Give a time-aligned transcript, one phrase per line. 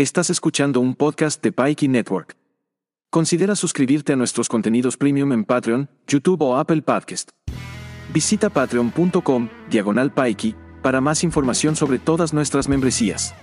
[0.00, 2.36] Estás escuchando un podcast de Pikey Network.
[3.10, 7.30] Considera suscribirte a nuestros contenidos premium en Patreon, YouTube o Apple Podcast.
[8.14, 13.34] Visita patreon.com, diagonal Pikey, para más información sobre todas nuestras membresías.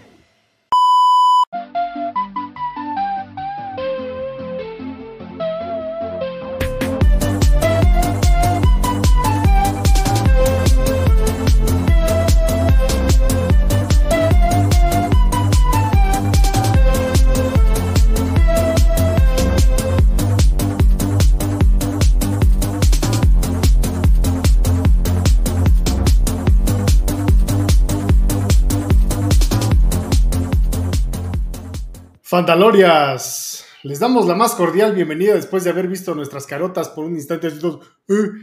[32.35, 37.15] Fantalorias, les damos la más cordial bienvenida después de haber visto nuestras carotas por un
[37.15, 37.47] instante.
[37.47, 37.79] Uh,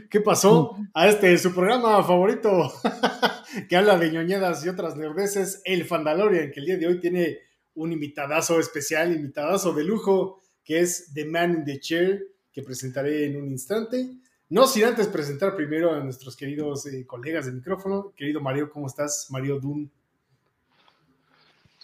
[0.08, 0.78] ¿Qué pasó?
[0.94, 2.72] A este su programa favorito
[3.68, 7.40] que habla de ñoñedas y otras nerdeces, el Fandalorian, que el día de hoy tiene
[7.74, 13.26] un invitadazo especial, invitadazo de lujo, que es The Man in the Chair, que presentaré
[13.26, 14.08] en un instante.
[14.48, 18.14] No sin antes presentar primero a nuestros queridos eh, colegas de micrófono.
[18.16, 19.26] Querido Mario, ¿cómo estás?
[19.28, 19.92] Mario Dun.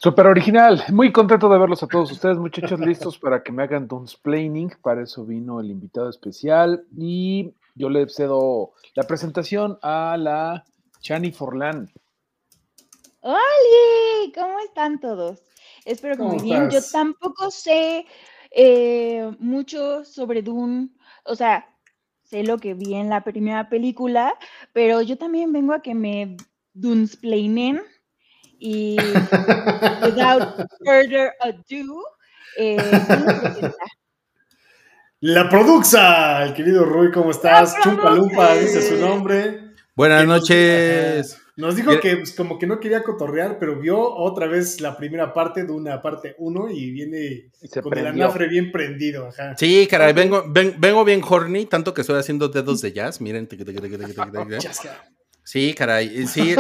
[0.00, 3.88] Súper original, muy contento de verlos a todos ustedes, muchachos, listos para que me hagan
[3.88, 4.70] Dunsplaining.
[4.80, 10.64] Para eso vino el invitado especial y yo le cedo la presentación a la
[11.00, 11.90] Chani Forlán.
[13.22, 13.38] ¡Hola!
[14.36, 15.42] ¿Cómo están todos?
[15.84, 16.70] Espero que muy bien.
[16.70, 18.06] Yo tampoco sé
[18.52, 20.90] eh, mucho sobre Dune,
[21.24, 21.74] o sea,
[22.22, 24.38] sé lo que vi en la primera película,
[24.72, 26.36] pero yo también vengo a que me
[26.72, 27.82] Dunsplainen
[28.58, 28.96] y
[30.02, 32.02] without further ado,
[32.56, 32.76] eh,
[35.20, 37.74] la Produxa, el querido Rui, ¿cómo estás?
[37.84, 39.74] Lumpa, dice su nombre.
[39.94, 41.38] Buenas noches.
[41.56, 45.34] Nos dijo que pues, como que no quería cotorrear, pero vio otra vez la primera
[45.34, 47.50] parte de una parte 1 y viene
[47.82, 49.26] con el anafre bien prendido.
[49.26, 49.56] Ajá.
[49.56, 53.20] Sí, caray, vengo, vengo bien horny, tanto que estoy haciendo dedos de jazz.
[53.20, 53.48] Miren.
[55.48, 56.26] Sí, caray.
[56.26, 56.54] Sí,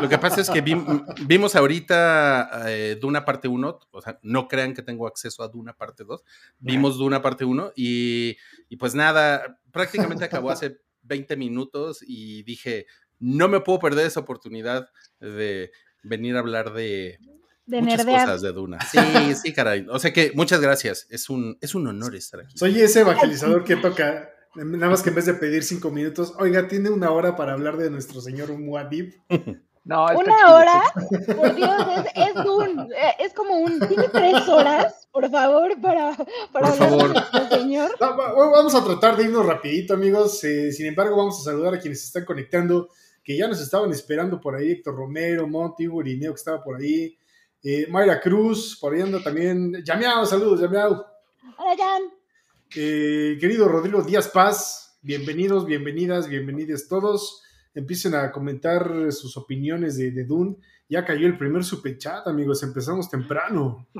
[0.00, 4.72] lo, que pasa es que vimos ahorita eh, Duna parte 1, o sea, no crean
[4.72, 6.22] que tengo acceso a Duna parte 2,
[6.60, 8.36] vimos Duna parte 1 y,
[8.68, 12.86] y, pues nada, prácticamente acabó hace 20 minutos y dije,
[13.18, 14.88] no me puedo perder esa oportunidad
[15.18, 15.72] de
[16.04, 17.18] venir a hablar de,
[17.66, 18.78] de muchas cosas de Duna.
[18.92, 19.86] Sí, sí, caray.
[19.90, 21.08] O sea que muchas gracias.
[21.10, 22.56] Es un, es un honor estar aquí.
[22.56, 26.68] Soy ese evangelizador que toca Nada más que en vez de pedir cinco minutos, oiga,
[26.68, 29.14] tiene una hora para hablar de nuestro señor Muad'Dib.
[29.86, 30.82] No, una hora,
[31.36, 31.70] por Dios,
[32.14, 32.88] es, un,
[33.18, 36.16] es como un, tiene tres horas, por favor, para,
[36.52, 37.90] para hablar de nuestro señor.
[38.00, 40.42] vamos a tratar de irnos rapidito, amigos.
[40.44, 42.88] Eh, sin embargo, vamos a saludar a quienes se están conectando,
[43.22, 47.18] que ya nos estaban esperando por ahí, Héctor Romero, Monty, Urineo, que estaba por ahí,
[47.62, 51.04] eh, Mayra Cruz, por ahí anda también, Yamiao, saludos, Yamiao.
[51.58, 52.23] Hola, Jan.
[52.76, 57.42] Eh, querido Rodrigo Díaz Paz, bienvenidos, bienvenidas, bienvenidos todos.
[57.72, 60.56] Empiecen a comentar sus opiniones de, de Dune.
[60.88, 62.62] Ya cayó el primer superchat, amigos.
[62.62, 63.86] Empezamos temprano.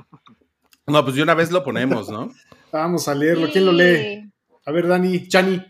[0.86, 2.30] No, pues de una vez lo ponemos, ¿no?
[2.72, 3.48] Vamos a leerlo.
[3.50, 4.30] ¿Quién lo lee?
[4.66, 5.64] A ver, Dani, Chani.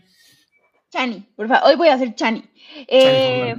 [0.89, 1.69] Chani, por favor.
[1.69, 2.43] Hoy voy a hacer Chani.
[2.85, 3.55] Eh,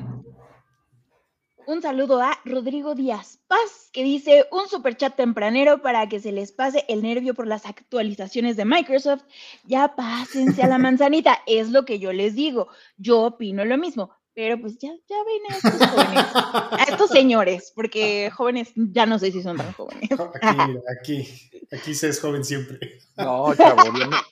[1.66, 6.32] un saludo a Rodrigo Díaz Paz, que dice un super chat tempranero para que se
[6.32, 9.24] les pase el nervio por las actualizaciones de Microsoft.
[9.64, 12.68] Ya pásense a la manzanita, es lo que yo les digo.
[12.96, 17.72] Yo opino lo mismo, pero pues ya, ya ven a estos jóvenes, a estos señores,
[17.74, 20.08] porque jóvenes ya no sé si son tan jóvenes.
[20.42, 22.78] Aquí, aquí, aquí se es joven siempre.
[23.16, 23.82] No, chavo,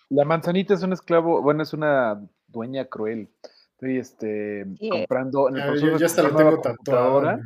[0.08, 3.28] la manzanita es un esclavo, bueno, es una dueña cruel.
[3.74, 7.40] Estoy este, comprando en el proceso ya hasta lo tengo tatuado.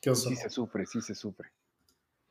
[0.00, 1.50] Sí se sufre, sí se sufre.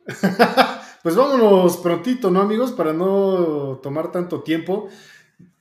[1.03, 2.71] pues vámonos prontito, ¿no, amigos?
[2.71, 4.89] Para no tomar tanto tiempo.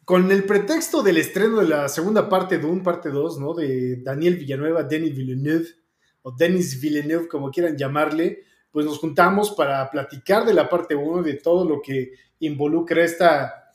[0.07, 3.53] Con el pretexto del estreno de la segunda parte de un parte 2, ¿no?
[3.53, 5.67] De Daniel Villanueva, Denis Villeneuve,
[6.23, 11.23] o Denis Villeneuve, como quieran llamarle, pues nos juntamos para platicar de la parte 1,
[11.23, 13.66] de todo lo que involucra esta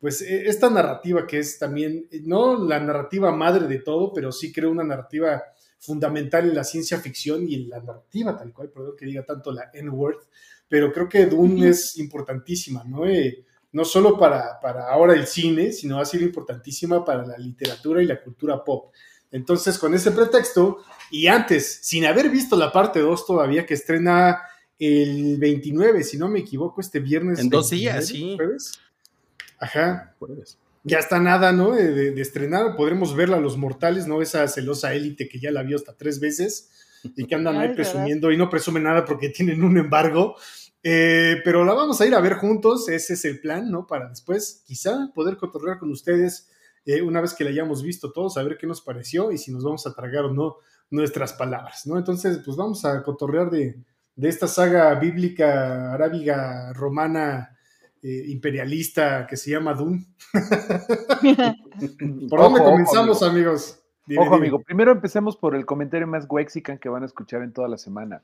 [0.00, 4.52] pues e, esta narrativa que es también, no la narrativa madre de todo, pero sí
[4.52, 5.42] creo una narrativa
[5.78, 9.52] fundamental en la ciencia ficción y en la narrativa tal cual, perdón que diga tanto
[9.52, 10.18] la N-word,
[10.68, 13.06] pero creo que Dune es importantísima, ¿no?
[13.06, 18.02] Eh, no solo para, para ahora el cine, sino ha sido importantísima para la literatura
[18.02, 18.92] y la cultura pop.
[19.30, 20.78] Entonces, con ese pretexto,
[21.10, 24.42] y antes, sin haber visto la parte 2 todavía, que estrena
[24.78, 27.38] el 29, si no me equivoco, este viernes.
[27.38, 28.36] En dos días, sí.
[29.60, 30.16] Ajá.
[30.82, 31.72] Ya está nada, ¿no?
[31.72, 32.74] De, estrenar.
[32.74, 34.22] Podremos verla a los mortales, ¿no?
[34.22, 36.70] Esa celosa élite que ya la vio hasta tres veces
[37.04, 40.36] y que andan ahí presumiendo y no presumen nada porque tienen un embargo.
[40.82, 43.86] Eh, pero la vamos a ir a ver juntos, ese es el plan, ¿no?
[43.86, 46.48] Para después, quizá, poder cotorrear con ustedes
[46.86, 49.52] eh, una vez que la hayamos visto todos, a ver qué nos pareció y si
[49.52, 50.56] nos vamos a tragar o no
[50.88, 51.98] nuestras palabras, ¿no?
[51.98, 53.76] Entonces, pues vamos a cotorrear de,
[54.16, 57.58] de esta saga bíblica arábiga romana
[58.02, 60.06] eh, imperialista que se llama Dune.
[62.30, 63.76] ¿Por dónde comenzamos, ojo, amigos?
[64.06, 64.46] Dime, Ojo, dime.
[64.46, 67.78] amigo, primero empecemos por el comentario más wexican que van a escuchar en toda la
[67.78, 68.22] semana.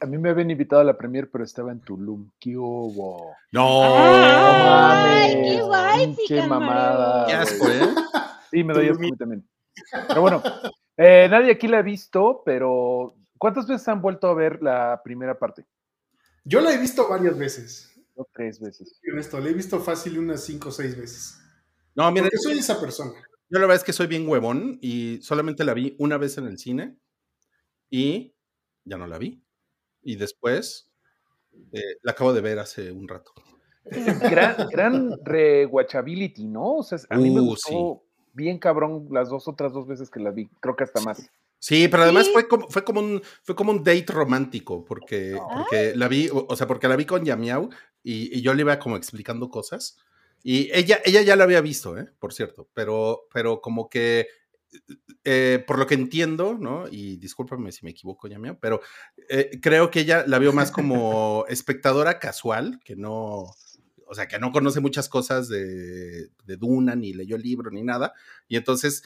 [0.00, 2.30] A mí me habían invitado a la premier, pero estaba en Tulum.
[2.40, 3.34] ¿Qué hubo?
[3.52, 3.82] No.
[3.84, 7.94] ¡Ay, qué guay, Chican mamada, Qué asco, ¿eh?
[8.50, 9.10] Sí, me doy asco a Tulum.
[9.10, 9.48] mí también.
[10.08, 10.42] Pero bueno,
[10.96, 15.38] eh, nadie aquí la ha visto, pero ¿cuántas veces han vuelto a ver la primera
[15.38, 15.66] parte?
[16.44, 17.89] Yo la he visto varias veces.
[18.32, 18.98] Tres veces.
[19.00, 21.38] Soy honesto, la he visto fácil unas cinco o seis veces.
[21.94, 23.12] No, mira, Porque soy esa persona.
[23.12, 26.46] yo la verdad es que soy bien huevón y solamente la vi una vez en
[26.46, 26.96] el cine
[27.90, 28.34] y
[28.84, 29.42] ya no la vi.
[30.02, 30.88] Y después
[31.72, 33.32] eh, la acabo de ver hace un rato.
[33.84, 36.76] Gran, gran rewatchability, ¿no?
[36.76, 38.02] O sea, a mí me Uh, gustó
[38.32, 40.48] bien cabrón las dos otras dos veces que la vi.
[40.60, 41.30] Creo que hasta más.
[41.60, 42.32] Sí, pero además Sí.
[42.32, 46.46] fue como, fue como un fue como un date romántico, porque, porque la vi, o,
[46.48, 47.68] o sea, porque la vi con Yamiau
[48.02, 49.98] y, y yo le iba como explicando cosas.
[50.42, 52.08] Y ella, ella ya la había visto, ¿eh?
[52.18, 54.26] por cierto, pero, pero como que
[55.24, 56.86] eh, por lo que entiendo, ¿no?
[56.90, 58.80] Y discúlpame si me equivoco, Yamiau, pero
[59.28, 63.52] eh, creo que ella la vio más como espectadora casual, que no,
[64.06, 67.82] o sea, que no conoce muchas cosas de, de Duna, ni leyó el libro, ni
[67.82, 68.14] nada.
[68.48, 69.02] Y entonces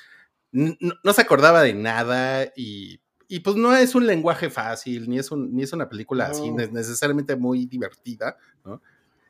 [0.81, 5.19] no, no se acordaba de nada y, y, pues no es un lenguaje fácil, ni
[5.19, 6.67] es, un, ni es una película así No.
[6.69, 8.81] necesariamente muy divertida, ¿no?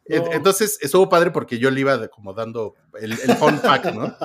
[0.07, 0.33] En- No.
[0.33, 4.15] Entonces estuvo padre porque yo le iba de- como dando el, el fun fact, ¿no?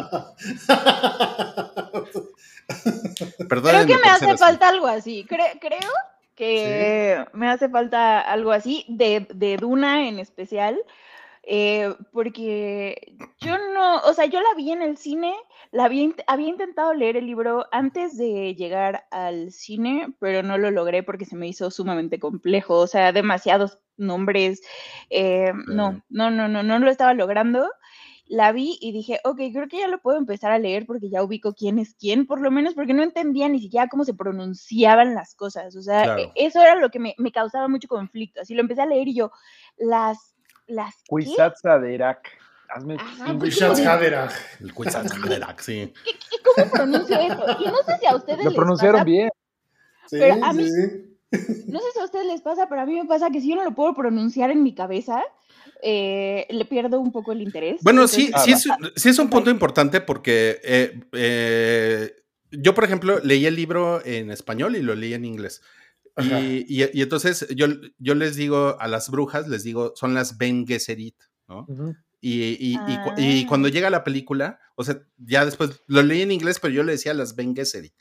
[3.48, 4.38] Creo que me hace así.
[4.38, 5.25] falta algo así.
[5.28, 5.92] Cre- creo
[6.36, 10.78] que me hace falta algo así, de, de Duna en especial,
[11.51, 15.34] eh, porque yo no, o sea, yo la vi en el cine,
[15.72, 20.69] la había, había intentado leer el libro antes de llegar al cine, pero no lo
[20.69, 24.62] logré porque se me hizo sumamente complejo, o sea, demasiados nombres,
[25.10, 27.68] eh, no, no, no, no, no lo estaba logrando.
[28.28, 31.24] La vi y dije, ok, creo que ya lo puedo empezar a leer porque ya
[31.24, 35.16] ubico quién es quién, por lo menos porque no entendía ni siquiera cómo se pronunciaban
[35.16, 35.75] las cosas.
[35.75, 36.22] O sea, Claro.
[36.22, 38.42] e- eso era lo que me, me causaba mucho conflicto.
[38.42, 39.31] Así lo empecé a leer y yo,
[39.80, 40.36] las,
[40.69, 41.04] las, ¿qué?
[41.07, 42.27] Kwisatza de Irak.
[42.69, 43.83] Hazme Ajá, cinco pues, Quizás sí.
[43.86, 44.33] Haderach.
[44.60, 44.74] El
[45.62, 45.94] sí.
[46.06, 47.45] ¿Qué- qué- ¿Cómo pronuncio eso?
[47.60, 49.30] Y no sé si a ustedes Lo les pronunciaron pasa, bien.
[50.07, 51.66] Sí, Pero a sí, mí- sí.
[51.68, 53.56] no sé si a ustedes les pasa, pero a mí me pasa que si yo
[53.56, 55.24] no lo puedo pronunciar en mi cabeza,
[55.81, 57.81] eh, le pierdo un poco el interés.
[57.81, 62.16] Bueno, sí, Entonces, sí es, sí es un punto importante porque eh, eh,
[62.51, 65.62] yo, por ejemplo, leí el libro en español y lo leí en inglés.
[66.17, 67.67] Y, y- y entonces yo,
[67.97, 71.15] yo les digo a las brujas, les digo, son las Ben Gesserit,
[71.47, 71.65] ¿no?
[71.69, 71.95] Ujú.
[72.21, 73.45] Y, y- y cu- y Ah.
[73.47, 76.91] cuando llega la película, o sea, ya después lo leí en inglés, pero yo le
[76.94, 77.94] decía las Ben Gesserit,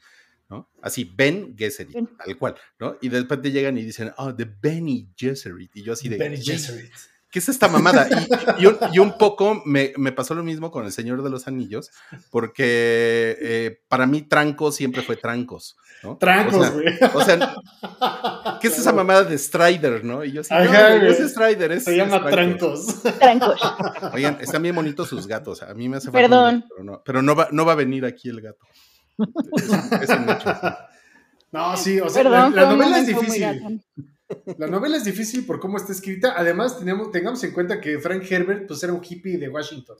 [0.50, 0.68] ¿no?
[0.82, 2.08] Así, Ben Gesserit, Ben.
[2.16, 2.96] tal cual, ¿no?
[3.00, 5.70] Y después te llegan y dicen, oh, the Benny Gesserit.
[5.76, 6.92] Y yo así de, Benny "Güey, Gesserit.
[7.30, 8.08] ¿Qué es esta mamada?
[8.58, 11.28] Y, y un, y un poco me, me pasó lo mismo con El Señor de
[11.28, 11.90] los Anillos,
[12.30, 16.16] porque eh, para mí Trancos siempre fue Trancos, ¿no?
[16.16, 16.98] Trancos, O sea, güey.
[17.14, 20.24] o sea, ¿qué es esa mamada de Strider, no?
[20.24, 21.22] Y yo sí, no, Ajá, güey, no güey.
[21.22, 23.02] es Strider, es Se llama es Trancos.
[23.18, 23.60] Trancos.
[24.14, 25.62] Oigan, están bien bonitos sus gatos.
[25.62, 26.54] A mí me hace falta Perdón.
[26.60, 28.64] gato, pero no, pero no va, no va a venir aquí el gato.
[29.56, 29.64] Es,
[30.02, 30.54] es un hecho.
[31.50, 33.82] No, sí, o sea, Perdón, la, novela es difícil.
[34.58, 36.34] La novela es difícil por cómo está escrita.
[36.36, 39.96] Además, tenemos, tengamos en cuenta que Frank Herbert pues, era un hippie de Washington.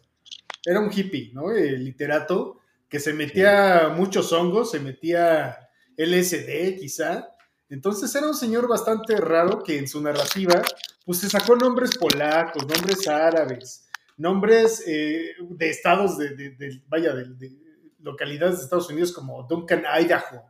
[0.64, 1.50] Era un hippie, ¿no?
[1.52, 5.56] El literato que se metía muchos hongos, se metía
[5.96, 7.28] LSD quizá.
[7.70, 10.62] Entonces era un señor bastante raro que en su narrativa
[11.04, 17.14] pues se sacó nombres polacos, nombres árabes, nombres eh, de estados de, de- de- vaya,
[17.14, 17.52] de, de
[18.00, 20.44] localidades de Estados Unidos como Duncan, Idaho,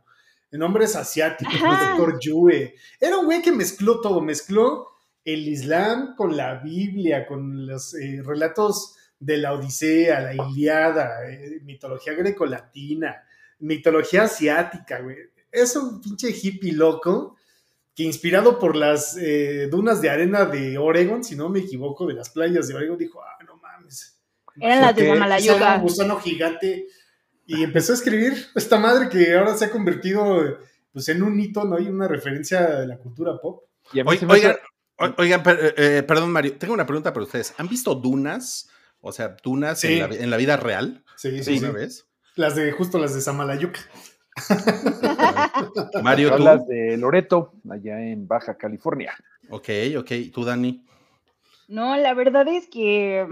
[0.57, 1.95] nombres asiáticos, Ajá.
[1.95, 2.75] Doctor Yue.
[2.99, 4.87] Era un güey que mezcló todo, mezcló
[5.23, 11.59] el Islam con la Biblia, con los eh, relatos de la Odisea, la Iliada, eh,
[11.63, 13.23] mitología grecolatina,
[13.59, 15.17] mitología asiática, güey.
[15.51, 17.35] Es un pinche hippie loco
[17.93, 22.13] que inspirado por las eh, dunas de arena de Oregon, si no me equivoco, de
[22.13, 24.17] las playas de Oregon, dijo, ah, no mames.
[24.59, 25.75] Eran las de Samalayuca.
[25.75, 26.87] Un gusano gigante
[27.49, 30.59] y empezó a escribir esta madre que ahora se ha convertido
[30.93, 31.79] pues, en un hito, ¿no?
[31.79, 33.63] Y una referencia de la cultura pop.
[33.91, 34.55] Y hace- Oigan,
[35.17, 37.53] oigan, per- eh, perdón, Mario, tengo una pregunta para ustedes.
[37.57, 38.69] ¿Han visto dunas?
[39.01, 39.99] O sea, dunas Sí.
[39.99, 41.03] en, la, en la vida real.
[41.15, 41.59] Sí, sí, sí.
[41.65, 42.05] ¿Una vez?
[42.35, 43.79] Las de, justo las de Samalayuca.
[46.03, 46.33] Mario, tú.
[46.35, 49.13] Hablas de Loreto, allá en Baja California.
[49.49, 50.11] Ok, ok.
[50.33, 50.85] ¿Tú, Dani?
[51.67, 53.25] No, la verdad es que,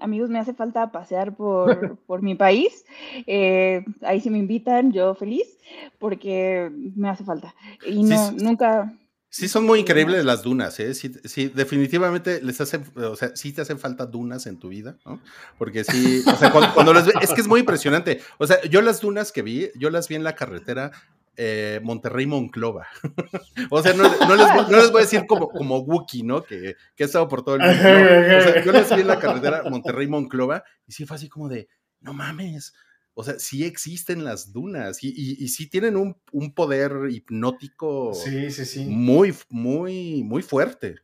[0.00, 2.84] amigos, me hace falta pasear por, por mi país.
[3.26, 5.58] Eh, ahí sí me invitan, yo feliz,
[5.98, 7.54] porque me hace falta.
[7.86, 8.36] Y no, sí.
[8.40, 8.92] nunca.
[9.28, 10.94] Sí, son muy increíbles las dunas, ¿eh?
[10.94, 14.96] Sí, sí, definitivamente les hace, o sea, sí te hacen falta dunas en tu vida,
[15.04, 15.20] ¿no?
[15.58, 18.20] Porque sí, o sea, cuando, cuando las ve, es que es muy impresionante.
[18.38, 20.92] O sea, yo las dunas que vi, yo las vi en la carretera
[21.36, 22.86] eh, Monterrey-Monclova.
[23.70, 26.42] o sea, no, no les, voy- no les voy a decir como, como Wookie, ¿no?
[26.42, 27.74] Que, que he estado por todo el mundo.
[27.82, 28.38] no.
[28.38, 31.68] O sea, yo las vi en la carretera Monterrey-Monclova y sí fue así como de,
[32.00, 32.74] no mames.
[33.16, 38.12] O sea, sí existen las dunas y, y, y sí tienen un, un poder hipnótico
[38.14, 38.84] Sí, sí, sí.
[38.86, 40.96] muy, muy, muy fuerte.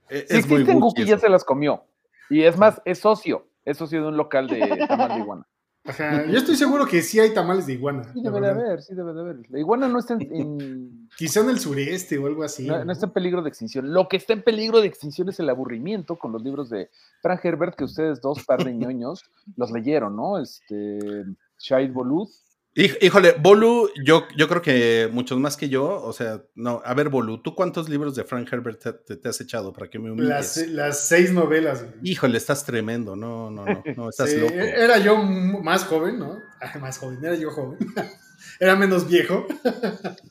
[0.08, 1.84] es muy Guki, ya se las comió.
[2.30, 3.46] Y es más, es socio.
[3.64, 5.46] Es socio de un local de tamal de iguana.
[5.84, 8.04] Ajá, yo estoy seguro que sí hay tamales de iguana.
[8.12, 9.50] Sí debe de haber, sí debe de haber.
[9.50, 12.66] La iguana no está en, en- Quizá en el sureste o algo así.
[12.66, 13.92] no, está en peligro de extinción.
[13.92, 16.90] Lo que está en peligro de extinción es el aburrimiento con los libros de
[17.22, 19.24] Frank Herbert, que ustedes dos, par de ñoños,
[19.56, 20.38] los leyeron, ¿no?
[20.38, 21.24] Este,
[21.58, 22.30] Shahid Boluth.
[22.74, 27.08] Híjole, Bolu, yo, yo creo que muchos más que yo, o sea, no, a ver,
[27.08, 30.10] Bolu, ¿tú cuántos libros de Frank Herbert te, te- te has echado para que me
[30.12, 30.28] humilles?
[30.56, 31.84] las, las seis novelas.
[32.04, 34.54] Híjole, estás tremendo, no, no, no, no, estás Sí, loco.
[34.54, 36.38] Era yo más joven, ¿no?
[36.60, 37.76] Ah, más joven, era yo joven.
[38.60, 39.46] era menos viejo.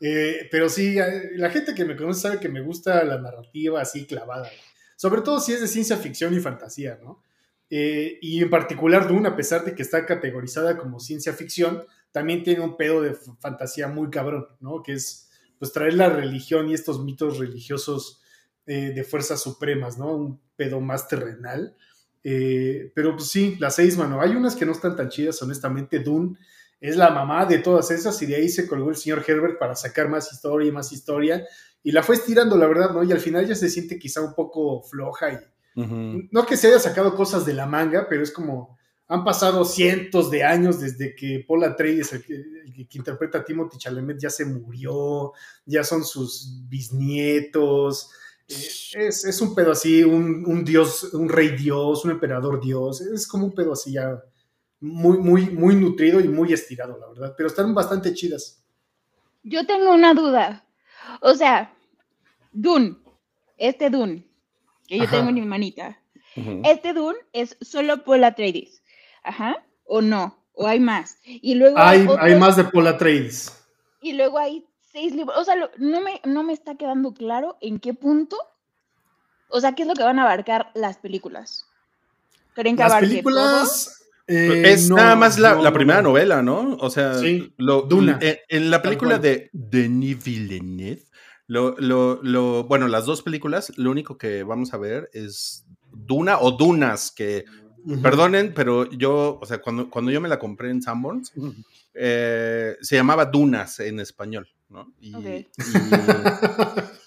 [0.00, 0.96] Eh, pero sí,
[1.36, 4.48] la gente que me conoce sabe que me gusta la narrativa así clavada.
[4.96, 7.24] Sobre todo si es de ciencia ficción y fantasía, ¿no?
[7.70, 12.42] Eh, y en particular Dune, a pesar de que está categorizada como ciencia ficción, también
[12.42, 14.82] tiene un pedo de fantasía muy cabrón, ¿no?
[14.82, 18.22] Que es pues traer la religión y estos mitos religiosos
[18.66, 20.14] eh, de fuerzas supremas, ¿no?
[20.14, 21.76] Un pedo más terrenal.
[22.22, 24.20] Eh, pero pues sí, las seis, mano.
[24.20, 25.98] Hay unas que no están tan chidas, honestamente.
[25.98, 26.36] Dune
[26.80, 29.74] es la mamá de todas esas y de ahí se colgó el señor Herbert para
[29.74, 31.44] sacar más historia y más historia.
[31.82, 33.02] Y la fue estirando, la verdad, ¿no?
[33.02, 35.38] Y al final ya se siente quizá un poco floja y
[36.32, 38.76] No que se haya sacado cosas de la manga, pero es como
[39.10, 43.38] han pasado cientos de años desde que Paul Atreides, el que, el que- que interpreta
[43.38, 45.32] a Timothy Chalamet, ya se murió,
[45.64, 48.10] ya son sus bisnietos.
[48.48, 53.00] Eh, es, es un pedo así, un, un dios, un rey dios, un emperador dios.
[53.00, 54.22] Es como un pedo así ya
[54.80, 57.34] muy, muy, muy nutrido y muy estirado, la verdad.
[57.36, 58.62] Pero están bastante chidas.
[59.42, 60.66] Yo tengo una duda.
[61.22, 61.74] O sea,
[62.52, 62.96] Dune,
[63.56, 64.27] este Dune,
[64.88, 65.16] que yo Ajá.
[65.18, 66.00] tengo en mi manita,
[66.64, 68.82] este Dune es solo Paul Atreides.
[69.22, 69.64] Ajá.
[69.84, 70.36] ¿O no?
[70.54, 71.18] ¿O hay más?
[71.24, 73.52] Y luego Hay, hay más de Paul Atreides.
[74.02, 75.36] Y luego hay seis libros.
[75.38, 78.36] O sea, lo- no, me, no me está quedando claro en qué punto.
[79.48, 81.66] O sea, qué es lo que van a abarcar las películas.
[82.54, 84.02] ¿Creen que Las abarque películas...
[84.26, 86.10] eh, es no, nada más la, no, la primera no.
[86.10, 86.76] novela, ¿no?
[86.80, 88.18] O sea, Sí, lo, Duna.
[88.20, 91.02] En, en la película de Denis Villeneuve,
[91.48, 96.38] lo, lo, lo, bueno, las dos películas, lo único que vamos a ver es Duna
[96.40, 97.46] o Dunas, que
[98.02, 101.32] perdonen, pero yo, o sea, cuando, cuando yo me la compré en Sanborns,
[101.94, 104.92] eh, se llamaba Dunas en español, ¿no?
[105.00, 105.12] Y,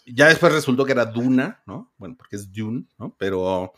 [0.08, 1.94] ya después resultó que era Duna, ¿no?
[2.00, 3.16] Bueno, porque es Dune, ¿no?
[3.20, 3.74] Pero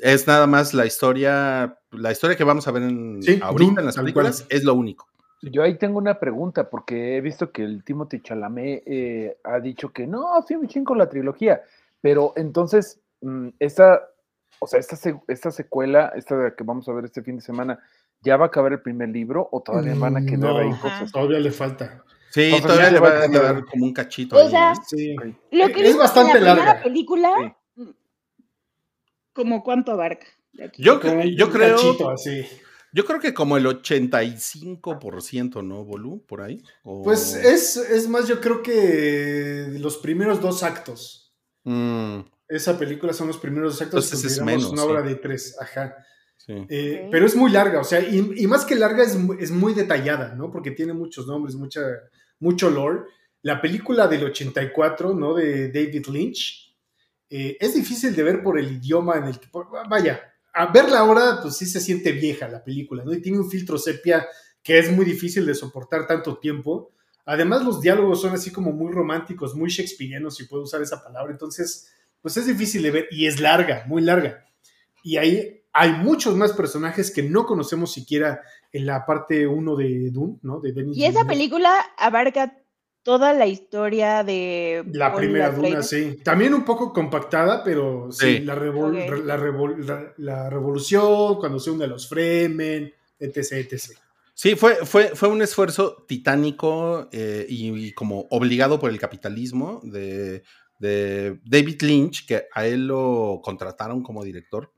[0.00, 3.80] es nada más la historia, la historia que vamos a ver en, Sí, ahorita Dune,
[3.80, 5.08] en las películas es lo único.
[5.42, 9.92] Yo ahí tengo una pregunta, porque he visto que el Timothy Chalamet eh, ha dicho
[9.92, 11.62] que no, sí, me chingo la trilogía.
[12.00, 14.02] Pero entonces, mm, esta
[14.58, 14.96] o sea, esta,
[15.28, 17.78] esta secuela, esta que vamos a ver este fin de semana,
[18.22, 20.70] ¿ya va a acabar el primer libro o todavía van a Mm, quedar no, ahí
[20.80, 21.12] cosas?
[21.12, 22.02] Todavía le falta.
[22.30, 24.36] Sí, todavía le va a a quedar- como un cachito.
[24.36, 24.76] O ahí, sea, ¿eh?
[24.86, 25.16] Sí.
[25.50, 26.82] Lo que Es bastante la larga.
[26.82, 27.56] película,
[29.34, 30.26] ¿como cuánto abarca?
[30.78, 31.76] Yo, yo un creo.
[31.76, 32.46] cachito así.
[32.96, 36.24] Yo creo que como el 85%, ¿no, Bolu?
[36.26, 36.62] Por ahí.
[36.82, 41.34] O- Pues es, es más, yo creo que los primeros dos actos.
[41.64, 44.04] Mm, Esa película son los primeros dos actos.
[44.06, 44.88] Entonces es consideramos menos, Una sí.
[44.88, 45.94] obra de tres, ajá.
[46.38, 46.54] sí.
[46.70, 47.08] Eh.
[47.10, 50.34] Pero es muy larga, o sea, y, y más que larga es, es muy detallada,
[50.34, 50.50] ¿no?
[50.50, 51.80] Porque tiene muchos nombres, mucha,
[52.40, 53.00] mucho lore.
[53.42, 55.34] La película del 84, ¿no?
[55.34, 56.74] De David Lynch,
[57.28, 59.48] eh, es difícil de ver por el idioma en el que...
[59.88, 60.20] vaya,
[60.56, 63.12] a verla ahora, pues sí se siente vieja la película, ¿no?
[63.12, 64.26] Y tiene un filtro sepia
[64.62, 66.92] que es muy difícil de soportar tanto tiempo.
[67.26, 71.30] Además, los diálogos son así como muy románticos, muy shakespearianos, si puedo usar esa palabra.
[71.30, 74.46] Entonces, pues es difícil de ver y es larga, muy larga.
[75.02, 78.40] Y ahí hay muchos más personajes que no conocemos siquiera
[78.72, 80.60] en la parte 1 de Dune, ¿no?
[80.60, 81.28] De Denis Y esa Villeneuve.
[81.34, 82.56] película abarca
[83.06, 86.18] toda la historia de La primera Duna, sí.
[86.24, 88.38] También un poco compactada, pero sí, Sí.
[88.40, 93.52] La, revol- re- la, revol- la- la revolución, cuando se une a los Fremen, etc,
[93.52, 93.96] etc.
[94.34, 99.80] Sí, fue, fue, fue un esfuerzo titánico eh, y, y como obligado por el capitalismo
[99.84, 100.42] de,
[100.80, 104.72] de David Lynch, que a él lo contrataron como director,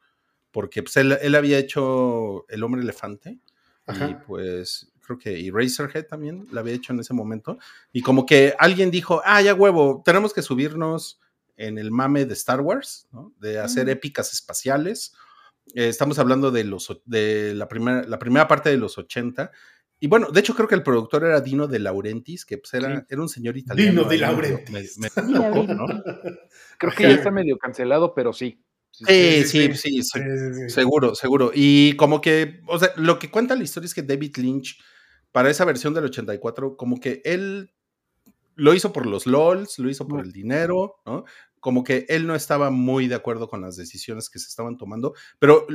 [0.53, 3.41] porque pues, él, él había hecho El hombre elefante y
[3.87, 4.23] Ajá.
[4.27, 7.59] pues creo que Eraserhead también la había hecho en ese momento.
[7.93, 11.19] Y como que alguien dijo, ah, ya huevo, tenemos que subirnos
[11.57, 13.33] en el mame de Star Wars, ¿no?
[13.41, 13.93] de hacer Ujú.
[13.93, 15.15] épicas espaciales.
[15.75, 19.51] Eh, estamos hablando de, los, de la, primera, la primera parte de los 80.
[20.01, 23.01] Y bueno, de hecho creo que el productor era Dino de Laurentiis, que pues era,
[23.01, 23.07] Sí.
[23.09, 23.91] era un señor italiano.
[23.91, 24.95] Dino de Laurentiis.
[25.01, 25.87] Di medio loco, ¿no?
[26.79, 28.63] Creo que ya está medio cancelado, pero sí.
[28.91, 29.73] Sí, Sí, sí, sí, sí.
[29.75, 30.71] sí, Sí, se- sí, sí.
[30.71, 31.51] seguro, seguro.
[31.55, 34.79] Y como que, o sea, lo que cuenta la historia es que David Lynch,
[35.33, 37.73] para esa versión del 84, como que él
[38.55, 41.25] lo hizo por los LOLs, lo hizo por el dinero, ¿no?
[41.61, 45.15] Como que él no estaba muy de acuerdo con las decisiones que se estaban tomando,
[45.39, 45.67] pero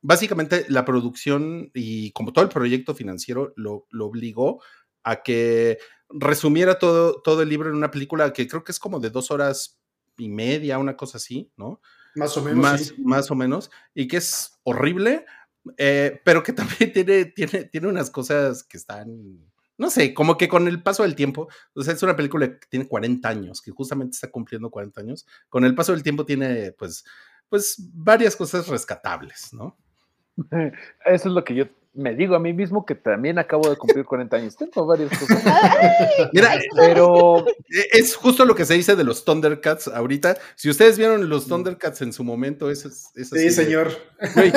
[0.00, 4.62] básicamente la producción y como todo el proyecto financiero lo, lo obligó
[5.02, 9.00] a que resumiera todo, todo el libro en una película que creo que es como
[9.00, 9.78] de dos horas
[10.16, 11.80] y media, una cosa así, ¿no?
[12.14, 12.62] Más o menos.
[12.62, 12.94] más, sí.
[13.02, 15.24] más o menos, y que es horrible,
[15.76, 19.38] eh, pero que también tiene, tiene, tiene unas cosas que están,
[19.78, 22.66] no sé, como que con el paso del tiempo, o sea, es una película que
[22.68, 26.72] tiene 40 años, que justamente está cumpliendo 40 años, con el paso del tiempo tiene,
[26.72, 27.04] pues,
[27.48, 29.76] pues, varias cosas rescatables, ¿no?
[31.04, 31.64] Eso es lo que yo
[31.94, 34.56] me digo a mí mismo, que también acabo de cumplir 40 años.
[34.56, 35.44] Tengo varias cosas.
[36.32, 40.38] Mira, Pero eh, es justo lo que se dice de los Thundercats ahorita.
[40.54, 43.90] Si ustedes vieron los Thundercats en su momento, eso es, es Sí, así señor.
[44.34, 44.50] güey,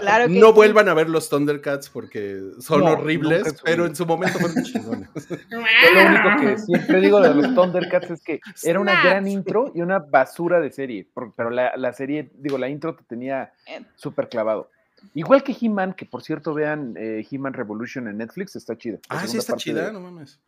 [0.00, 0.52] Claro que no sí.
[0.54, 5.10] vuelvan a ver los Thundercats porque son No, horribles, pero en su momento fueron chingones.
[5.50, 9.82] lo único que siempre digo de los Thundercats es que era una gran intro y
[9.82, 11.06] una basura de serie.
[11.36, 13.82] Pero la, la serie, digo, la intro te tenía Eh.
[13.94, 14.70] súper clavado.
[15.14, 18.98] Igual que He-Man, que por cierto vean eh, He-Man Revolution en Netflix, está chida.
[19.08, 20.38] Ah, sí está chida, de- no mames.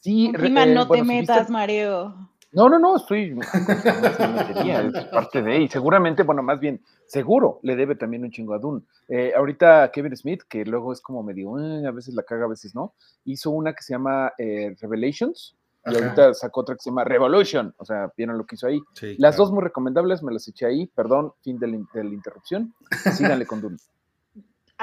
[0.00, 2.28] Sí, He-Man, eh, no bueno, te metas, Mareo.
[2.52, 3.34] No, no, no, estoy.
[3.40, 5.60] es parte de.
[5.62, 8.82] Y seguramente, bueno, más bien, seguro le debe también un chingo a Dune.
[9.08, 12.48] Eh, ahorita Kevin Smith, que luego es como medio, "Eh", a veces la caga, a
[12.48, 12.94] veces no,
[13.24, 15.56] hizo una que se llama eh, Revelations.
[15.84, 15.98] Y Ajá.
[16.04, 17.74] ahorita sacó otra que se llama Revolution.
[17.76, 18.80] O sea, vieron lo que hizo ahí.
[18.94, 19.36] Sí, Las claro.
[19.38, 20.86] dos muy recomendables, me las eché ahí.
[20.86, 22.72] Perdón, fin de la, de la interrupción.
[23.14, 23.78] Síganle con Dune.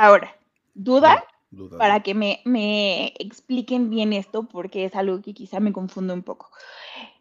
[0.06, 0.36] Ahora,
[0.74, 5.74] duda Duda, para que me, me expliquen bien esto, porque es algo que quizá me
[5.74, 6.50] confunde un poco.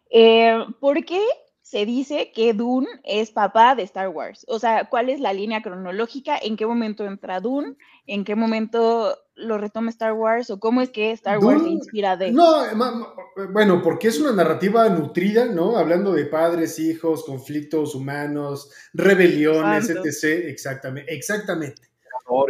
[0.09, 1.21] Eh, ¿Por qué
[1.61, 4.45] se dice que Dune es papá de Star Wars?
[4.47, 6.37] O sea, ¿cuál es la línea cronológica?
[6.41, 7.75] ¿En qué momento entra Dune?
[8.07, 10.49] ¿En qué momento lo retoma Star Wars?
[10.49, 12.31] ¿O cómo es que Star Wars se inspira de...?
[12.31, 13.13] No, ma- ma-
[13.51, 15.77] bueno, porque es una narrativa nutrida, ¿no?
[15.77, 20.49] Hablando de padres, hijos, conflictos humanos, rebeliones, etc.
[20.49, 21.88] Exactamente, exactamente.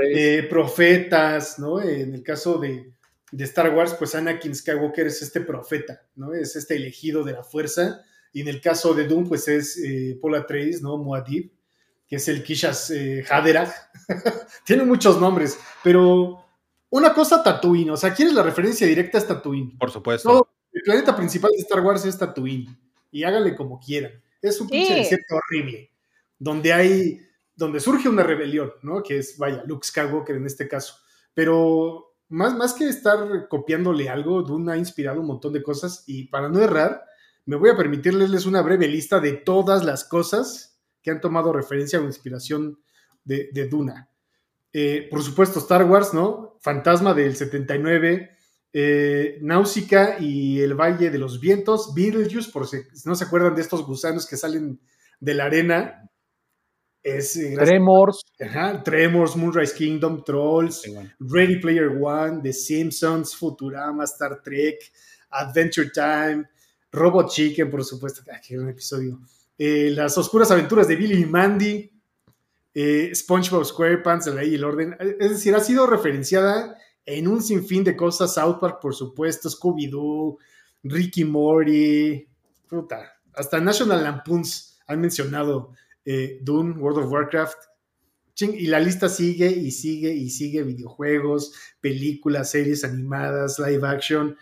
[0.04, 1.82] Eh, profetas, ¿no?
[1.82, 2.92] En el caso de,
[3.32, 6.34] de Star Wars, pues Anakin Skywalker es este profeta, ¿no?
[6.34, 8.02] Es este elegido de la fuerza.
[8.34, 10.98] Y en el caso de Doom, pues es eh, Paul Atreides, ¿no?
[10.98, 11.52] Muad'Dib,
[12.08, 13.72] que es el Kishas eh, Haderach.
[14.66, 16.46] Tiene muchos nombres, pero
[16.90, 19.18] una cosa Tatooine, o sea, ¿quieres la referencia directa?
[19.18, 19.78] Es Tatooine.
[19.78, 20.50] Por supuesto.
[20.72, 22.78] El planeta principal de Star Wars es Tatooine.
[23.12, 24.12] Y háganle como quieran.
[24.42, 25.00] Es un pinche Sí.
[25.00, 25.92] desierto horrible.
[26.38, 27.20] Donde hay.
[27.60, 29.04] Donde surge una rebelión, ¿no?
[29.04, 30.96] Que es, vaya, Luke Skywalker en este caso.
[31.34, 36.06] Pero más, más que estar copiándole algo, Dune ha inspirado un montón de cosas.
[36.08, 37.04] Y para no errar,
[37.46, 41.52] me voy a permitir leerles una breve lista de todas las cosas que han tomado
[41.52, 42.80] referencia o inspiración
[43.26, 44.10] de, de Duna.
[44.72, 46.58] Eh, por supuesto, Star Wars, ¿no?
[46.62, 48.38] Fantasma del 79,
[48.72, 53.62] eh, Náusica y el Valle de los Vientos, Beetlejuice, por si no se acuerdan de
[53.62, 54.80] estos gusanos que salen
[55.20, 56.10] de la arena.
[57.18, 58.22] Es, eh, gracias- Tremors.
[58.40, 60.84] Ajá, Tremors, Moonrise Kingdom, Trolls.
[61.20, 64.78] Ready Player One, The Simpsons, Futurama, Star Trek,
[65.30, 66.46] Adventure Time,
[66.92, 68.22] Robot Chicken, por supuesto.
[68.32, 69.20] Ah, qué gran episodio.
[69.58, 71.92] Eh, las oscuras aventuras de Billy y Mandy,
[72.74, 74.96] eh, SpongeBob SquarePants, La Ley y el Orden.
[75.20, 78.34] Es decir, ha sido referenciada en un sinfín de cosas.
[78.34, 80.38] South Park, por supuesto, Scooby-Doo,
[80.84, 82.26] Ricky Morty,
[82.68, 83.14] puta.
[83.34, 85.74] Hasta National Lampoons han mencionado
[86.06, 87.58] eh, Dune, World of Warcraft.
[88.34, 94.38] Ching, y la lista sigue y sigue y sigue, videojuegos, películas, series animadas, live action.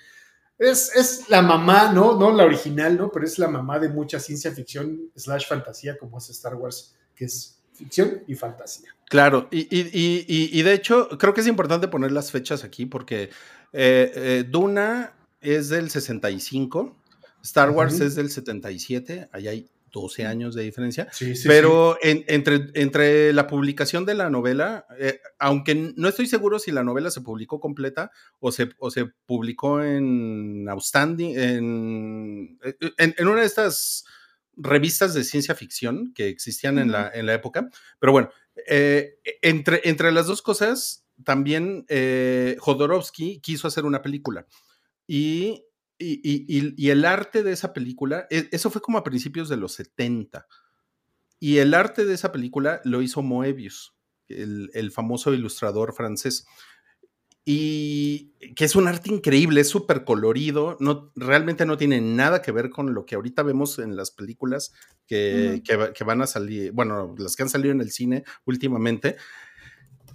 [0.60, 2.18] Es, es la mamá, ¿no?
[2.20, 3.12] No la original, ¿no?
[3.12, 7.26] Pero es la mamá de mucha ciencia ficción slash fantasía como es Star Wars, que
[7.26, 8.90] es ficción y fantasía.
[9.10, 12.86] Claro, y, y- y- y- de hecho creo que es importante poner las fechas aquí
[12.86, 13.30] porque
[13.74, 16.96] eh, eh, Duna es del 65,
[17.44, 19.70] Star Wars es del 77, ahí hay
[20.02, 24.86] 12 años de diferencia, Sí, sí, pero en- entre, entre la publicación de la novela,
[25.00, 29.06] eh, aunque no estoy seguro si la novela se publicó completa o se, o se
[29.26, 32.60] publicó en Outstanding, en,
[32.98, 34.06] en- en una de estas
[34.56, 38.30] revistas de ciencia ficción que existían en, la, en la época, pero bueno,
[38.68, 44.48] eh, entre, entre las dos cosas, también eh, Jodorowsky quiso hacer una película
[45.06, 45.64] y,
[46.00, 49.74] y- y- el arte de esa película, e- eso fue como a principios de los
[49.74, 50.48] 70.
[51.40, 53.96] Y el arte de esa película lo hizo Moebius,
[54.28, 56.46] el, el famoso ilustrador francés.
[57.50, 62.52] Y que es un arte increíble, es súper colorido, no, realmente no tiene nada que
[62.52, 64.74] ver con lo que ahorita vemos en las películas
[65.08, 69.16] que, que que van a salir, bueno, las que han salido en el cine últimamente.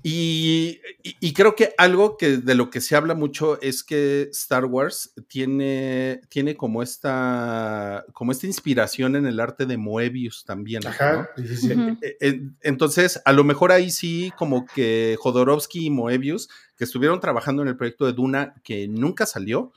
[0.04, 4.28] Y, y- y creo que algo que de lo que se habla mucho es que
[4.32, 10.84] Star Wars tiene, tiene como esta como esta inspiración en el arte de Moebius también.
[10.86, 11.72] Ajá, sí, sí.
[12.02, 17.20] Eh, eh, Entonces, a lo mejor ahí sí, como que Jodorowsky y Moebius, que estuvieron
[17.20, 19.72] trabajando en el proyecto de Duna, que nunca salió,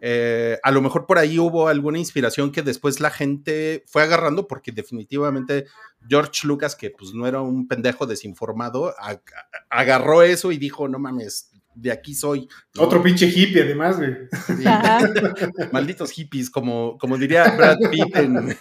[0.00, 4.46] eh, a lo mejor por ahí hubo alguna inspiración que después la gente fue agarrando,
[4.48, 5.66] porque definitivamente
[6.08, 9.20] George Lucas, que pues no era un pendejo desinformado, ag-
[9.68, 12.48] agarró eso y dijo, no mames, de aquí soy.
[12.74, 12.82] ¿no?
[12.82, 14.14] Otro pinche hippie, además, güey.
[14.46, 14.64] Sí,
[15.72, 18.56] malditos hippies, como, como diría Brad Pitt en, en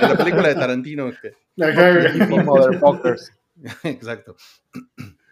[0.00, 1.10] la película de Tarantino.
[1.20, 1.34] que-
[1.70, 1.90] Ajá.
[3.84, 4.36] Exacto.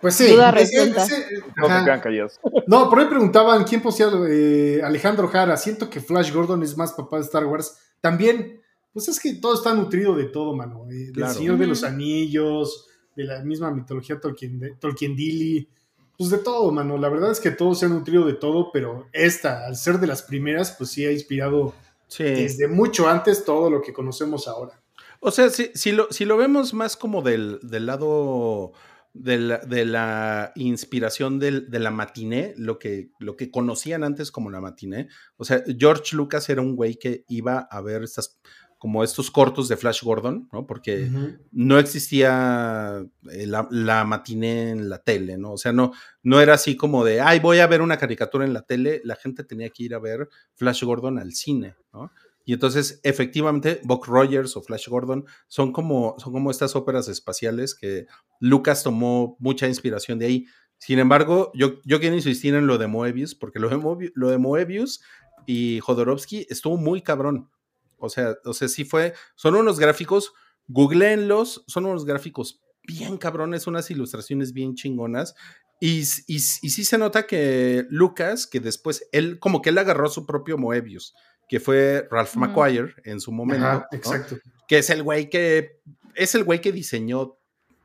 [0.00, 0.32] Pues sí.
[0.32, 1.04] Duda es- es- resuelta.
[1.04, 2.40] es- No se quedan callados.
[2.66, 5.56] No, por ahí preguntaban quién poseía eh, Alejandro Jara.
[5.56, 7.76] Siento que Flash Gordon es más papá de Star Wars.
[8.00, 8.60] También,
[8.92, 10.84] pues es que todo está nutrido de todo, mano.
[10.90, 11.28] eh, del.
[11.30, 11.82] Señor de los.
[11.84, 15.68] Anillos, de la misma mitología Tolkien, de, Tolkien Dili.
[16.16, 16.96] Pues de todo, mano.
[16.98, 20.06] La verdad es que todo se ha nutrido de todo, pero esta, al ser de
[20.08, 21.74] las primeras, pues sí ha inspirado
[22.08, 22.24] Sí.
[22.24, 24.80] desde mucho antes todo lo que conocemos ahora.
[25.20, 28.72] O sea, si, si lo, si lo vemos más como del, del lado
[29.14, 34.30] de la, de la inspiración del- de la matiné, lo que, lo que conocían antes
[34.30, 35.08] como la matiné.
[35.36, 38.38] O sea, George Lucas era un güey que iba a ver estas,
[38.78, 40.66] como estos cortos de Flash Gordon, ¿no?
[40.66, 41.08] Porque
[41.50, 45.52] no existía eh, la, la matiné en la tele, ¿no?
[45.54, 45.92] O sea, no,
[46.22, 49.16] no era así como de, ay, voy a ver una caricatura en la tele, la
[49.16, 52.12] gente tenía que ir a ver Flash Gordon al cine, ¿no?
[52.48, 57.74] Y entonces, efectivamente, Buck Rogers o Flash Gordon son como, son como estas óperas espaciales
[57.74, 58.06] que
[58.40, 60.46] Lucas tomó mucha inspiración de ahí.
[60.78, 64.30] Sin embargo, yo, yo quiero insistir en lo de Moebius, porque lo de, Moebius, lo
[64.30, 65.02] de Moebius
[65.44, 67.50] y Jodorowsky estuvo muy cabrón.
[67.98, 70.32] O sea, o sea, sí fue, son unos gráficos,
[70.68, 75.34] googleenlos, son unos gráficos bien cabrones, unas ilustraciones bien chingonas.
[75.82, 80.08] Y, y, y sí se nota que Lucas, que después él, como que él agarró
[80.08, 81.14] su propio Moebius,
[81.48, 82.40] que fue Ralph Ujú.
[82.40, 83.96] McQuire en su momento, Ajá, ¿no?
[83.98, 84.36] exacto.
[84.68, 85.80] que es el güey que
[86.14, 87.36] es el güey que diseñó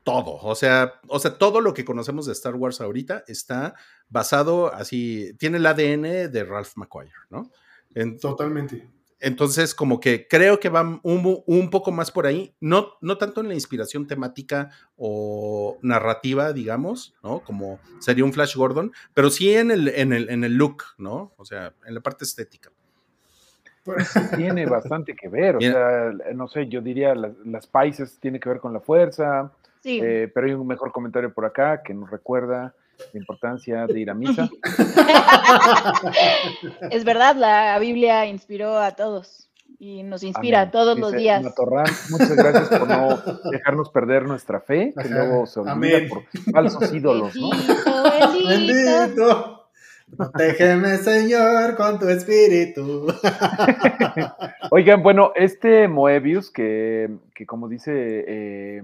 [0.02, 3.74] todo, o sea, o sea, todo lo que conocemos de Star Wars ahorita está
[4.10, 7.50] basado así, tiene el ADN de Ralph McQuire, ¿no?
[7.94, 8.86] En- Totalmente.
[9.20, 13.40] entonces, como que creo que va un, un poco más por ahí, no, no tanto
[13.40, 17.40] en la inspiración temática o narrativa, digamos, ¿no?
[17.40, 21.32] Como sería un Flash Gordon, pero sí en el, en el, en el look, ¿no?
[21.38, 22.70] O sea, en la parte estética.
[24.36, 25.56] Tiene bastante que ver.
[25.56, 29.50] O sea, no sé, yo diría las, las Pisces tiene que ver con la fuerza.
[29.82, 30.00] Sí.
[30.02, 32.72] eh, pero hay un mejor comentario por acá que nos recuerda
[33.12, 34.48] la importancia de ir a misa.
[36.90, 39.48] es verdad, la Biblia inspiró a todos.
[39.78, 40.70] y nos inspira Amén.
[40.72, 41.42] todos los Dice días.
[41.42, 43.18] Matorral, muchas gracias por no
[43.50, 45.08] dejarnos perder nuestra fe, que Ajá.
[45.10, 46.08] luego se olvida Amén.
[46.08, 47.50] por falsos ídolos, ¿no?
[47.50, 49.00] Bendito, bendito.
[49.00, 49.63] Bendito.
[50.16, 53.06] Protégeme, Señor, con tu espíritu.
[54.70, 58.82] Oigan, bueno, este Moebius, que, que como dice eh,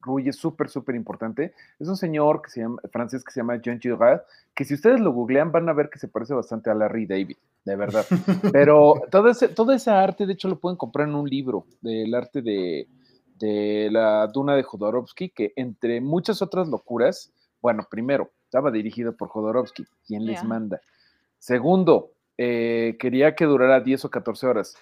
[0.00, 3.60] Rui, es súper, súper importante, es un señor que se llama, francés que se llama
[3.60, 4.22] Jean Girard,
[4.54, 7.36] que si ustedes lo googlean van a ver que se parece bastante a Larry David,
[7.64, 8.04] de verdad.
[8.52, 12.14] Pero todo ese, toda esa arte, de hecho, lo pueden comprar en un libro del
[12.14, 12.88] arte de,
[13.38, 19.30] de la Duna de Jodorowsky, que entre muchas otras locuras, bueno, primero, estaba dirigido por
[19.30, 20.80] Jodorowsky, quien les manda.
[21.40, 24.76] Segundo, eh, quería que durara 10 o 14 horas,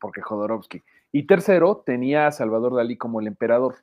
[0.00, 0.82] porque Jodorowsky.
[1.12, 3.74] Y tercero, tenía a Salvador Dalí como el emperador.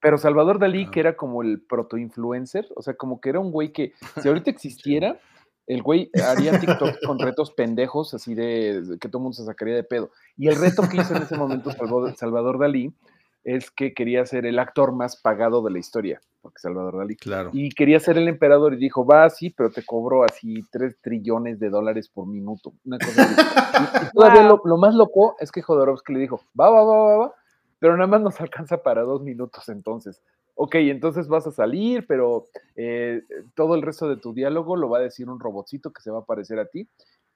[0.00, 3.72] Pero Salvador Dalí, que era como el proto-influencer, o sea, como que era un güey
[3.72, 5.18] que, si ahorita existiera,
[5.66, 9.44] el güey haría TikTok con retos pendejos, así de de que todo el mundo se
[9.44, 10.12] sacaría de pedo.
[10.36, 12.94] Y el reto que hizo en ese momento Salvador, Salvador Dalí
[13.42, 17.16] es que quería ser el actor más pagado de la historia, porque Salvador Dalí.
[17.16, 17.50] Claro.
[17.52, 21.58] Y quería ser el emperador y dijo, va así, pero te cobro así 3 trillones
[21.58, 22.72] de dólares por minuto.
[22.84, 23.34] Una cosa así.
[23.34, 24.48] Y, y todavía Wow.
[24.48, 27.34] lo, lo más loco es que Jodorowsky le dijo, va, va, va, va, va,
[27.78, 30.22] pero nada más nos alcanza para dos minutos entonces.
[30.54, 33.22] Ok, entonces vas a salir, pero eh,
[33.54, 36.18] todo el resto de tu diálogo lo va a decir un robotcito que se va
[36.18, 36.86] a parecer a ti.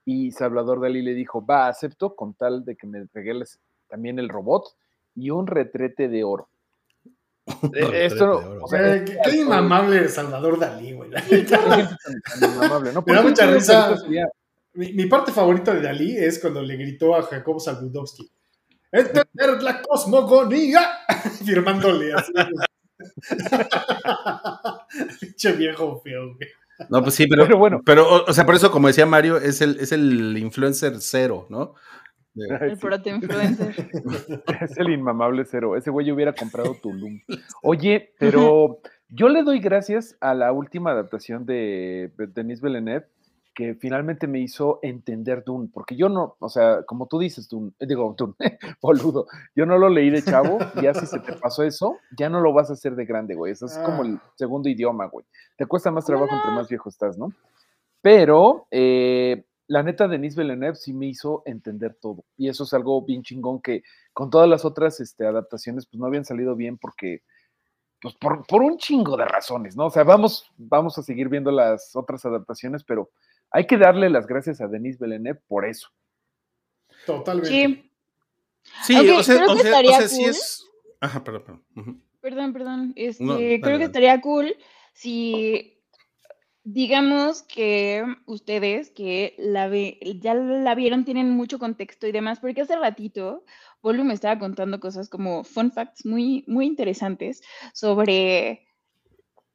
[0.04, 4.28] Y Salvador Dalí le dijo, va, acepto con tal de que me regales también el
[4.28, 4.64] robot
[5.14, 6.48] y un retrete de oro.
[7.74, 11.10] Eh, Esto, o sea, Eh, qué, qué inmamable Salvador Dalí, güey.
[11.10, 13.02] ¿no?
[13.06, 13.96] Me da mucha risa.
[14.72, 18.28] Mi, mi parte favorita de Dalí es cuando le gritó a Jacob Saludowski.
[18.90, 20.80] ¡Entender la cosmogonía!
[21.44, 22.32] Firmándole así.
[25.20, 26.48] Pinche viejo feo, güey.
[26.88, 27.80] No, pues sí, pero, Pero bueno.
[27.84, 31.46] pero o, o sea, por eso, como decía Mario, es el, es el influencer cero,
[31.48, 31.74] ¿no?
[32.34, 33.74] El proto influencer.
[34.60, 35.76] Es el inmamable cero.
[35.76, 37.20] Ese güey hubiera comprado Tulum.
[37.62, 43.06] Oye, pero yo le doy gracias a la última adaptación de Denis Villeneuve
[43.54, 47.70] que finalmente me hizo entender Dune, porque yo no, o sea, como tú dices, Dune,
[47.78, 48.34] eh, digo, Dune,
[48.82, 52.40] boludo, yo no lo leí de chavo, ya si se te pasó eso, ya no
[52.40, 55.24] lo vas a hacer de grande, güey, eso es como el segundo idioma, güey,
[55.56, 57.32] te cuesta más trabajo entre más viejo estás, ¿no?
[58.02, 62.24] Pero, eh, la neta, Denis Villeneuve sí me hizo entender todo.
[62.36, 66.06] Y eso es algo bien chingón que con todas las otras este, adaptaciones, pues no
[66.06, 67.22] habían salido bien porque,
[68.00, 69.86] pues por, por, un chingo de razones, ¿no?
[69.86, 73.10] O sea, vamos, vamos a seguir viendo las otras adaptaciones, pero
[73.50, 75.88] hay que darle las gracias a Denis Villeneuve por eso.
[77.06, 77.48] Totalmente.
[77.50, 77.90] Sí.
[78.82, 80.70] Sí, o sea, creo o que sea, o estaría sea, sí es.
[81.00, 81.42] Ajá, perdón,
[81.74, 82.02] perdón.
[82.20, 82.92] Perdón, perdón.
[82.96, 83.78] Este, No, dale, creo dale.
[83.78, 84.56] que estaría cool
[84.94, 85.73] si,
[86.64, 92.62] digamos que ustedes que la ve, ya la vieron, tienen mucho contexto y demás, porque
[92.62, 93.44] hace ratito
[93.82, 97.42] Polo me estaba contando cosas como fun facts muy, muy interesantes
[97.74, 98.66] sobre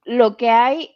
[0.06, 0.92] lo que hay,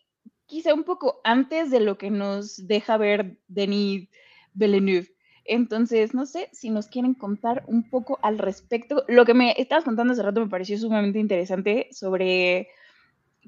[0.46, 4.08] quizá un poco antes de lo que nos deja ver Denis
[4.54, 5.10] Villeneuve.
[5.46, 9.04] Entonces, no sé si nos quieren contar un poco al respecto.
[9.08, 12.70] Lo que me estabas contando hace rato me pareció sumamente interesante sobre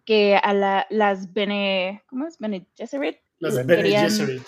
[0.06, 2.38] que a la- las Bene, ¿cómo es?
[2.40, 4.44] Bene Gesserit, Las Bene querían- Gesserit.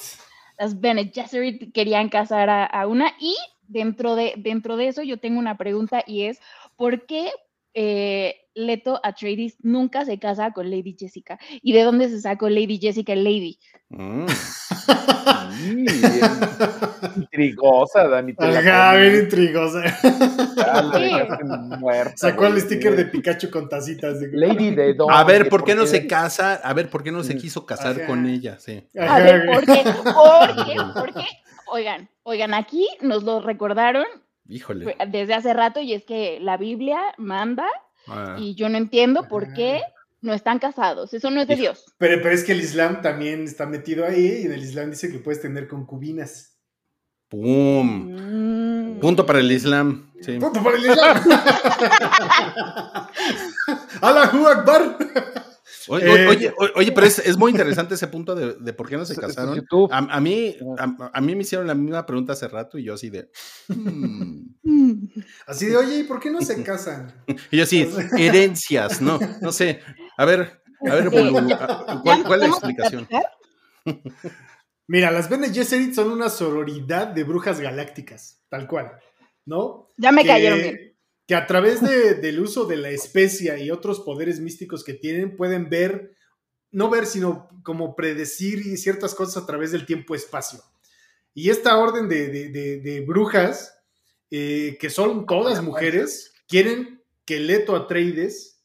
[0.59, 3.35] las Bene Gesserit querían casar a, a una y
[3.67, 6.39] dentro de, dentro de eso yo tengo una pregunta y es,
[6.77, 7.31] ¿por qué
[7.79, 11.37] eh, Leto Atreides nunca se casa con Lady Jessica?
[11.61, 13.59] ¿Y de dónde se sacó Lady Jessica Lady?
[13.89, 14.25] Mm.
[17.17, 18.33] Intrigosa, Dani.
[18.37, 19.83] Ajá, bien intrigosa.
[22.15, 24.19] Sacó el sticker de Pikachu con tacitas.
[24.19, 25.11] de- Lady de Don.
[25.11, 26.53] A ver, ¿por qué no se casa?
[26.55, 28.07] A ver, ¿por qué no se quiso casar Ajá.
[28.07, 28.57] con ella?
[28.59, 28.83] Sí.
[28.99, 29.45] A ver.
[29.45, 29.83] ¿por qué?
[29.83, 30.75] ¿Por qué?
[30.95, 31.25] ¿Por qué?
[31.69, 34.05] Oigan, oigan, aquí nos lo recordaron
[34.49, 34.95] Híjole.
[35.09, 37.65] desde hace rato y es que la Biblia manda
[38.07, 38.35] Ah.
[38.39, 39.81] y yo no entiendo por qué
[40.21, 41.13] no están casados.
[41.13, 41.63] Eso no es de Hijo.
[41.63, 41.93] Dios.
[41.97, 45.11] Pero, pero es que el Islam también está metido ahí y en el Islam dice
[45.11, 46.57] que puedes tener concubinas.
[47.27, 48.95] ¡Pum!
[48.95, 48.99] Mm.
[49.01, 50.09] Punto para el Islam.
[50.21, 50.39] Sí.
[50.39, 51.17] ¡Punto para el Islam!
[54.01, 54.97] ¡Allahu Akbar!
[55.87, 58.97] Oye, Eh, oye, oye, pero es, es muy interesante ese punto de, de por qué
[58.97, 59.65] no se casaron.
[59.91, 62.93] A, a mí, a, a mí me hicieron la misma pregunta hace rato y yo
[62.93, 63.29] así de.
[63.67, 64.45] mm.
[64.63, 65.07] Mm.
[65.45, 67.13] Así de, oye, ¿y por qué no se casan?
[67.51, 69.81] Y yo así, herencias, no, no sé.
[70.17, 71.33] A ver, a ver, ¿cuál,
[72.03, 73.07] cuál es la ¿Podemos explicación?
[74.87, 78.93] Mira, las Bene Gesserit son una sororidad de brujas galácticas, tal cual,
[79.45, 79.91] ¿no?
[79.97, 80.86] Ya me que, cayeron bien.
[81.27, 85.35] Que a través de- del uso de la especia y otros poderes místicos que tienen,
[85.35, 86.15] pueden ver,
[86.71, 90.61] no ver, sino como predecir ciertas cosas a través del tiempo-espacio.
[91.33, 93.73] Y esta orden de, de- de- de brujas
[94.29, 98.61] eh, que son todas mujeres, quieren que Leto Atreides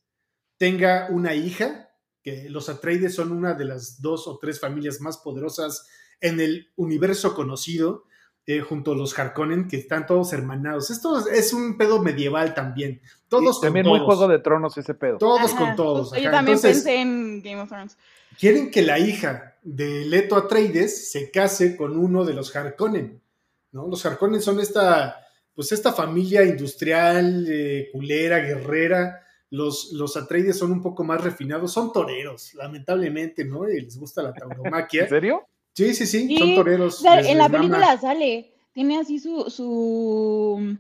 [0.57, 1.91] tenga una hija,
[2.23, 5.87] que los Atreides son una de las dos o tres familias más poderosas
[6.21, 8.05] en el universo conocido,
[8.47, 10.91] eh, junto a los Harkonnen, que están todos hermanados.
[10.91, 13.01] Esto es un pedo medieval también.
[13.29, 13.99] Todos con También todos.
[13.99, 15.19] muy Juego de Tronos ese pedo.
[15.19, 16.09] Todos Ajá, con todos.
[16.09, 17.97] justo, Yo también Entonces, pensé en Game of Thrones.
[18.39, 23.23] quieren que la hija de Leto Atreides se case con uno de los Harkonnen,
[23.71, 23.87] ¿no?
[23.87, 25.17] Los Harkonnen son esta,
[25.55, 29.21] pues esta familia industrial, eh, culera, guerrera.
[29.51, 33.69] Los, los Atreides son un poco más refinados, son toreros, lamentablemente, ¿no?
[33.69, 35.03] Y les gusta la tauromaquia.
[35.05, 35.47] ¿En serio?
[35.75, 36.99] Sí, sí, sí, Sí, son toreros.
[36.99, 37.59] O sea, en la mama.
[37.59, 40.77] película sale, tiene así su, su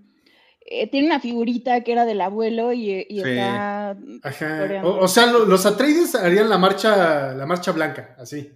[0.66, 3.28] eh, tiene una figurita que era del abuelo y, y Sí.
[3.30, 3.90] está
[4.22, 4.80] Ajá.
[4.84, 8.50] O, o sea, lo- los Atreides harían la marcha, la marcha blanca, así.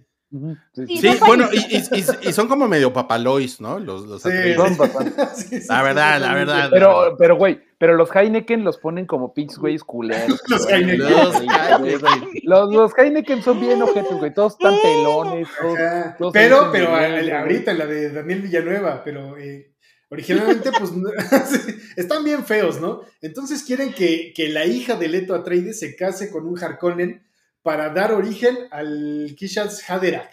[0.73, 1.91] Sí, bueno, y, parecidos.
[2.23, 3.79] y- y- y son como medio papalois, ¿no?
[3.79, 4.27] Los, los Sí.
[4.29, 4.55] Atreides.
[4.57, 5.11] Son bastante.
[5.35, 6.69] Sí, sí, La sí, verdad, la verdad.
[6.71, 10.41] Pero, pero, güey, pero los Heineken los ponen como pinches güeyes culeros.
[10.47, 10.75] Los güey.
[10.75, 11.09] Heineken.
[11.09, 12.41] Los Heineken.
[12.43, 14.33] Los, los Heineken son bien ojetes, güey.
[14.33, 15.47] Todos están pelones.
[15.61, 16.15] Todos, Ajá.
[16.17, 19.73] todos Pero, pero bien, a- ahorita la de Daniel Villanueva, pero eh,
[20.09, 20.91] originalmente, pues
[21.95, 23.01] están bien feos, ¿no?
[23.21, 27.23] Entonces quieren que, que la hija de Leto Atreides se case con un Harkonnen
[27.61, 30.31] para dar origen al Kishas Haderach,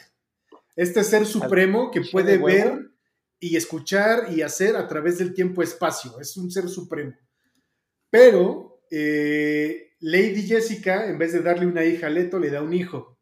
[0.77, 2.91] este ser supremo que puede ver
[3.41, 6.21] y escuchar y hacer a través del tiempo-espacio.
[6.21, 7.13] Es un ser supremo.
[8.15, 12.73] Pero eh, Lady Jessica, en vez de darle una hija a Leto, le da un
[12.73, 13.19] hijo.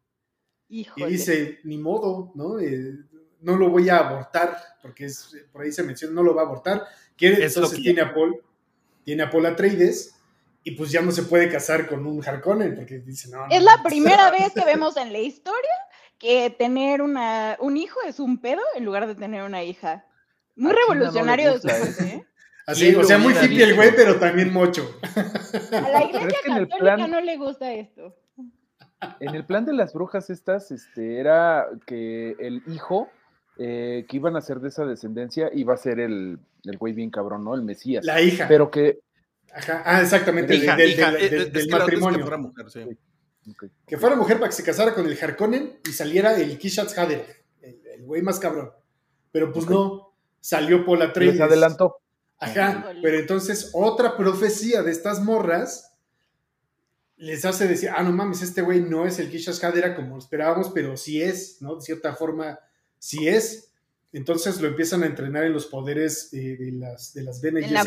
[0.69, 1.07] Y Híjole.
[1.07, 2.59] dice, ni modo, ¿no?
[2.61, 2.93] Eh,
[3.41, 6.45] no lo voy a abortar, porque es, por ahí se menciona, no lo va a
[6.45, 6.85] abortar.
[7.17, 8.37] Quiere, Es entonces que- tiene a Paul,
[9.03, 10.15] tiene a Paul Atreides,
[10.63, 13.63] y pues ya no se puede casar con un Harkonnen, porque dice, no, no, Es
[13.63, 13.83] la no".
[13.85, 15.73] primera vez que vemos en la historia
[16.19, 20.05] que tener una, un hijo es un pedo en lugar de tener una hija.
[20.55, 22.27] Muy A China no le revolucionario de su parte, ¿eh?
[22.67, 24.89] Así, ¿Quién o sea, muy hippie el güey, pero también mocho.
[25.73, 28.17] A la iglesia es que católica plan- no le gusta esto.
[29.19, 33.11] En el plan de las brujas estas, este, era que el hijo
[33.59, 37.11] eh, que iban a ser de esa descendencia iba a ser el, el güey bien
[37.11, 37.55] cabrón, ¿no?
[37.57, 38.05] El Mesías.
[38.05, 38.47] La hija.
[38.47, 39.01] Pero que...
[39.53, 42.21] Ajá, ah, exactamente, Hija, del, hija, del- la que matrimonio.
[42.21, 42.81] fuera mujer, sí.
[43.51, 46.97] ok, Que fuera mujer para que se casara con el Harkonnen y saliera el Kishat
[46.97, 47.27] Haderach,
[47.61, 48.71] el el güey más cabrón.
[49.33, 51.35] Pero pues no, salió Paul Atreides.
[51.35, 51.97] Les adelantó.
[52.43, 55.93] Ajá, pero entonces otra profecía de estas morras
[57.17, 60.71] les hace decir, ah, no mames, este güey no es el Kishash Hadera como esperábamos,
[60.75, 61.77] pero sí es, ¿no?
[61.77, 62.59] De cierta forma,
[62.99, 63.71] sí es.
[64.13, 67.85] Entonces lo empiezan a entrenar en los poderes eh, de las, de las Bene la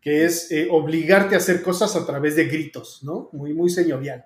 [0.00, 3.28] que es, eh, obligarte a hacer cosas a través de gritos, ¿no?
[3.32, 4.24] Muy, muy señorial.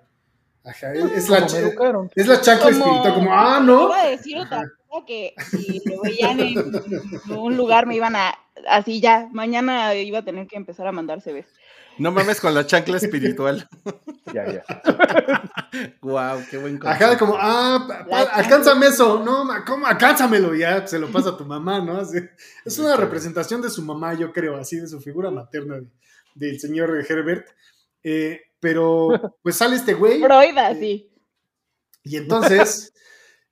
[0.67, 2.11] Ajá, es, es la, me educaron.
[2.15, 3.85] es la chancla espiritual, como, ah, no.
[3.85, 6.57] Iba a decir otra cosa que si lo veían en
[7.37, 8.33] un lugar me iban a,
[8.69, 11.45] así ya, mañana iba a tener que empezar a mandar CVs.
[11.99, 13.67] No mames con la chancla espiritual.
[14.33, 14.63] Ya, ya.
[16.01, 17.17] Wow, qué buen Ajá, concepto.
[17.25, 19.85] como, ah, pa- alcánzame eso, no, ma- ¿cómo?
[19.87, 21.97] Alcánzamelo, y ya se lo pasa a tu mamá, ¿no?
[21.97, 22.19] Así-
[22.65, 25.87] es una representación de su mamá, yo creo, así, de su figura materna de-
[26.35, 27.47] del señor Herbert.
[28.03, 29.09] Eh, pero,
[29.43, 31.11] pues sale este güey, Freud, así.
[32.03, 32.93] y entonces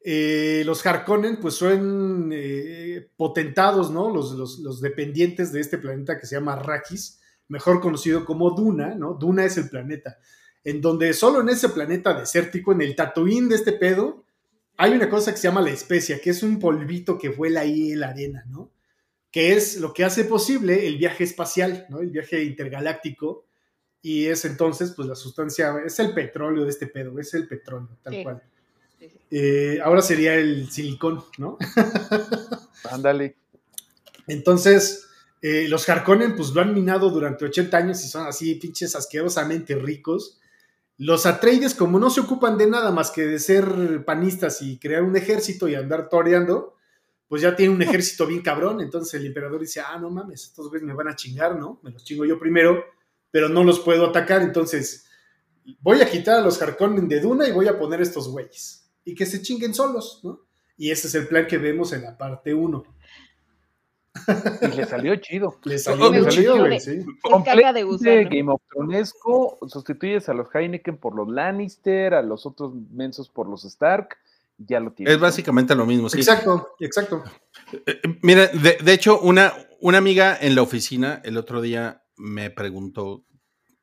[0.03, 4.09] eh, los Harkonnen, pues son eh, potentados, ¿no?
[4.09, 8.93] Los, los, los dependientes de este planeta que se llama Arrakis, mejor conocido como Duna,
[8.95, 9.15] ¿no?
[9.15, 10.19] Duna es el planeta,
[10.63, 14.25] en donde solo en ese planeta desértico, en el Tatooine de este pedo,
[14.77, 17.93] hay una cosa que se llama la especia, que es un polvito que vuela ahí
[17.93, 18.71] en la arena, ¿no?
[19.31, 21.99] Que es lo que hace posible el viaje espacial, ¿no?
[21.99, 23.45] El viaje intergaláctico.
[24.07, 27.89] Y es entonces, pues la sustancia, es el petróleo de este pedo, es el petróleo,
[28.03, 28.21] tal Sí.
[28.23, 28.43] cual.
[28.99, 29.17] Sí, sí.
[29.31, 31.57] Eh, ahora sería el silicón, ¿no?
[32.91, 33.35] Ándale.
[34.27, 35.07] Entonces,
[35.41, 39.73] eh, los Harkonnen, pues lo han minado durante 80 años y son así pinches asquerosamente
[39.73, 40.39] ricos.
[40.99, 45.01] Los Atreides, como no se ocupan de nada más que de ser panistas y crear
[45.01, 46.75] un ejército y andar toreando,
[47.27, 48.81] pues ya tienen un ejército bien cabrón.
[48.81, 51.79] Entonces el emperador dice, ah, no mames, estos güeyes me van a chingar, ¿no?
[51.81, 52.83] Me los chingo yo primero,
[53.35, 54.41] pero no los puedo atacar.
[54.43, 55.07] Entonces
[55.81, 58.89] voy a quitar a los Harkonnen de Duna y voy a poner estos güeyes.
[59.03, 60.39] Y que se chinguen solos, ¿no?
[60.77, 62.83] Y ese es el plan que vemos en la parte 1.
[64.61, 65.59] Y le salió chido.
[65.65, 67.03] Le salió muy me chido, salió güey, sí.
[67.73, 68.29] De gusano.
[68.29, 73.49] Game of Thronesco, sustituyes a los Heineken por los Lannister, a los otros mensos por
[73.49, 74.15] los Stark,
[74.59, 75.13] ya lo tienes.
[75.13, 76.19] Es básicamente lo mismo, sí.
[76.19, 77.21] Exacto, exacto.
[77.85, 82.49] Eh, Mira, de, de hecho, una, una amiga en la oficina el otro día me
[82.49, 83.25] preguntó,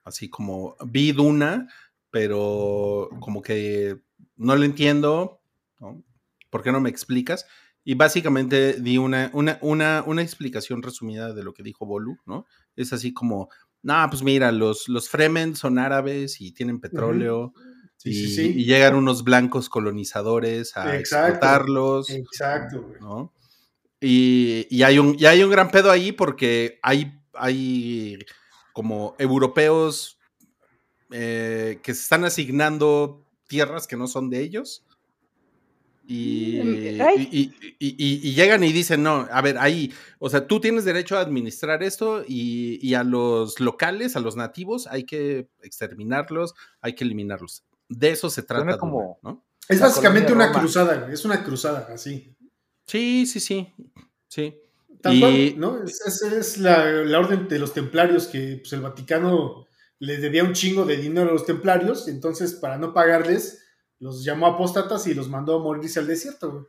[0.05, 1.69] así como, vi Duna,
[2.11, 4.01] pero como que
[4.37, 5.41] no lo entiendo,
[5.79, 6.03] ¿no?
[6.51, 7.47] ¿Por qué no me explicas?
[7.85, 12.47] Y básicamente di una, una, una, una explicación resumida de lo que dijo Bolu, ¿no?
[12.77, 13.49] Es así como,
[13.83, 17.53] no, pues mira, los, los Fremen son árabes y tienen petróleo.
[17.97, 18.53] Sí, y, sí, sí.
[18.57, 21.31] y llegan unos blancos colonizadores a Exacto.
[21.31, 22.11] explotarlos.
[22.11, 22.93] Exacto.
[23.01, 23.33] ¿no?
[24.01, 28.19] Y, y hay un, y hay un gran pedo ahí porque hay, hay
[28.73, 30.19] como europeos
[31.11, 34.85] eh, que se están asignando tierras que no son de ellos.
[36.07, 36.57] Y,
[37.17, 40.61] y- y- y- y- y llegan y dicen, no, a ver, ahí, o sea, tú
[40.61, 45.49] tienes derecho a administrar esto y, y a los locales, a los nativos, hay que
[45.63, 47.65] exterminarlos, hay que eliminarlos.
[47.89, 48.65] De eso se trata.
[49.69, 51.13] Es básicamente una cruzada.
[51.13, 52.35] Es una cruzada, así.
[52.87, 53.73] Sí, sí, sí.
[54.29, 54.57] Sí.
[55.03, 55.83] Tal Y- cual, ¿no?
[55.85, 59.67] Es, es- es la, la orden de los templarios que pues, el Vaticano
[59.99, 63.59] les debía un chingo de dinero a los templarios, entonces para no pagarles
[63.99, 66.65] los llamó apóstatas y los mandó a morirse al desierto, güey.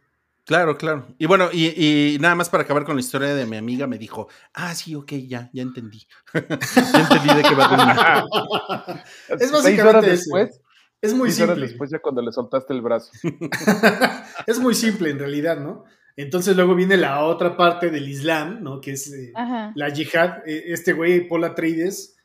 [0.45, 1.07] Claro, claro.
[1.17, 1.67] Y bueno, y,
[2.15, 4.93] y nada más para acabar con la historia de mi amiga, me dijo, ah, sí,
[4.93, 6.05] ok, ya, ya entendí.
[6.33, 9.03] ya entendí de qué va a terminar.
[9.29, 10.59] Es Seis básicamente después,
[11.01, 11.61] Es muy simple.
[11.61, 13.09] después ya cuando le soltaste el brazo.
[14.47, 15.85] es muy simple en realidad, ¿no?
[16.15, 18.79] Entonces luego viene la otra parte del Islam, ¿no?
[18.79, 19.33] Que es eh,
[19.75, 20.47] la yihad.
[20.47, 22.15] Eh, Este güey, Paul Atreides,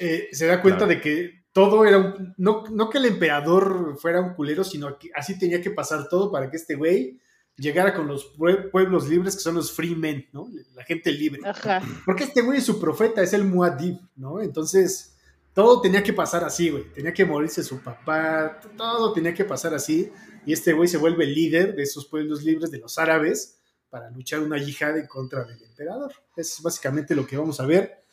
[0.00, 0.94] eh, se da cuenta Claro.
[0.94, 2.34] de que todo era un...
[2.36, 6.30] No, no que el emperador fuera un culero, sino que así tenía que pasar todo
[6.30, 7.18] para que este güey
[7.56, 10.48] llegara con los pue- pueblos libres, que son los free men, ¿no?
[10.74, 11.40] La gente libre.
[11.44, 11.80] Ajá.
[12.04, 14.42] Porque este güey es su profeta, es el Muad'Dib, ¿no?
[14.42, 15.16] Entonces,
[15.54, 16.84] todo tenía que pasar así, güey.
[16.92, 20.12] Tenía que morirse su papá, todo tenía que pasar así.
[20.46, 24.10] Y este güey se vuelve el líder de esos pueblos libres, de los árabes, para
[24.10, 26.12] luchar una yihad en contra del emperador.
[26.36, 28.04] Es básicamente lo que vamos a ver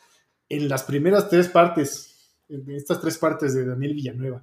[0.48, 4.42] en las primeras tres partes, en estas tres partes de Daniel Villanueva.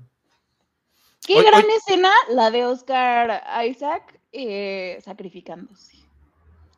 [1.26, 5.98] Qué gran escena la de Oscar Isaac eh, sacrificándose.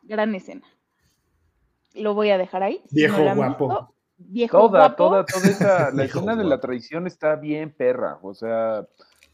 [0.02, 0.66] Gran escena.
[1.94, 2.82] Lo voy a dejar ahí.
[2.88, 3.68] si Viejo no guapo.
[3.68, 3.94] visto.
[4.16, 4.96] Viejo Toda, guapo.
[4.96, 8.86] toda, toda esa, la escena de la traición está bien perra, o sea,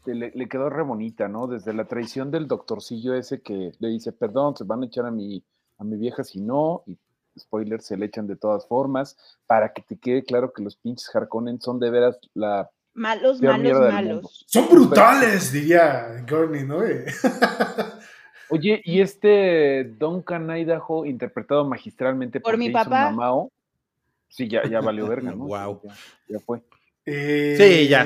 [0.03, 1.47] te- le, le quedó re bonita, ¿no?
[1.47, 5.11] Desde la traición del doctorcillo ese que le dice, perdón, se van a echar a
[5.11, 5.43] mi,
[5.77, 6.97] a mi vieja si no, y
[7.39, 9.15] spoiler, se le echan de todas formas,
[9.47, 12.69] para que te quede claro que los pinches Harkonnen son de veras la...
[12.93, 14.13] Malos, Peor malos, mierda del malos.
[14.15, 14.29] mundo.
[14.47, 16.79] Son brutales, diría Gurney, ¿no?
[18.49, 23.11] Oye, y este Duncan Idaho, interpretado magistralmente Por por, mi Jason papá.
[23.11, 23.49] Mamao,
[24.27, 25.45] sí, ya, ya valió verga, ¿no?
[25.45, 25.79] Guau.
[25.85, 25.93] Ya,
[26.27, 26.61] ya fue.
[27.05, 28.05] eh, Sí, ya.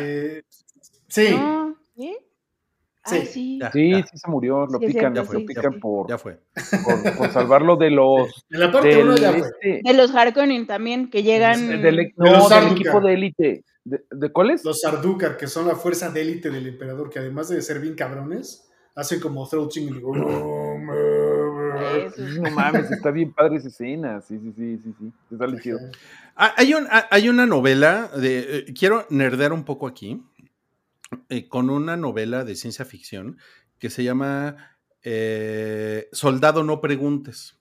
[1.08, 1.36] Sí.
[1.36, 2.18] No, ¿sí?
[3.08, 3.60] Sí, Ah, sí.
[3.62, 3.72] ya.
[3.72, 5.80] Sí, sí se murió, lo Sí, pican, cierto, lo sí, pican sí.
[5.80, 6.40] por, Ya fue.
[6.84, 9.48] por, por salvarlo de los En la parte del, 1 ya fue.
[9.48, 11.68] este, De los Harkonnen también, que llegan.
[11.68, 12.74] del- del- de los no, del Sarduka.
[12.82, 13.64] equipo de élite.
[13.84, 14.66] ¿De, de cuáles?
[14.66, 17.94] Los Sardukar, que son la fuerza de élite del emperador, que además de ser bien
[17.94, 20.16] cabrones, hacen como throating y digo.
[22.42, 24.22] No mames, está bien padre esa escena.
[24.22, 25.38] Sí, sí, sí, sí, sí.
[25.38, 25.78] Sale chido.
[26.36, 28.40] Ah, Hay, un- ah, hay una novela de.
[28.40, 30.24] eh, quiero nerdear un poco aquí.
[31.30, 33.38] Eh, con una novela de ciencia ficción
[33.80, 37.58] que se llama eh, Soldado no preguntes.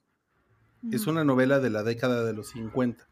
[0.93, 3.09] Es una novela de la década de los 50.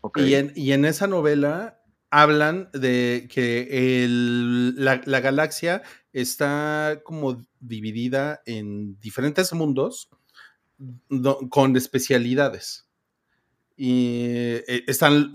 [0.00, 0.18] Ok.
[0.18, 1.80] Y, en, y en esa novela
[2.10, 5.82] hablan de que el- la, la galaxia
[6.12, 10.08] está como dividida en diferentes mundos
[11.08, 12.83] do- con especialidades.
[13.76, 14.26] Y
[14.68, 15.32] eh, están,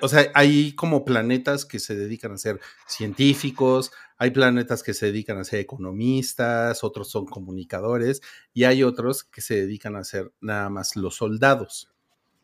[0.00, 5.06] o sea, hay como planetas que se dedican a ser científicos, hay planetas que se
[5.06, 8.22] dedican a ser economistas, otros son comunicadores,
[8.54, 11.90] y hay otros que se dedican a ser nada más los soldados.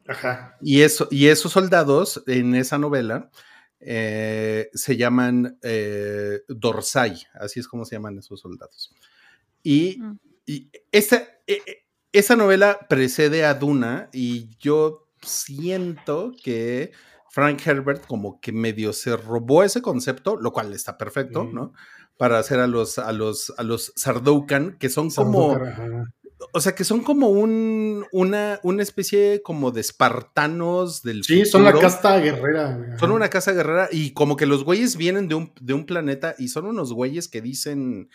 [0.09, 0.57] Ajá.
[0.61, 3.31] Y, eso, y esos soldados en esa novela
[3.79, 8.93] eh, se llaman eh, Dorsai, así es como se llaman esos soldados.
[9.63, 10.19] Y, Mm.
[10.47, 11.17] y esa,
[11.47, 16.93] e- e- esa novela precede a Duna y yo siento que
[17.31, 21.55] Frank Herbert como que medio se robó ese concepto, lo cual está perfecto, Mm.
[21.55, 21.73] ¿no?
[22.17, 25.57] Para hacer a los, a los, a los Sardoukan, que son como
[26.53, 31.65] o sea, que son como un, una, una especie como de espartanos del Sí, son
[31.65, 32.77] la casta guerrera.
[32.77, 32.99] ajá.
[32.99, 36.35] Son una casa guerrera y como que los güeyes vienen de un, de un planeta
[36.39, 38.09] y son unos güeyes que dicen,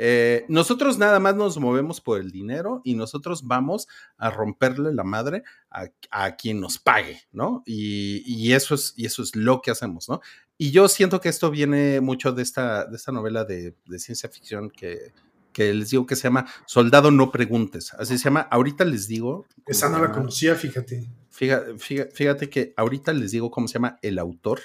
[0.00, 5.02] eh, nosotros nada más nos movemos por el dinero y nosotros vamos a romperle la
[5.02, 5.42] madre
[5.72, 7.64] a, a quien nos pague, ¿no?
[7.66, 10.20] Y, y eso es, y eso es lo que hacemos, ¿no?
[10.56, 14.28] Y yo siento que esto viene mucho de esta, de esta novela de, de ciencia
[14.28, 15.12] ficción que,
[15.52, 17.92] que les digo que se llama Soldado no preguntes.
[17.94, 18.42] Así se llama.
[18.52, 19.46] Ahorita les digo.
[19.66, 21.08] Esa no la conocía, fíjate.
[21.30, 24.60] Fíjate, fíjate, fíjate que ahorita les digo cómo se llama el autor.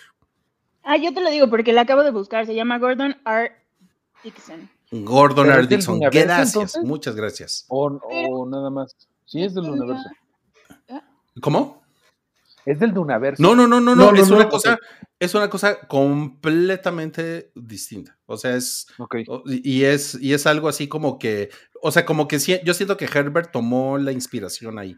[0.84, 2.46] Ah, yo te lo digo porque la acabo de buscar.
[2.46, 3.52] Se llama Gordon R.
[4.24, 4.70] Dixon.
[5.02, 5.68] Gordon ¿Pero R.
[5.68, 6.00] Dixon.
[6.00, 6.84] Gracias, entonces?
[6.84, 7.66] muchas gracias.
[7.68, 8.96] O, o nada más.
[9.26, 10.04] Sí, es del universo.
[11.42, 11.82] ¿Cómo?
[12.66, 13.42] Es del Dunaverso.
[13.44, 14.12] No, no, no, no, No, no.
[14.14, 14.78] no, es no, una cosa,
[15.20, 18.18] es una cosa completamente distinta.
[18.26, 19.16] O sea, es Ok.
[19.28, 21.50] o- y es y es algo así como que,
[21.82, 24.96] o sea, como que sí- yo siento que Herbert tomó la inspiración ahí.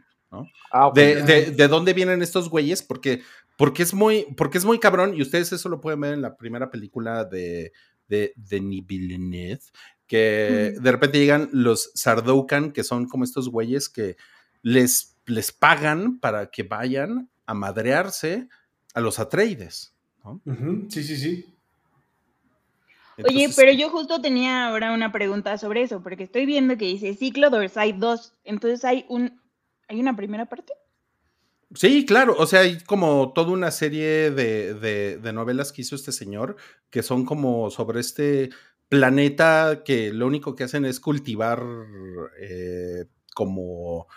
[0.71, 0.95] Ah, ok.
[0.95, 3.21] De, de, de dónde vienen estos güeyes, porque,
[3.57, 6.35] porque, es muy, porque es muy cabrón, y ustedes eso lo pueden ver en la
[6.35, 7.71] primera película de,
[8.07, 9.61] de Denis Villeneuve,
[10.07, 14.17] que de repente llegan los Sardoukan, que son como estos güeyes que
[14.61, 18.47] les, les pagan para que vayan a madrearse
[18.93, 19.93] a los Atreides.
[20.23, 20.41] ¿no?
[20.89, 21.45] Sí, sí, sí.
[23.23, 27.13] Oye, pero yo justo tenía ahora una pregunta sobre eso, porque estoy viendo que dice
[27.13, 28.33] ciclo Dorsai 2.
[28.43, 29.39] Entonces hay un
[29.87, 30.73] hay una primera parte.
[31.73, 35.95] Sí, claro, o sea, hay como toda una serie de, de- de novelas que hizo
[35.95, 36.55] este señor,
[36.89, 38.49] que son como sobre este
[38.87, 41.63] planeta que lo único que hacen es cultivar
[42.39, 44.07] eh, como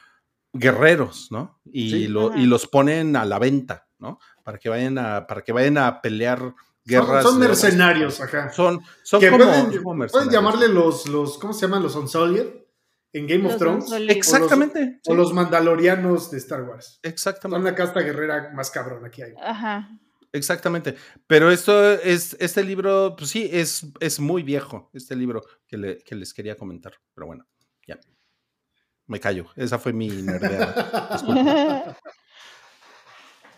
[0.53, 1.61] guerreros, ¿no?
[1.65, 2.07] Y, Sí.
[2.09, 4.19] lo- y los ponen a la venta, ¿no?
[4.45, 7.23] Para que vayan a, para que vayan a pelear guerras.
[7.25, 8.51] son mercenarios acá.
[8.53, 10.33] Son, son como, pueden, como pueden mercenarios.
[10.35, 11.83] llamarle los, los, ¿cómo se llaman?
[11.83, 12.47] Los Unsullied
[13.13, 13.91] en Game of Thrones.
[14.09, 15.01] Exactamente.
[15.07, 17.01] O sí, los mandalorianos de Star Wars.
[17.03, 17.71] Son Exactamente.
[17.71, 19.33] la casta guerrera más cabrona que hay.
[19.43, 19.89] Ajá.
[20.33, 20.95] Exactamente.
[21.27, 25.99] Pero esto es, este libro, pues sí, es, es muy viejo, este libro que, le-
[25.99, 26.95] que les quería comentar.
[27.15, 27.47] Pero bueno,
[27.87, 27.99] ya.
[29.07, 29.47] Me callo.
[29.57, 31.97] Esa fue mi nerdeada.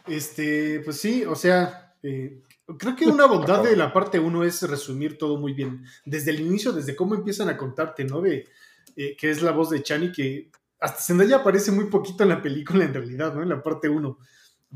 [0.06, 2.42] Este, pues sí, o sea, eh,
[2.78, 5.84] creo que una bondad de la parte 1 es resumir todo muy bien.
[6.04, 8.20] Desde el inicio, desde cómo empiezan a contarte, ¿no?
[8.20, 8.48] De
[8.96, 12.42] eh, que es la voz de Chani, que hasta Zendaya aparece muy poquito en la
[12.42, 13.42] película en realidad, ¿no?
[13.42, 14.18] En la parte 1.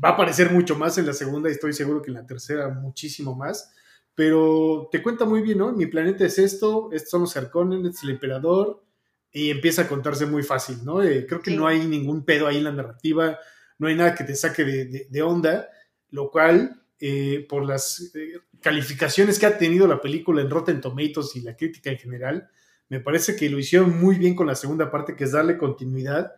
[0.03, 2.69] Va a aparecer mucho más en la segunda y estoy seguro que en la tercera
[2.69, 3.71] muchísimo más.
[4.13, 5.71] Pero te cuenta muy bien, ¿no?
[5.73, 8.83] Mi planeta es esto, estos son los Harkonnen, este es el emperador,
[9.31, 11.03] y empieza a contarse muy fácil, ¿no?
[11.03, 11.57] Eh, creo que Sí.
[11.57, 13.37] no hay ningún pedo ahí en la narrativa,
[13.77, 15.67] no hay nada que te saque de, de- de onda,
[16.11, 21.35] lo cual, eh, por las eh, calificaciones que ha tenido la película en Rotten Tomatoes
[21.35, 22.49] y la crítica en general,
[22.89, 26.33] me parece que lo hicieron muy bien con la segunda parte, que es darle continuidad.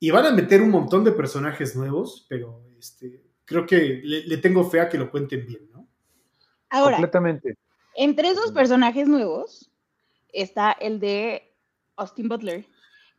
[0.00, 4.36] Y van a meter un montón de personajes nuevos, pero este, creo que le, le
[4.38, 5.86] tengo fe a que lo cuenten bien, ¿no?
[6.70, 7.56] Ahora, Completamente.
[7.94, 9.70] entre esos personajes nuevos
[10.32, 11.52] está el de
[11.96, 12.64] Austin Butler,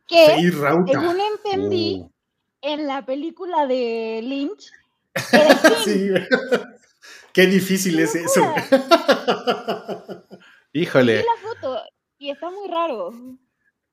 [0.08, 0.92] que Rauta.
[1.00, 2.10] según entendí Uh,
[2.66, 4.70] en la película de Lynch.
[5.84, 6.10] Sí.
[7.32, 8.40] Qué difícil es eso.
[10.72, 11.18] Vi híjole.
[11.18, 11.80] la foto
[12.24, 13.12] y está muy raro.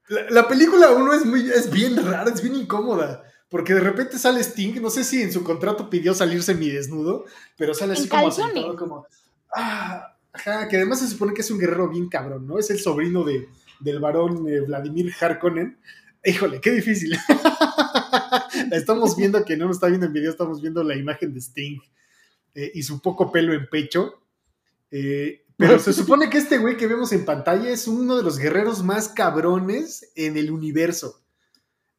[0.08, 3.24] La, la película 1 es, muy, es bien rara, es bien incómoda.
[3.50, 7.26] Porque de repente sale Sting, no sé si en su contrato pidió salirse mi desnudo,
[7.58, 9.06] pero sale así como sentado, como.
[9.54, 12.58] Ah, ajá, que además se supone que es un guerrero bien cabrón, ¿no?
[12.58, 13.50] Es el sobrino de,
[13.82, 15.78] del varón eh, Vladimir Harkonnen.
[16.24, 17.18] Híjole, qué difícil.
[18.70, 21.42] La estamos viendo, que no nos está viendo en video, estamos viendo la imagen de
[21.42, 21.82] Sting
[22.56, 24.22] eh, y su poco pelo en pecho.
[24.92, 28.38] Eh, pero se supone que este güey que vemos en pantalla es uno de los
[28.38, 31.22] guerreros más cabrones en el universo.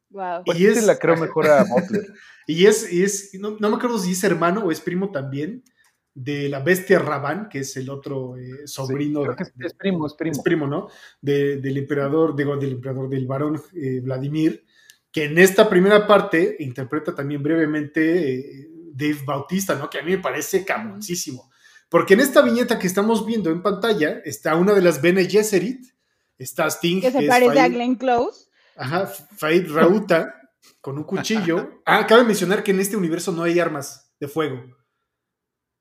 [0.09, 0.43] Wow.
[0.45, 2.05] Pues Y sí se es- la creo mejor a Butler.
[2.45, 5.63] Y es, y es no, no me acuerdo si es hermano o es primo también
[6.13, 9.21] de la bestia Rabán, que es el otro eh, sobrino.
[9.23, 10.31] Creo que es, primo, es primo.
[10.33, 10.89] es primo, ¿no?
[11.21, 14.65] De- del emperador, digo, del emperador, del varón eh, Vladimir,
[15.09, 19.89] que en esta primera parte interpreta también brevemente eh, Dave Bautista, ¿no?
[19.89, 21.49] Que a mí me parece cabroncísimo.
[21.93, 25.85] Porque en esta viñeta que estamos viendo en pantalla está una de las Bene Gesserit,
[26.39, 28.47] está Sting, Que se es parece a Glenn Close.
[28.75, 30.33] Ajá, Faid Rauta
[30.81, 31.81] con un cuchillo.
[31.85, 34.63] Ah, cabe mencionar que en este universo no hay armas de fuego.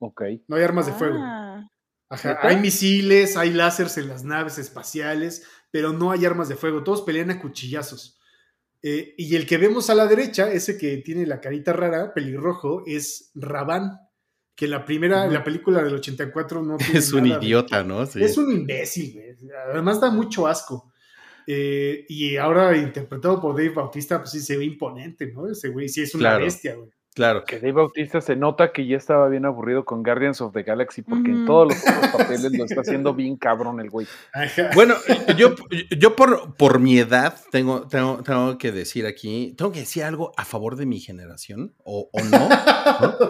[0.00, 0.22] Ok.
[0.48, 1.16] No hay armas de fuego.
[1.18, 1.66] Ah,
[2.10, 6.84] Ajá, hay misiles, hay láseres en las naves espaciales, pero no hay armas de fuego.
[6.84, 8.20] Todos pelean a cuchillazos.
[8.82, 12.82] Eh, y el que vemos a la derecha, ese que tiene la carita rara, pelirrojo,
[12.86, 13.98] es Rabán,
[14.62, 17.82] que en la primera, en la película del 84 no tiene Es un nada idiota,
[17.82, 18.06] ¿no?
[18.06, 18.22] Sí.
[18.22, 19.50] Es un imbécil, güey.
[19.72, 20.92] Además da mucho asco.
[21.48, 25.50] Eh, y ahora interpretado por Dave Bautista, pues sí se ve imponente, ¿no?
[25.50, 26.44] Ese güey sí es una Claro.
[26.44, 26.90] bestia, güey.
[27.14, 27.44] Claro.
[27.44, 31.02] Que Dave Bautista se nota que ya estaba bien aburrido con Guardians of the Galaxy
[31.02, 34.06] porque en todos los otros papeles lo está haciendo bien cabrón el güey.
[34.74, 34.94] Bueno,
[35.36, 35.54] yo,
[35.98, 40.32] yo por, por mi edad tengo, tengo, tengo que decir aquí, tengo que decir algo
[40.38, 42.48] a favor de mi generación, o, o no.
[42.48, 43.28] ¿no?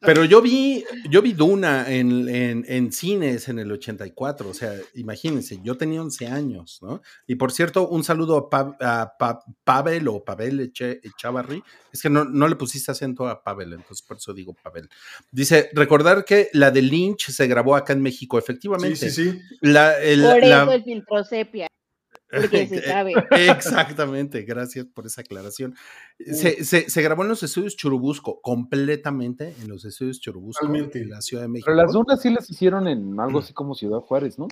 [0.00, 4.72] Pero yo vi, yo vi Duna en, en, en, cines en el 84, o sea,
[4.94, 7.02] imagínense, yo tenía 11 años, ¿no?
[7.26, 12.00] Y por cierto, un saludo a, Pa- a Pa- Pavel o Pavel Eche- Echavarri, es
[12.02, 14.88] que no, no le pusiste acento a Pavel, entonces por eso digo Pavel.
[15.30, 18.96] Dice, recordar que la de Lynch se grabó acá en México, Sí, efectivamente.
[18.96, 19.40] sí, sí.
[19.60, 21.66] La, el- Por la- eso el filtro sepia.
[22.30, 23.12] Porque se sabe.
[23.30, 25.74] Exactamente, gracias por esa aclaración.
[26.18, 31.20] Se, se- se grabó en los estudios Churubusco, completamente en los estudios Churubusco, en la
[31.22, 31.66] Ciudad de México.
[31.66, 34.48] Pero las dunas sí las hicieron en algo así como Ciudad Juárez, ¿no?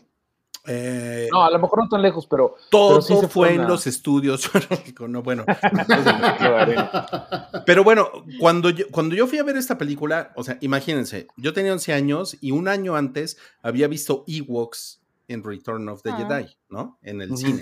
[0.67, 3.67] Eh, No, a lo mejor no tan lejos, pero todo pero sí se fue en
[3.69, 4.51] los estudios
[5.09, 5.45] no, bueno.
[7.67, 8.09] Pero bueno,
[8.39, 11.93] cuando yo, cuando yo fui a ver esta película, o sea, imagínense, yo tenía 11
[11.93, 16.17] años y un año antes había visto Ewoks en Return of the Ah.
[16.17, 16.99] Jedi, ¿no?
[17.03, 17.59] En el cine.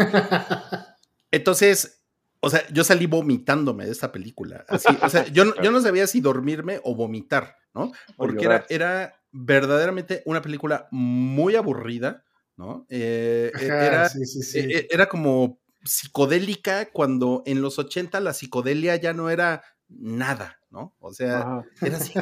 [1.31, 2.03] Entonces,
[2.41, 4.65] o sea, yo salí vomitándome de esta película.
[4.69, 7.93] Así, o sea, yo, no- yo no sabía si dormirme o vomitar, ¿no?
[8.17, 12.24] Porque era, era verdaderamente una película muy aburrida,
[12.57, 12.87] ¿no?
[12.89, 14.59] Eh, e- Ajá, era, sí, sí, sí.
[14.59, 20.61] e- e- era como psicodélica cuando en los 80 la psicodelia ya no era nada,
[20.71, 20.97] ¿no?
[20.99, 21.65] O sea, Ajá.
[21.83, 22.13] era así,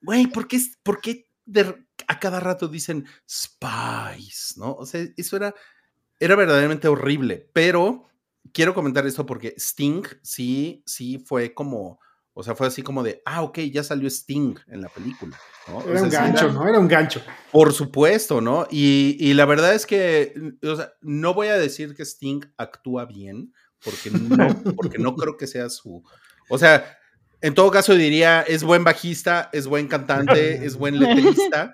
[0.00, 4.74] güey, ¿por qué, por qué de- a cada rato dicen spies, ¿no?
[4.74, 5.54] O sea, eso era,
[6.20, 8.08] era verdaderamente horrible, pero
[8.52, 11.98] quiero comentar esto porque Sting sí, sí fue como,
[12.34, 15.82] o sea, fue así como de, ah, ok, ya salió Sting en la película, ¿no?
[15.88, 16.68] Era un sea, gancho, ¿no?
[16.68, 17.22] Era un gancho.
[17.52, 18.66] por supuesto, ¿no?
[18.70, 22.40] Y, y la verdad es que, mm, o sea, no voy a decir que Sting
[22.56, 23.52] actúa bien,
[23.84, 26.02] porque no, porque no creo que sea su.
[26.48, 26.98] O sea,
[27.40, 31.72] en todo caso diría, es buen bajista, es buen cantante, es buen letrista,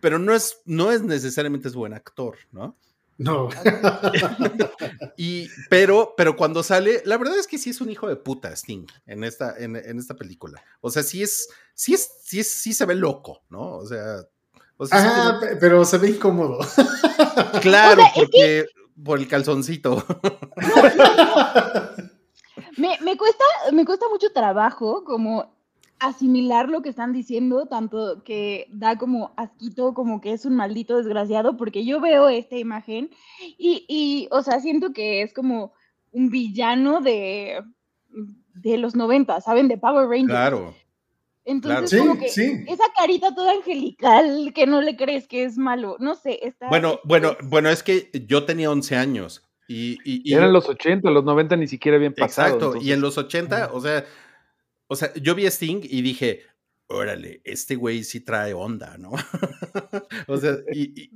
[0.00, 2.78] pero no es, no es necesariamente es buen actor, ¿no?
[3.18, 3.48] No.
[5.16, 8.50] Y, pero, pero cuando sale, la verdad es que sí es un hijo de puta
[8.54, 10.62] Sting en esta, en, en esta película.
[10.82, 13.76] O sea, sí es, sí es, sí es, sí se ve loco, ¿no?
[13.76, 14.18] O sea,
[14.76, 16.58] o sea, sí se ve- Ajá, pe- pero se ve incómodo.
[17.62, 18.66] Claro, O sea, es porque
[19.02, 20.04] por el calzoncito.
[22.78, 25.55] Me, me cuesta, me cuesta mucho trabajo como
[25.98, 30.96] asimilar lo que están diciendo, tanto que da como asquito, como que es un maldito
[30.96, 33.10] desgraciado, porque yo veo esta imagen
[33.58, 35.72] y, y, o sea, siento que es como
[36.12, 37.62] un villano de,
[38.54, 39.68] de los 90, ¿saben?
[39.68, 40.30] De Power Rangers.
[40.30, 40.74] Claro.
[41.44, 42.64] Entonces, Sí, como que sí.
[42.66, 46.68] esa carita toda angelical que no le crees que es malo, no sé, está...
[46.68, 50.68] Bueno, bueno, es- bueno, es que yo tenía 11 años y, y, y- Eran los
[50.68, 52.48] 80, los 90 ni siquiera habían pasado.
[52.48, 54.04] exacto, y entonces- en los 80, o sea,
[54.88, 56.42] o sea, yo vi a Sting y dije,
[56.88, 59.10] órale, este güey sí trae onda, ¿no?
[60.28, 61.10] o sea, y,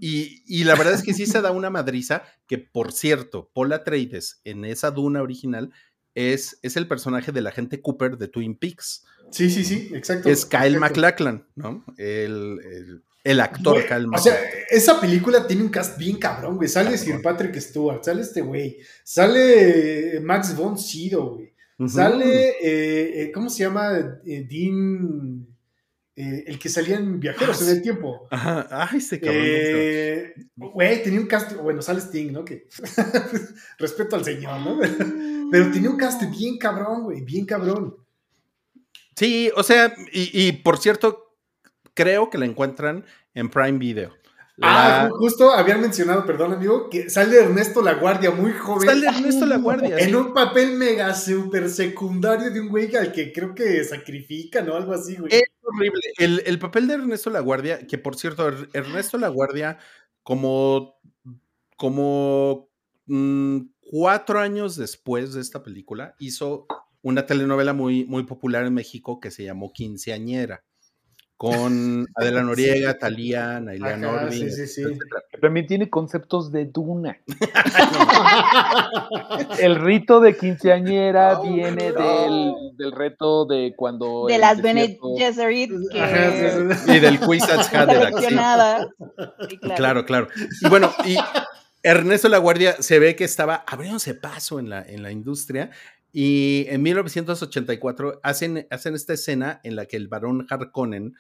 [0.46, 4.40] y- la verdad es que sí se da una madriza que, por cierto, Paul Atreides
[4.44, 5.72] en esa Duna original
[6.14, 9.04] es, es el personaje del agente Cooper de Twin Peaks.
[9.30, 10.28] Sí, sí, sí, exacto.
[10.28, 10.80] es Kyle exacto.
[10.80, 11.84] MacLachlan, ¿no?
[11.96, 14.62] El, el- el actor Güey, Kyle O sea, MacLachlan.
[14.70, 16.70] esa película tiene un cast bien cabrón, güey.
[16.70, 18.78] Sale Sir Patrick Stewart, sale este güey.
[19.04, 21.49] Sale Max von Sydow, güey.
[21.88, 24.20] Sale, eh, eh, ¿cómo se llama?
[24.26, 25.46] Eh, Dean,
[26.14, 28.28] eh, el que salía en Viajeros Ah, en el Tiempo.
[28.30, 29.44] Ajá, ay, este cabrón.
[30.56, 32.44] Güey, tenía un cast, bueno, sale Sting, ¿no?
[32.44, 32.68] Que
[33.78, 34.78] respeto al señor, ¿no?
[35.50, 37.96] Pero tenía un cast bien cabrón, güey, bien cabrón.
[39.16, 41.34] Sí, o sea, y, y por cierto,
[41.94, 43.04] creo que la encuentran
[43.34, 44.12] en Prime Video.
[44.62, 48.88] Ah, La- justo habían mencionado, perdón, amigo, que sale Ernesto La Guardia, muy joven.
[48.88, 49.98] sale Ernesto La Guardia.
[49.98, 50.14] En sí.
[50.14, 54.92] un papel mega super secundario de un güey al que creo que sacrifican o algo
[54.92, 55.32] así, güey.
[55.32, 56.00] Es horrible.
[56.18, 59.78] El, el papel de Ernesto La Guardia, que por cierto, Er- Ernesto La Guardia,
[60.22, 61.00] como,
[61.76, 62.68] como
[63.06, 66.66] mm, cuatro años después de esta película, hizo
[67.02, 70.62] una telenovela muy, muy popular en México que se llamó Quinceañera,
[71.40, 74.82] con Adela Noriega, Talía, Nailea Ajá, Norvin, sí, sí, sí.
[75.40, 77.16] También tiene conceptos de duna.
[79.58, 81.98] El rito de quinceañera No, viene no.
[82.02, 84.26] del, del reto de cuando.
[84.26, 86.92] de las Bene Gesserit que Ajá, sí, sí.
[86.92, 88.26] Y del Kwisatz Haderach, sí.
[89.48, 90.28] Sí, Claro, claro.
[90.60, 91.16] Y bueno, y
[91.82, 95.70] Ernesto La Guardia se ve que estaba abriéndose paso en la, en la industria
[96.12, 101.14] y en 1984 hacen, hacen esta escena en la que el varón Harkonnen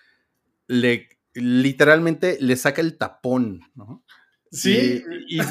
[0.66, 4.04] le literalmente le saca el tapón, ¿no?
[4.50, 5.44] Sí, Y, y-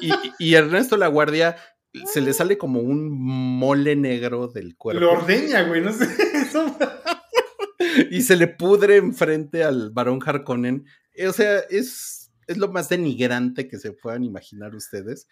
[0.00, 1.56] y- y- y Ernesto La Guardia
[2.12, 6.04] se le sale como un mole negro del cuerpo lo ordeña, güey, no sé.
[6.34, 6.76] Eso-
[8.10, 10.84] y se le pudre enfrente al varón Harkonnen.
[11.28, 15.28] O sea, es, es lo más denigrante que se puedan imaginar ustedes.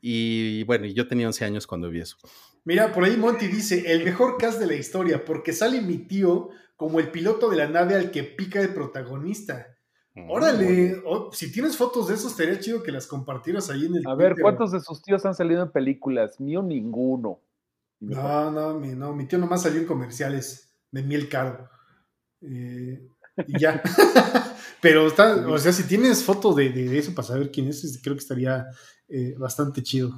[0.00, 2.16] Y bueno, yo tenía 11 años cuando vi eso.
[2.64, 6.50] Mira, por ahí Monty dice, el mejor cast de la historia, porque sale mi tío
[6.76, 9.66] como el piloto de la nave al que pica el protagonista.
[10.28, 14.06] Órale, oh, si tienes fotos de eso, estaría chido que las compartieras ahí en el
[14.06, 14.34] A ver.
[14.40, 16.40] ¿cuántos de sus tíos han salido en películas?
[16.40, 17.40] Mío, ninguno.
[18.00, 21.68] No, no, mi, no, mi tío nomás salió en comerciales de miel caro.
[22.42, 23.00] Eh,
[23.46, 23.80] y ya.
[24.80, 28.00] Pero está, o sea, si tienes foto de, de- de eso para saber quién es,
[28.02, 28.66] creo que estaría
[29.08, 30.12] eh, bastante chido.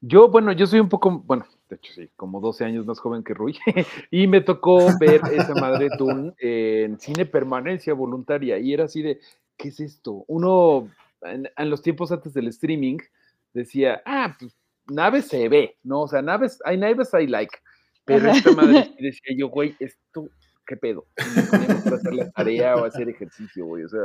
[0.00, 3.22] Yo, bueno, yo soy un poco, bueno, de hecho sí, como 12 años más joven
[3.22, 3.56] que Rui,
[4.10, 9.20] y me tocó ver esa madre Dune en cine permanencia voluntaria, y era así de,
[9.56, 10.24] ¿qué es esto?
[10.26, 10.88] Uno,
[11.22, 12.98] en, en los tiempos antes del streaming,
[13.54, 14.56] decía, ah, pues
[14.88, 16.02] naves se ve, ¿no?
[16.02, 17.56] O sea, naves, hay naves I like,
[18.04, 18.38] pero Ajá.
[18.38, 20.28] esta madre decía yo, güey, esto,
[20.66, 21.06] ¿qué pedo?
[21.50, 24.00] Ponía para hacer la tarea o hacer ejercicio, güey, o sea,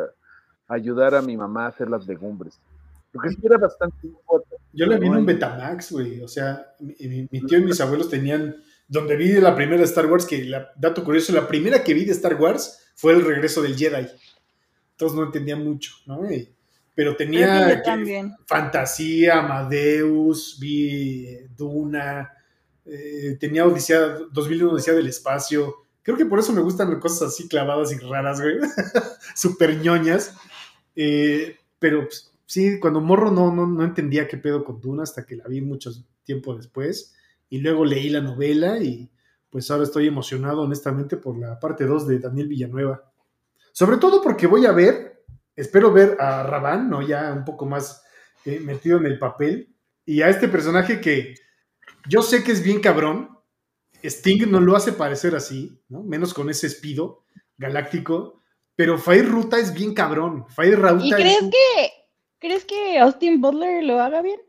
[0.67, 2.59] ayudar a mi mamá a hacer las legumbres.
[3.17, 3.97] Porque sí era bastante
[4.73, 6.21] Yo la vi en un Betamax, güey.
[6.21, 8.55] O sea, mi, mi- mi tío y mis abuelos tenían.
[8.87, 12.05] Donde vi la primera de Star Wars, que la, dato curioso, la primera que vi
[12.05, 14.07] de Star Wars fue el regreso del Jedi.
[14.91, 16.31] Entonces no entendía mucho, ¿no?
[16.31, 16.53] Y-
[16.95, 17.89] pero tenía que-.
[18.47, 22.33] Fantasía, Amadeus, vi eh, Duna,
[22.85, 25.75] eh, tenía Odisea, 2001 Odisea del Espacio.
[26.01, 28.55] Creo que por eso me gustan cosas así clavadas y raras, güey.
[29.35, 30.33] Super ñoñas.
[30.95, 35.23] Eh, pero pues, sí, cuando morro no, no, no entendía qué pedo con Duna hasta
[35.23, 35.91] que la vi mucho
[36.23, 37.13] tiempo después.
[37.49, 39.11] Y luego leí la novela y
[39.51, 43.11] pues ahora estoy emocionado honestamente por la parte 2 de Daniel Villanueva.
[43.71, 45.23] Sobre todo porque voy a ver,
[45.55, 47.07] espero ver a Rabán, ¿no?
[47.07, 48.03] Ya un poco más
[48.45, 49.75] eh, metido en el papel.
[50.05, 51.35] Y a este personaje que
[52.07, 53.29] yo sé que es bien cabrón.
[54.03, 56.03] Sting no lo hace parecer así, ¿no?
[56.03, 57.25] Menos con ese espido
[57.57, 58.41] galáctico.
[58.75, 60.45] Pero Fair Ruta es bien cabrón.
[60.49, 61.91] Fair Ruta ¿Y es crees que,
[62.39, 64.39] crees que Austin Butler lo haga bien?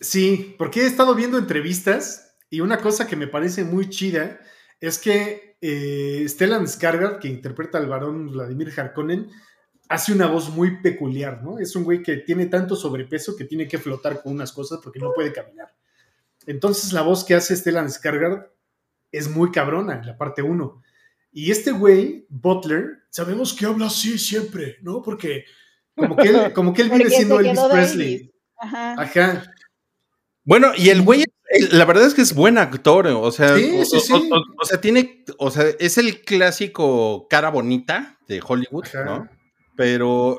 [0.00, 4.40] Sí, porque he estado viendo entrevistas y una cosa que me parece muy chida
[4.80, 9.30] es que eh, Stellan Skarsgård, que interpreta al varón Vladimir Harkonnen,
[9.88, 11.58] hace una voz muy peculiar, ¿no?
[11.58, 14.98] Es un güey que tiene tanto sobrepeso que tiene que flotar con unas cosas porque
[14.98, 15.74] no puede caminar.
[16.46, 18.48] Entonces la voz que hace Stellan Skarsgård
[19.12, 20.82] es muy cabrona en la parte 1.
[21.32, 25.02] Y este güey, Butler, sabemos que habla así siempre, ¿no?
[25.02, 25.44] Porque
[25.96, 28.14] como que él, como que él viene siendo Elvis Presley.
[28.14, 28.30] Elvis.
[28.58, 28.94] Ajá.
[29.02, 29.52] Ajá.
[30.44, 31.24] Bueno, y el güey,
[31.72, 34.12] la verdad es que es buen actor, o sea, Sí, o, sí, o- sí.
[34.32, 39.04] o- o sea, tiene, o sea, es el clásico cara bonita de Hollywood, Ajá.
[39.04, 39.28] ¿no?
[39.76, 40.38] Pero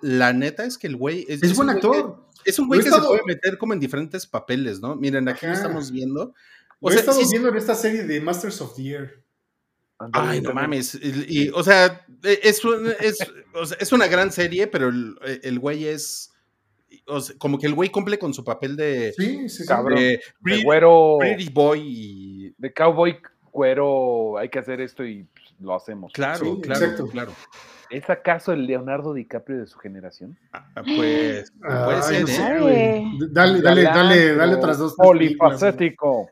[0.00, 2.16] la neta es que el güey es, buen güey actor.
[2.44, 4.96] que- es un güey que se puede meter como en diferentes papeles, ¿no?
[4.96, 6.32] Miren, aquí lo estamos viendo.
[6.80, 9.24] Lo O he estado viendo en esta serie de Masters of the Air.
[9.98, 10.54] Ay, no también.
[10.54, 10.94] mames.
[11.00, 13.18] Y, y, o sea, e- es, un- es,
[13.54, 16.32] o sea, es una gran serie, pero el, el güey es.
[17.06, 19.66] o sea, como que el güey cumple con su papel de, Sí, sí, sí.
[19.66, 19.98] Cabrón.
[19.98, 22.54] de De pretty, güero, pretty boy y.
[22.58, 23.16] de cowboy
[23.52, 26.12] güero, hay que hacer esto y pues, lo hacemos.
[26.12, 27.06] Claro, Sí, claro, exacto.
[27.08, 27.32] claro.
[27.90, 30.38] ¿Es acaso el Leonardo DiCaprio de su generación?
[30.52, 33.04] Ah, Pues, puede ser, no ¿eh?
[33.30, 34.94] Dale, dale, dale, dale otras dos.
[34.94, 36.28] Polifacético.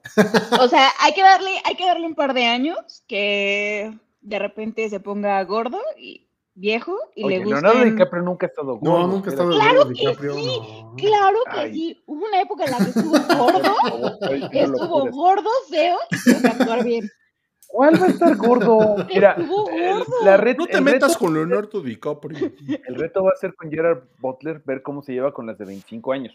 [0.61, 4.89] O sea, hay que darle, hay que darle un par de años que de repente
[4.91, 7.95] se ponga gordo y viejo y Oye, le Leonardo gusten.
[7.97, 9.07] DiCaprio nunca ha estado No, gordo.
[9.09, 9.55] nunca he espérate.
[9.57, 10.47] estado Claro que DiCaprio, sí,
[10.83, 10.95] no.
[10.97, 11.75] Claro que Ay.
[11.75, 12.03] sí.
[12.07, 13.75] Hubo una época en la que estuvo gordo,
[14.31, 17.11] Ay, no estuvo gordo, feo y tuvo que actuar bien.
[17.69, 18.97] ¿Cuál va a estar gordo?
[19.09, 20.05] Mira, gordo.
[20.25, 22.53] la red, No te el metas reto- con Leonardo DiCaprio.
[22.87, 25.65] El reto va a ser con Gerard Butler ver cómo se lleva con las de
[25.67, 26.35] 25 años.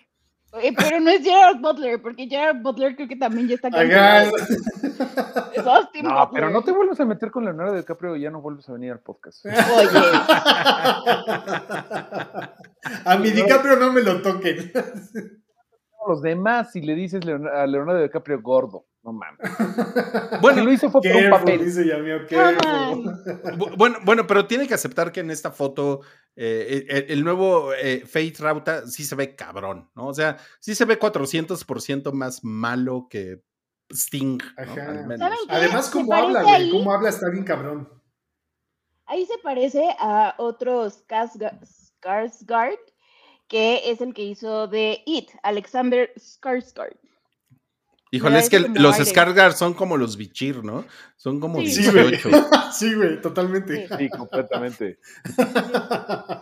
[0.61, 4.31] Eh, pero no es Gerard Butler, porque Gerard Butler creo que también ya está cancelado.
[5.53, 6.27] Es Austin No, Butler.
[6.33, 8.91] pero no te vuelvas a meter con Leonardo DiCaprio y ya no vuelves a venir
[8.91, 9.45] al podcast.
[9.45, 9.99] Oye,
[13.05, 14.71] A mi DiCaprio no me lo toquen.
[16.07, 19.39] Los demás, si le dices a Leonardo DiCaprio gordo, no mames.
[20.41, 21.65] Bueno, lo hizo fue por un papel.
[21.65, 22.21] dice Yamio,
[23.77, 26.01] bueno, bueno, pero tiene que aceptar que en esta foto
[26.35, 30.07] eh, el, el nuevo eh, Fate Rauta sí se ve cabrón, ¿no?
[30.07, 33.43] O sea, sí se ve 400% más malo que
[33.93, 34.63] Sting, ¿no?
[34.63, 35.03] Ajá.
[35.49, 36.55] Además, cómo habla, güey.
[36.55, 36.71] ahí.
[36.71, 37.89] Cómo habla está bien cabrón.
[39.05, 42.79] ahí se parece a otros Skarsgård,
[43.47, 46.97] que es el que hizo de It, Alexander Skarsgård.
[48.11, 49.53] Híjole, es que los aire.
[49.53, 50.85] Son como los Bichir, ¿no?
[51.15, 51.71] Son como Sí.
[51.71, 52.09] Sí, güey.
[52.11, 52.29] 18.
[52.73, 53.87] Sí, güey, totalmente.
[53.97, 54.99] Sí, completamente.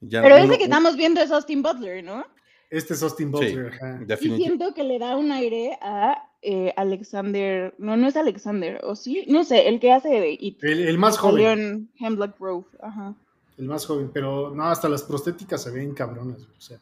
[0.00, 2.24] Ya Pero uno- ese que estamos viendo es Austin Butler, ¿no?
[2.70, 3.72] Este es Austin Sí, Butler.
[3.74, 4.00] ajá.
[4.20, 7.74] Y siento que le da un aire a eh, Alexander.
[7.78, 9.24] No, no es Alexander, ¿o sí?
[9.28, 10.62] No sé, el que hace de It.
[10.62, 11.90] El, el más joven.
[11.98, 12.66] en Hemlock Grove.
[12.80, 13.14] Ajá.
[13.56, 14.10] El más joven.
[14.12, 16.42] Pero no, hasta las prostéticas se ven cabronas.
[16.56, 16.78] O sea,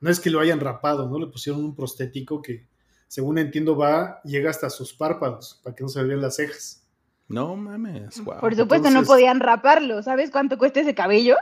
[0.00, 1.18] no es que lo hayan rapado, ¿no?
[1.18, 2.66] Le pusieron un prostético que,
[3.10, 6.86] según entiendo, va, llega hasta sus párpados para que no se le vean las cejas.
[7.26, 8.38] No mames, wow.
[8.38, 10.00] Por supuesto, no podían raparlo.
[10.04, 11.36] ¿Sabes cuánto cuesta ese cabello?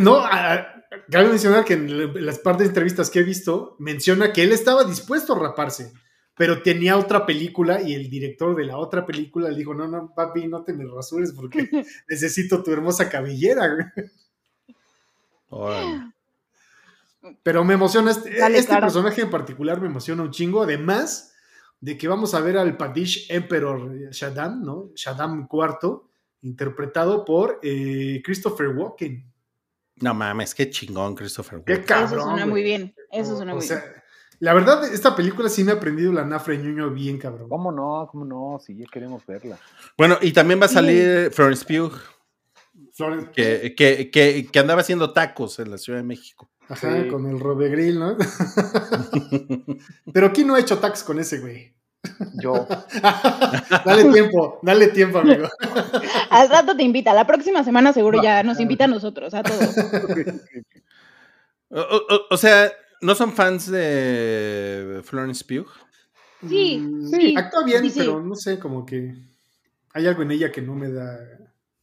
[0.00, 0.66] No, ah,
[1.10, 4.84] cabe mencionar que en las partes de entrevistas que he visto, menciona que él estaba
[4.84, 5.92] dispuesto a raparse,
[6.34, 10.14] pero tenía otra película y el director de la otra película le dijo, no, no,
[10.14, 11.68] papi, no te me rasures porque
[12.08, 13.68] necesito tu hermosa cabellera.
[13.68, 13.86] güey".
[15.50, 16.11] Órale.
[17.42, 21.34] Pero me emociona, este, Dale, este personaje en particular me emociona un chingo, además
[21.80, 24.90] de que vamos a ver al Padish Emperor Shaddam, ¿no?
[24.94, 26.00] Shaddam IV,
[26.42, 29.24] interpretado por eh, Christopher Walken.
[29.96, 31.62] No mames, qué chingón, Christopher.
[31.64, 31.86] Qué Walken.
[31.86, 32.08] cabrón.
[32.18, 32.50] Eso suena güey.
[32.50, 32.94] muy bien.
[33.10, 33.92] Eso suena o muy sea, bien.
[34.40, 37.48] La verdad, esta película sí me ha aprendido la nafra ñoño bien, cabrón.
[37.48, 38.08] ¿Cómo no?
[38.10, 38.58] ¿Cómo no?
[38.58, 39.56] Si ya queremos verla.
[39.96, 40.74] Bueno, y también va a Sí.
[40.74, 41.92] salir Florence Pugh,
[42.92, 46.50] Florence- que, que, que, que andaba haciendo tacos en la Ciudad de México.
[46.68, 47.08] Ajá, Sí.
[47.08, 48.16] con el Robe Grill, ¿no?
[50.12, 51.72] Pero ¿quién no ha hecho tax con ese güey?
[52.42, 52.66] Yo.
[53.84, 55.48] dale tiempo, dale tiempo, amigo.
[56.30, 57.12] Al rato te invita.
[57.14, 59.76] La próxima semana seguro ya nos invita a nosotros, a todos.
[61.70, 65.68] O, o- o sea, ¿no son fans de Florence Pugh?
[66.48, 67.98] Sí, Mm, sí, Actúa bien, sí, sí.
[68.00, 69.14] pero no sé, como que
[69.94, 71.16] hay algo en ella que no me da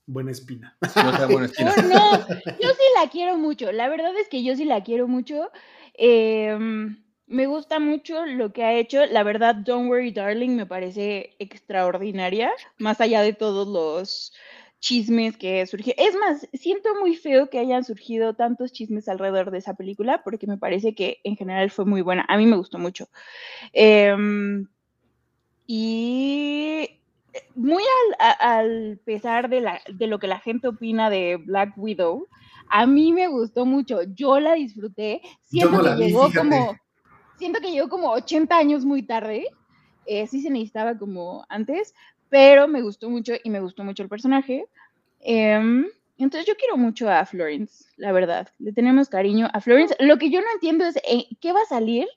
[0.10, 0.76] buena espina.
[0.82, 1.74] No sea buena espina.
[1.78, 3.72] Oh, no, yo sí la quiero mucho.
[3.72, 5.52] La verdad es que yo sí la quiero mucho.
[5.94, 9.06] Em, me gusta mucho lo que ha hecho.
[9.06, 14.34] La verdad, Don't Worry Darling me parece extraordinaria, más allá de todos los
[14.80, 16.06] chismes que surgieron.
[16.06, 20.48] Es más, siento muy feo que hayan surgido tantos chismes alrededor de esa película, porque
[20.48, 22.26] me parece que en general fue muy buena.
[22.28, 23.10] A mí me gustó mucho.
[23.74, 24.68] Em,
[25.68, 26.99] y
[27.56, 27.84] muy
[28.20, 32.28] al, al pesar de, la, de lo que la gente opina de Black Widow,
[32.70, 34.02] a mí me gustó mucho.
[34.16, 35.22] Yo la disfruté.
[35.44, 36.48] Siento no que vi, llegó fíjate.
[36.50, 36.76] como.
[37.38, 39.46] Siento que llegó como 80 años muy tarde.
[40.06, 41.94] Eh, sí se necesitaba como antes,
[42.30, 44.66] pero me gustó mucho y me gustó mucho el personaje.
[45.22, 45.86] Em,
[46.18, 48.50] entonces yo quiero mucho a Florence, la verdad.
[48.60, 49.96] Le tenemos cariño a Florence.
[50.00, 52.08] Lo que yo no entiendo es eh, qué va a salir,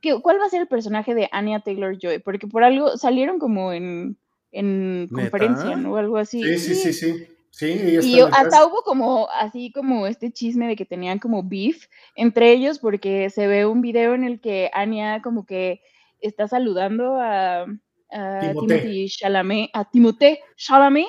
[0.00, 3.40] ¿Qué- cuál va a ser el personaje de Anya Taylor Joy, porque por algo salieron
[3.40, 4.16] como en,
[4.58, 5.14] en ¿Neta?
[5.14, 5.92] conferencia, ¿no?
[5.92, 6.42] O algo así.
[6.42, 7.28] Sí, sí, sí, sí.
[7.50, 12.52] Sí, Y hasta hubo como, así como este chisme de que tenían como beef entre
[12.52, 15.80] ellos, porque se ve un video en el que Anya como que
[16.20, 17.66] está saludando a,
[18.12, 18.40] a.
[18.40, 21.08] Timothy Chalamet, a Timothée Chalamet,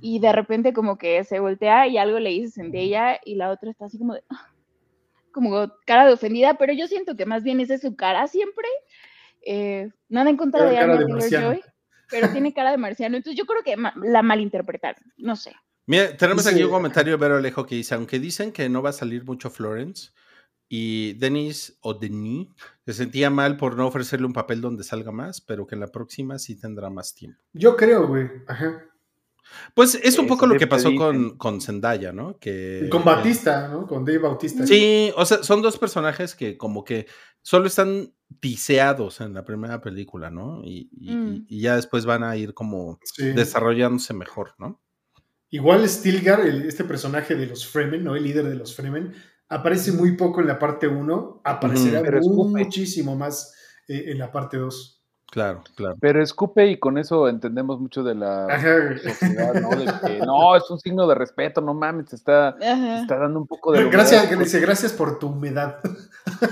[0.00, 3.50] y de repente como que se voltea y algo le dice en ella, y la
[3.50, 4.22] otra está así como de,
[5.32, 8.68] como cara de ofendida, pero yo siento que más bien esa es su cara siempre.
[9.44, 11.54] Eh, nada en contra Tiene de Anya Taylor.
[11.54, 11.62] Joy,
[12.10, 13.16] pero tiene cara de marciano.
[13.16, 15.52] Entonces yo creo que ma- la malinterpretaron, no sé.
[15.86, 18.90] Mira, tenemos aquí un comentario de Vero Alejo que dice, aunque dicen que no va
[18.90, 20.10] a salir mucho Florence,
[20.72, 22.46] y Denis o Denis
[22.86, 25.88] se sentía mal por no ofrecerle un papel donde salga más, pero que en la
[25.88, 27.40] próxima sí tendrá más tiempo.
[27.52, 28.28] Yo creo, güey.
[28.46, 28.84] Ajá.
[29.74, 32.38] Pues es un Eso poco lo que pasó con, con Zendaya, ¿no?
[32.38, 33.86] Que, Y con Batista, ¿no?
[33.86, 34.66] Con Dave Bautista.
[34.66, 37.06] Sí, o sea, son dos personajes que como que
[37.42, 40.62] solo están tiseados en la primera película, ¿no?
[40.64, 41.46] Y, y- Mm.
[41.48, 43.32] y ya después van a ir como Sí.
[43.32, 44.80] desarrollándose mejor, ¿no?
[45.50, 48.14] Igual Stilgar, el- este personaje de los Fremen, ¿no?
[48.14, 49.12] El líder de los Fremen,
[49.48, 53.52] aparece muy poco en la parte 1, aparecerá muchísimo más
[53.88, 54.99] eh, en la parte 2.
[55.30, 55.94] Claro, claro.
[56.00, 58.98] Pero escupe y con eso entendemos mucho de la Ajá.
[59.00, 59.70] sociedad, ¿no?
[59.70, 63.38] De que no, es un signo de respeto, no mames, te está, te está dando
[63.38, 63.88] un poco de...
[63.88, 65.76] Gracias, humedad, dice, gracias por tu humedad.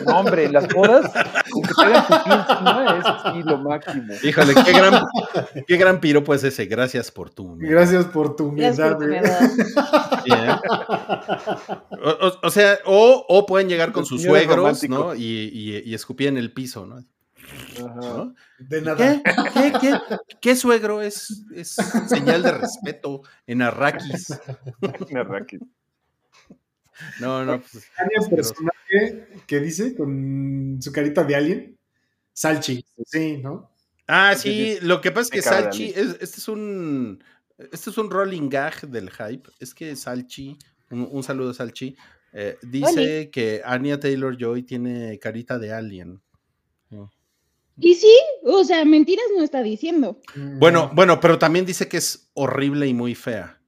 [0.07, 1.11] No, hombre, las bodas,
[1.51, 4.13] con que te hagan pipí encima, es así lo máximo.
[4.23, 5.03] Híjole, qué gran,
[5.67, 6.67] qué gran piropo es ese.
[6.67, 7.45] Gracias por tu.
[7.53, 7.71] humildad.
[7.73, 8.91] Gracias por tu humedad.
[8.91, 9.41] por tu humedad.
[10.25, 10.51] Bien.
[12.03, 14.89] O, o- o sea, o, o pueden llegar con sus suegros.
[14.89, 15.15] ¿no?
[15.15, 15.23] Y,
[15.53, 17.03] y, y escupir en el piso, ¿no?
[17.87, 18.01] Ajá.
[18.01, 18.35] ¿No?
[18.59, 18.97] De nada.
[18.97, 19.23] ¿Qué?
[19.55, 19.99] ¿Qué, qué,
[20.41, 21.77] qué suegro es, es
[22.09, 24.39] señal de respeto en Arrakis?
[25.11, 25.59] Me arranqué.
[27.21, 27.89] No, no, pues,
[28.23, 31.79] un personaje que dice con su carita de alien,
[32.33, 32.85] Salchi.
[33.07, 33.71] Sí, ¿no?
[34.09, 37.23] Ah, Sí, lo que pasa es que Salchi, es- este es un
[37.59, 39.49] este es un rolling gag del hype.
[39.61, 40.57] Es que Salchi,
[40.91, 41.97] un, un saludo a Salchi,
[42.33, 43.31] eh, dice Oli.
[43.31, 46.21] que Anya Taylor Joy tiene carita de alien.
[47.81, 48.13] Y sí,
[48.45, 50.21] o sea, mentiras no está diciendo.
[50.35, 53.61] Bueno, bueno, pero también dice que es horrible y muy fea.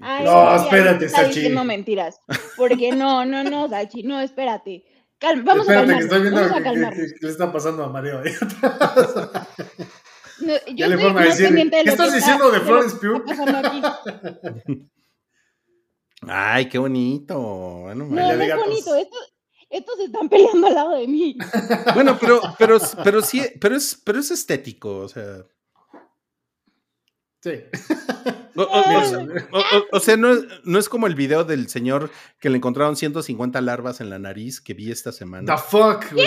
[0.00, 1.34] Ay, No, sí, espérate, está Sachi.
[1.34, 2.20] diciendo mentiras.
[2.56, 4.84] Porque no, no, no, Sachi, no, espérate.
[5.18, 6.12] Cal- vamos a Espérate, que calmarnos.
[6.12, 9.48] estoy viendo Vamos a que- que, que- que le está pasando a Mareo ahí atrás.
[10.40, 12.50] No, yo Ya le estoy a más decir, pendiente de ¿qué que estás está- diciendo
[12.50, 13.30] de lo Florence que Pugh?
[13.30, 13.82] está pasando aquí.
[16.28, 17.38] Ay, qué bonito.
[17.82, 18.94] Bueno, No, no es bonito.
[18.96, 19.31] Estos,
[19.72, 21.36] estos se están peleando al lado de mí.
[21.94, 25.44] Bueno, pero, pero, pero sí, pero es, pero es estético, o sea.
[27.42, 27.50] Sí.
[28.54, 29.18] O, o- o sea,
[29.50, 32.56] o- o- o sea, no, es- no es como el video del señor que le
[32.58, 35.52] encontraron 150 larvas en la nariz que vi esta semana.
[35.56, 36.26] The fuck, güey.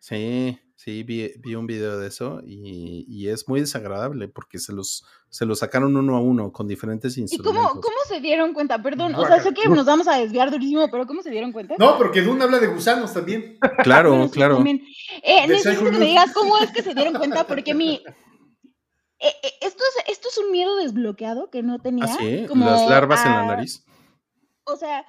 [0.00, 4.72] Sí, sí, vi, vi un video de eso y, y es muy desagradable porque se
[4.72, 7.68] los, se los sacaron uno a uno con diferentes ¿Y instrumentos.
[7.68, 8.82] cómo, cómo se dieron cuenta?
[8.82, 11.74] Perdón, o sea, sé que nos vamos a desviar durísimo, pero ¿cómo se dieron cuenta?
[11.78, 13.58] No, porque Dune habla de gusanos también.
[13.84, 14.54] Claro, Bueno, sí, claro.
[14.56, 14.82] también.
[15.22, 17.94] Eh, necesito que me digas cómo es que se dieron cuenta, porque mi...
[19.18, 22.04] eh, eh, esto, es, esto es un miedo desbloqueado que no tenía.
[22.04, 23.84] Ah, sí, como las larvas en la nariz.
[24.64, 25.04] O sea,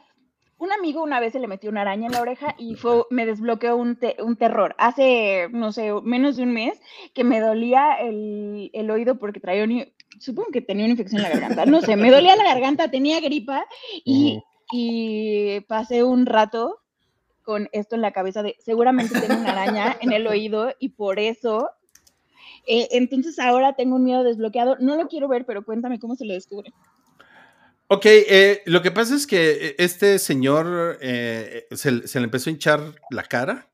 [0.57, 3.25] un amigo una vez se le metió una araña en la oreja y fue, me
[3.25, 4.75] desbloqueó un, te- un terror.
[4.77, 6.79] Hace, no sé, menos de un mes
[7.13, 9.85] que me dolía el, el oído porque traía un...
[10.19, 11.65] Supongo que tenía una infección en la garganta.
[11.65, 13.65] No sé, me dolía la garganta, tenía gripa
[14.05, 14.41] y,
[14.71, 16.79] y pasé un rato
[17.43, 21.19] con esto en la cabeza de seguramente tengo una araña en el oído y por
[21.19, 21.69] eso...
[22.65, 24.77] eh, entonces ahora tengo un miedo desbloqueado.
[24.79, 26.71] No lo quiero ver, pero cuéntame cómo se lo descubre.
[27.87, 32.49] Ok, eh, lo que pasa es que eh, este señor eh, se, se le empezó
[32.49, 33.71] a hinchar la cara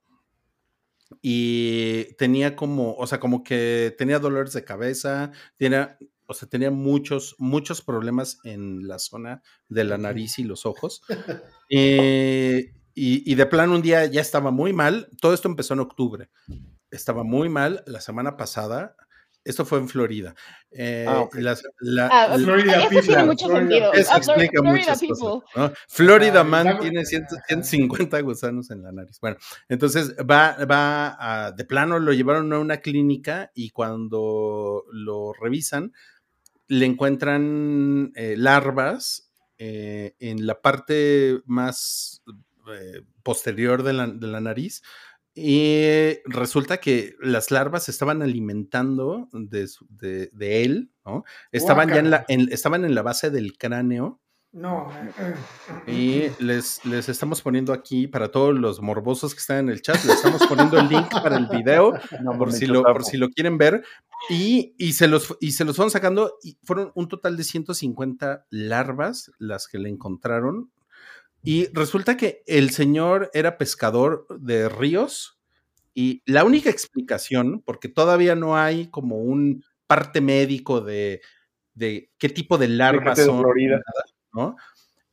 [1.22, 6.72] y tenía como, o sea, como que tenía dolores de cabeza, tenía, o sea, tenía
[6.72, 11.02] muchos, muchos problemas en la zona de la nariz y los ojos.
[11.74, 15.08] Eh, y, y de plano un día ya estaba muy mal.
[15.22, 16.30] Todo esto empezó en octubre.
[16.90, 18.98] Estaba muy mal la semana pasada.
[19.44, 20.36] Esto fue en Florida.
[20.70, 21.36] Eh, Ah, ok.
[21.36, 23.70] las- la- Ah, la- Florida eso people, tiene mucho Florida.
[23.70, 23.94] sentido.
[23.94, 25.16] eso Ah, explica Florida muchas people.
[25.20, 25.44] cosas.
[25.56, 25.74] ¿no?
[25.90, 29.20] Florida Ah, Man tiene 100 150 gusanos en la nariz.
[29.20, 29.38] Bueno,
[29.68, 31.18] entonces va, va
[31.48, 35.92] a- de plano lo llevaron a una clínica y cuando lo revisan,
[36.68, 42.24] le encuentran eh, larvas eh, en la parte más
[42.74, 44.82] eh, posterior de la, de la nariz.
[45.34, 51.24] Y resulta que las larvas se estaban alimentando de, su- de- de él, ¿no?
[51.52, 54.20] Estaban ya en la, en- estaban en la base del cráneo
[54.52, 54.90] No.
[55.88, 60.04] y les, les estamos poniendo aquí, para todos los morbosos que están en el chat,
[60.04, 63.30] les estamos poniendo el link para el video, No, por si, lo, por si lo
[63.30, 63.84] quieren ver.
[64.30, 68.46] Y, y se los, y se los fueron sacando, y fueron un total de 150
[68.50, 70.72] larvas las que le encontraron.
[71.44, 75.40] Y resulta que el señor era pescador de ríos
[75.94, 81.22] y la única explicación, porque todavía no hay como un parte médico de,
[81.74, 83.82] de qué tipo de larvas de son, Florida.
[84.34, 84.56] ¿no?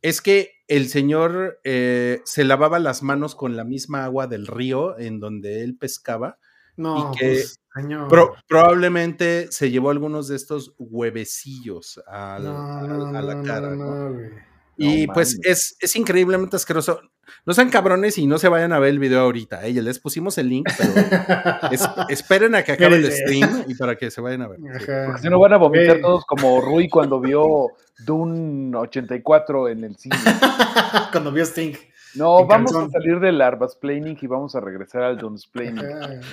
[0.02, 4.98] Es que el señor eh, se lavaba las manos con la misma agua del río
[4.98, 6.38] en donde él pescaba.
[6.76, 7.60] No, Y que pues.
[8.08, 13.70] Pro- probablemente se llevó algunos de estos huevecillos No, a la no, cara.
[13.70, 14.08] no, ¿no?
[14.10, 14.30] no, güey.
[14.78, 17.00] Y No pues es, es increíblemente asqueroso.
[17.44, 19.66] No sean cabrones y no se vayan a ver el video ahorita.
[19.66, 19.72] ¿eh?
[19.74, 20.92] Ya les pusimos el link, pero
[21.72, 24.58] es- esperen a que acabe el stream y para que se vayan a ver.
[24.58, 24.86] sí.
[25.06, 27.68] Porque si no van a vomitar todos como Rui cuando vio
[28.06, 30.16] Dune 84 en el cine.
[31.12, 31.74] Cuando vio Sting.
[32.14, 35.84] No, En vamos a salir del Arbas Planning y vamos a regresar al Dune Planning.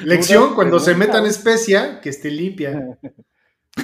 [0.04, 2.98] Lección, cuando se metan especia, que esté limpia.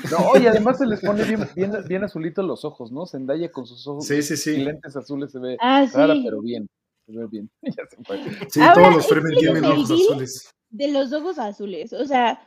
[0.10, 3.06] No, y además se les pone bien, bien, bien azulitos los ojos, ¿no?
[3.06, 4.58] Zendaya con sus ojos Sí, sí, y sí.
[4.58, 5.96] lentes azules se ve Ah, sí.
[5.96, 6.68] rara, pero bien.
[7.06, 7.50] Se ve bien.
[7.62, 8.20] Ya se fue.
[8.50, 10.54] Sí, Ahora, todos los Fremen tienen ojos azules.
[10.70, 11.92] De los ojos azules.
[11.94, 12.42] O sea,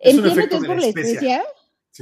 [0.00, 1.42] Es entiendo que es por la especia.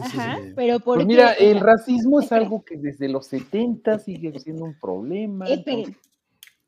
[0.03, 0.53] Ajá, sí.
[0.55, 4.78] pero por Pues mira, el racismo es algo que desde los 70 sigue siendo un
[4.78, 5.47] problema.
[5.47, 5.97] Esperen.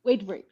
[0.04, 0.46] Wait, wait.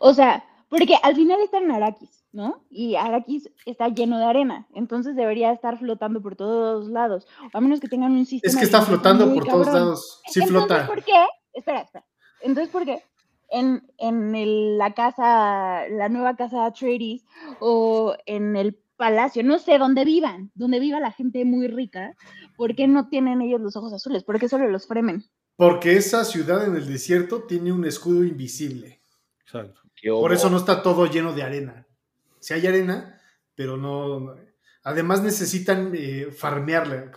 [0.00, 2.64] O sea, porque al final está en Arrakis, ¿no?
[2.70, 7.78] Y Arrakis está lleno de arena, entonces debería estar flotando por todos lados, a menos
[7.80, 8.50] que tengan un sistema.
[8.50, 10.20] Es que está flotando por todos lados.
[10.26, 10.86] Sí Entonces, flota.
[10.86, 11.24] ¿por qué?
[11.52, 12.04] Espera, espera.
[12.40, 13.02] Entonces, ¿por qué?
[13.50, 17.24] En, en el- la casa, la nueva casa de Atreides
[17.60, 22.14] o en el palacio, no sé, donde vivan, donde viva la gente muy rica,
[22.56, 24.24] ¿por qué no tienen ellos los ojos azules?
[24.24, 25.24] ¿Por qué solo los fremen?
[25.56, 29.02] Porque esa ciudad en el desierto tiene un escudo invisible.
[29.40, 29.80] Exacto.
[30.08, 31.86] Por eso no está todo lleno de arena.
[32.42, 33.20] Si hay arena,
[33.54, 34.34] pero no.
[34.84, 37.12] Además necesitan eh, farmearla.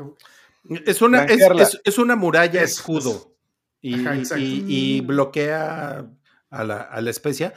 [0.86, 3.36] Es una, es, es- es una muralla Eso, escudo
[3.82, 4.43] y, Ajá, y- exacto.
[4.43, 6.05] y- y bloquea
[6.49, 7.53] a la, a la especia,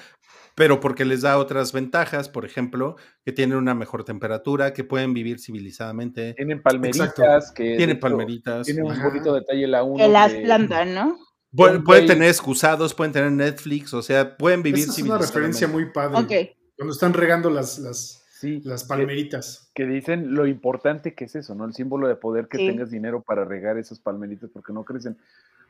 [0.54, 5.14] pero porque les da otras ventajas, por ejemplo, que tienen una mejor temperatura, que pueden
[5.14, 7.52] vivir civilizadamente, Tienen palmeritas Exacto.
[7.54, 7.76] que.
[7.76, 8.66] tienen hecho, palmeritas.
[8.66, 9.08] Tiene un Ajá.
[9.08, 10.04] bonito detalle la 1.
[10.04, 11.18] Que las plantan, ¿no?
[11.54, 15.90] Pueden, tener excusados, pueden tener Netflix, o sea, pueden vivir Esa es una referencia muy
[15.92, 16.18] padre.
[16.18, 16.57] Ok.
[16.79, 19.68] Cuando están regando las, las, Sí, las que- palmeritas.
[19.74, 21.64] que dicen lo importante que es eso, ¿no?
[21.64, 22.66] El símbolo de poder que Sí.
[22.68, 25.18] tengas dinero para regar esas palmeritas porque no crecen.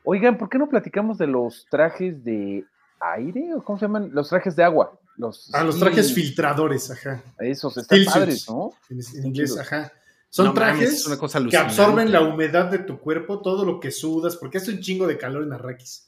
[0.03, 2.63] Oigan, ¿por qué no platicamos de los trajes de
[2.99, 4.11] aire o cómo se llaman?
[4.13, 4.97] Los trajes de agua.
[5.17, 7.21] Los Ah, los trajes filtradores, ajá.
[7.39, 8.47] Esos están padres.
[8.47, 8.71] ¿no?
[8.89, 9.91] En, en inglés, ajá.
[10.29, 13.65] Son No mames, trajes es una cosa que absorben la humedad de tu cuerpo, todo
[13.65, 16.07] lo que sudas, porque hace un chingo de calor en Arrakis.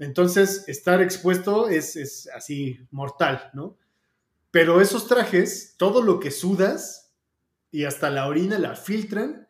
[0.00, 3.76] Entonces, estar expuesto es, es así mortal, ¿no?
[4.54, 7.12] Pero esos trajes, todo lo que sudas
[7.72, 9.48] y hasta la orina la filtran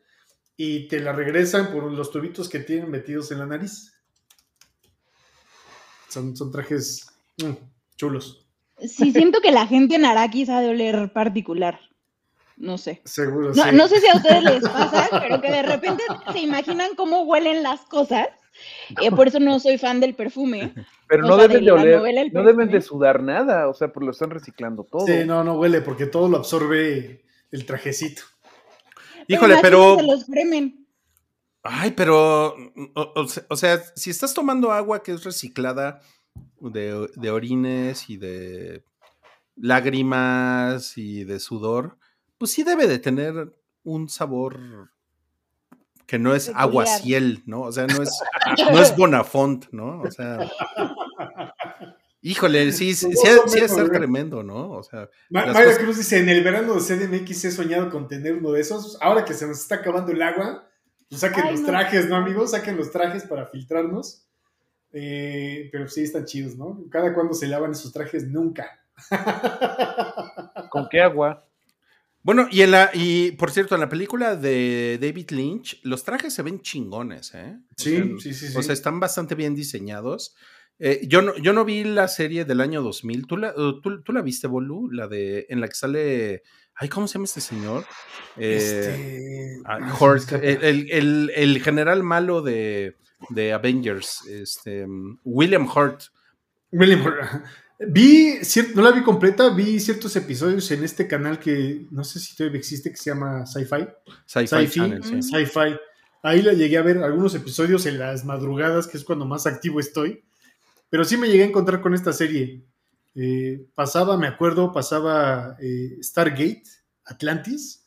[0.57, 3.93] y te la regresan por los tubitos que tienen metidos en la nariz.
[6.09, 7.53] Son, son trajes mm,
[7.97, 8.47] chulos.
[8.79, 11.79] Sí, siento que la gente en Arrakis ha de oler particular.
[12.57, 13.03] No sé.
[13.05, 13.53] Seguro.
[13.53, 13.71] No, sí.
[13.75, 16.03] no sé si a ustedes les pasa, pero que de repente
[16.33, 18.29] se imaginan cómo huelen las cosas.
[19.03, 20.73] Eh, por eso no soy fan del perfume.
[21.09, 24.05] Pero no sea, deben de oler, novela no deben de sudar nada, o sea, pues
[24.05, 25.07] lo están reciclando todo.
[25.07, 28.23] Sí, no, no huele porque todo lo absorbe el trajecito.
[29.27, 30.01] Híjole, pero.
[30.03, 30.87] los Fremen.
[31.63, 32.55] Ay, pero.
[32.95, 36.01] O, o se- o sea, si estás tomando agua que es reciclada
[36.61, 38.85] de, de orines y de
[39.57, 41.99] lágrimas y de sudor,
[42.39, 44.91] pues sí debe de tener un sabor
[46.07, 46.69] que no es Peculiar.
[46.69, 47.63] aguaciel, ¿no?
[47.63, 48.11] O sea, no es,
[48.73, 50.01] no es Bonafont, ¿no?
[50.01, 50.39] O sea.
[52.21, 53.13] Híjole, sí, sí,
[53.47, 54.71] sí, estar tremendo, ¿no?
[54.71, 58.09] O sea, Ma- Mayra cosas- Cruz dice, en el verano de CDMX he soñado con
[58.09, 58.97] tener uno de esos.
[59.03, 60.67] Ahora que se nos está acabando el agua,
[61.11, 61.67] pues saquen Ay, los no.
[61.67, 62.53] trajes, ¿no, amigos?
[62.53, 64.23] Saquen los trajes para filtrarnos.
[64.93, 66.81] Eh, pero sí, están chidos, ¿no?
[66.91, 68.81] Cada cuando se lavan esos trajes, nunca.
[70.71, 71.45] ¿Con qué agua?
[72.25, 76.33] Bueno, y en la, y por cierto, en la película de David Lynch, los trajes
[76.35, 77.55] se ven chingones, ¿eh?
[77.59, 78.57] O Sí, sea, sí, sí, sí.
[78.57, 80.35] O sea, están bastante bien diseñados.
[80.79, 83.27] Eh, yo, no, yo no vi la serie del año 2000.
[83.27, 84.91] ¿Tú la, tú, tú la viste, Bolu?
[84.91, 86.43] La de, en la que sale.
[86.75, 87.85] Ay, ¿cómo se llama este señor?
[88.37, 89.79] Eh, Este, ah,
[90.17, 90.43] escapa.
[90.45, 92.97] el, el- el general malo de,
[93.29, 96.05] de Avengers, este, um, William Hurt.
[96.73, 97.19] William Hurt.
[97.79, 98.39] Vi,
[98.75, 102.59] no la vi completa, vi ciertos episodios en este canal que no sé si todavía
[102.59, 103.87] existe, que se llama Sci-Fi.
[104.27, 105.23] Sci-Fi Sci-Fi, Channel, sí.
[105.23, 105.77] Sci-Fi.
[106.23, 109.81] Ahí la llegué a ver algunos episodios en las madrugadas, que es cuando más activo
[109.81, 110.25] estoy.
[110.89, 112.65] Pero sí me llegué a encontrar con esta serie.
[113.17, 116.63] Eh, pasaba, me acuerdo, pasaba eh, Stargate,
[117.05, 117.87] Atlantis,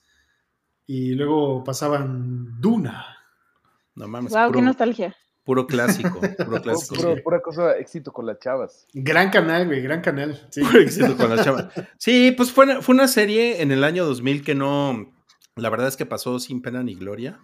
[0.85, 3.05] y luego pasaban Duna.
[3.95, 5.15] No mames, Wow, qué nostalgia.
[5.47, 6.19] Puro clásico.
[6.45, 6.95] Puro clásico.
[6.95, 7.21] Puro- sí.
[7.23, 8.85] pura cosa, éxito con las chavas.
[8.93, 10.39] Gran canal, güey, gran canal.
[10.49, 10.61] Sí.
[10.61, 11.71] Puro éxito con la chava.
[11.97, 15.09] Sí, pues fue una, fue una serie en el año 2000 que no,
[15.55, 17.39] la verdad es que pasó sin pena ni gloria.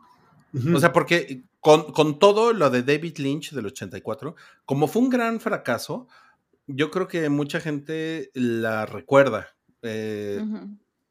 [0.75, 4.35] O sea, porque con, con todo lo de David Lynch del 84,
[4.65, 6.07] como fue un gran fracaso,
[6.67, 9.47] yo creo que mucha gente la recuerda.
[9.81, 10.39] eh.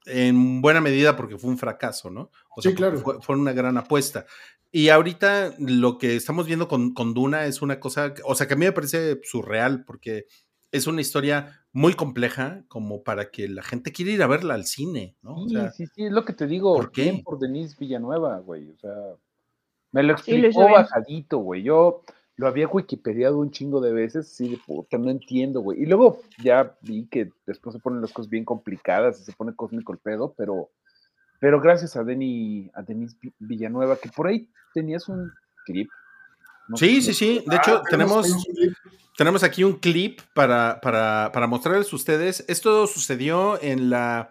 [0.07, 2.31] En buena medida porque fue un fracaso, ¿no?
[2.57, 2.99] O Sí, claro.
[2.99, 4.27] Fue, fue una gran apuesta.
[4.71, 8.47] Y ahorita lo que estamos viendo con, con Duna es una cosa, que- o sea,
[8.49, 10.27] que a mí me parece surreal porque
[10.71, 14.65] es una historia muy compleja como para que la gente quiera ir a verla al
[14.65, 15.43] cine, ¿no?
[15.45, 16.75] O Sí, sea, sí, sí, es lo que te digo.
[16.75, 17.03] ¿por qué?
[17.03, 18.71] Bien por Denise Villanueva, güey.
[18.71, 18.91] O sea,
[19.93, 20.73] me lo Sí, explicó bien.
[20.73, 21.63] bajadito, güey.
[21.63, 22.03] Yo
[22.43, 25.81] lo había wikipediado un chingo de veces, sí, de puta, no entiendo, güey.
[25.81, 29.55] Y luego ya vi que después se ponen las cosas bien complicadas y se pone
[29.55, 30.71] cósmico el pedo, pero,
[31.39, 35.31] pero gracias a Denny, a Denise Vi- Villanueva, que por ahí tenías un
[35.65, 35.89] clip.
[36.67, 37.45] no sí, sí, sí.
[37.47, 38.75] De hecho, Ah, tenemos, un clip.
[39.17, 42.45] tenemos aquí un clip para, para, para mostrarles a ustedes.
[42.49, 44.31] Esto sucedió en la,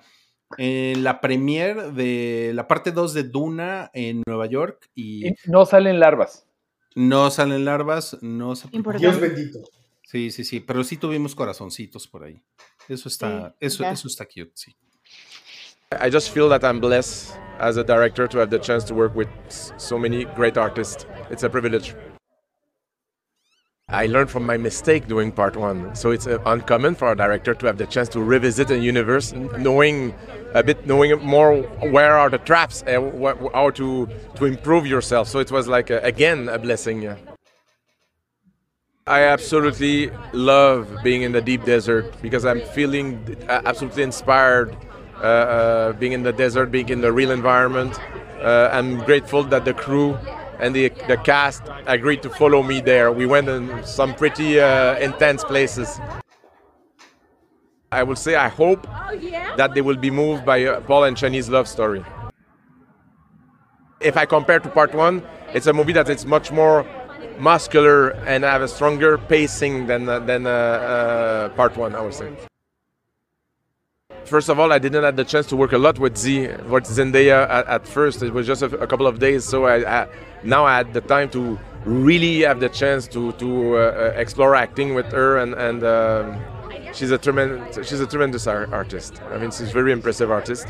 [0.57, 5.65] en la premiere de la parte 2 de Duna en Nueva York y Y no
[5.65, 6.45] salen larvas.
[6.95, 9.07] No salen larvas, no se Importante.
[9.07, 9.59] Dios bendito.
[10.03, 12.41] Sí, sí, sí, pero sí tuvimos corazoncitos por ahí.
[12.89, 13.91] Eso está, Sí, eso, ya.
[13.91, 14.75] eso está cute, sí.
[15.91, 19.13] I just feel that I'm blessed as a director to have the chance to work
[19.15, 19.27] with
[19.77, 21.05] so many great artists.
[21.29, 21.93] It's a privilege.
[23.91, 27.53] I learned from my mistake doing part one, so it's uh, uncommon for a director
[27.53, 30.13] to have the chance to revisit a universe, knowing
[30.53, 31.61] a bit, knowing more
[31.91, 35.27] where are the traps and wh- how to to improve yourself.
[35.27, 37.01] So it was like uh, again a blessing.
[37.01, 37.17] Yeah.
[39.07, 44.77] I absolutely love being in the deep desert because I'm feeling uh, absolutely inspired
[45.17, 47.99] uh, uh, being in the desert, being in the real environment.
[48.39, 50.17] Uh, I'm grateful that the crew
[50.61, 53.11] and the, the cast agreed to follow me there.
[53.11, 55.99] We went in some pretty uh, intense places.
[57.91, 58.83] I will say I hope
[59.57, 62.05] that they will be moved by uh, Paul and Cheney's love story.
[63.99, 65.23] If I compare to part one,
[65.53, 66.85] it's a movie that is much more
[67.37, 71.95] muscular and have a stronger pacing than uh, than uh, uh, part one.
[71.95, 72.50] I would say.
[74.25, 76.85] First of all, I didn't have the chance to work a lot with Z, with
[76.85, 78.23] Zendaya at, at first.
[78.23, 80.07] It was just a, a couple of days, so I, I
[80.43, 84.55] now I had the time to really have the chance to to uh, uh, explore
[84.55, 86.39] acting with her and and um,
[86.93, 89.21] she's a tremendous she's a tremendous ar- artist.
[89.31, 90.67] I mean, she's a very impressive artist.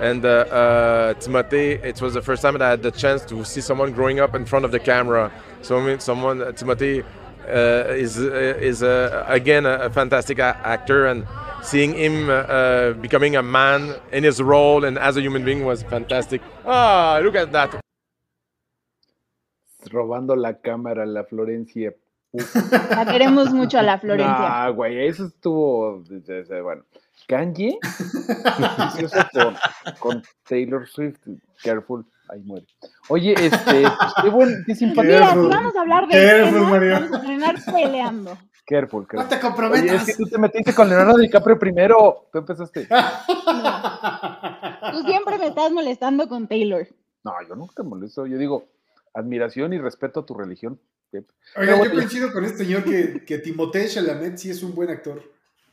[0.00, 3.44] And uh, uh, Timothée, it was the first time that I had the chance to
[3.44, 5.30] see someone growing up in front of the camera.
[5.62, 7.04] So I mean, someone Timothée
[7.48, 11.26] uh, is uh, is uh, again a, a fantastic a- actor, and
[11.66, 15.64] seeing him uh, uh, becoming a man in his role and as a human being
[15.64, 16.40] was fantastic.
[16.64, 17.70] Ah, look at that!
[19.90, 21.92] Robando la cámara, la Florencia.
[22.90, 24.64] La queremos mucho a la Florencia.
[24.64, 26.02] Ah, güey, eso estuvo.
[26.08, 26.82] de- de- Bueno,
[27.28, 27.78] Kanye,
[28.78, 29.56] delicioso con,
[29.98, 31.18] con Taylor Swift.
[31.62, 32.66] Careful, ahí muere.
[33.08, 35.14] Oye, este, pues, qué buen, qué simpático.
[35.14, 36.98] Mira, si vamos a hablar de María.
[37.00, 38.38] vamos a terminar peleando.
[38.66, 39.28] Careful, No careful.
[39.28, 40.06] te Oye, es comprometas.
[40.06, 42.28] que tú te metiste con Leonardo DiCaprio primero.
[42.32, 42.88] Tú empezaste.
[44.92, 46.86] Tú siempre me estás molestando con Taylor.
[47.24, 48.26] No, yo nunca te molesto.
[48.26, 48.68] Yo digo,
[49.14, 50.80] admiración y respeto a tu religión.
[51.12, 51.24] Oiga,
[51.54, 51.94] Pero yo bueno.
[51.94, 55.22] coincido con este señor que, que Timothée Chalamet sí es un buen actor.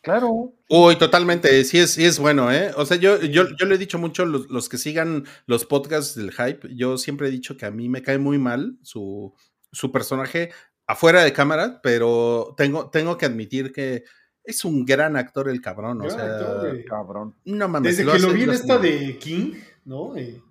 [0.02, 0.54] Claro.
[0.70, 2.72] Uy, totalmente, sí es, sí es bueno, ¿eh?
[2.76, 6.16] O sea, yo, yo, yo le he dicho mucho, los, los que sigan los podcasts
[6.16, 9.34] del hype, yo siempre he dicho que a mí me cae muy mal su,
[9.72, 10.52] su personaje
[10.88, 14.04] afuera de cámara, pero tengo, tengo que admitir que
[14.44, 16.86] es un gran actor el cabrón, o Gran sea, actor.
[16.86, 17.36] Cabrón.
[17.46, 17.98] no mames.
[17.98, 19.54] Desde que lo vi en esta de King,
[19.86, 20.16] ¿no?
[20.18, 20.42] Eh,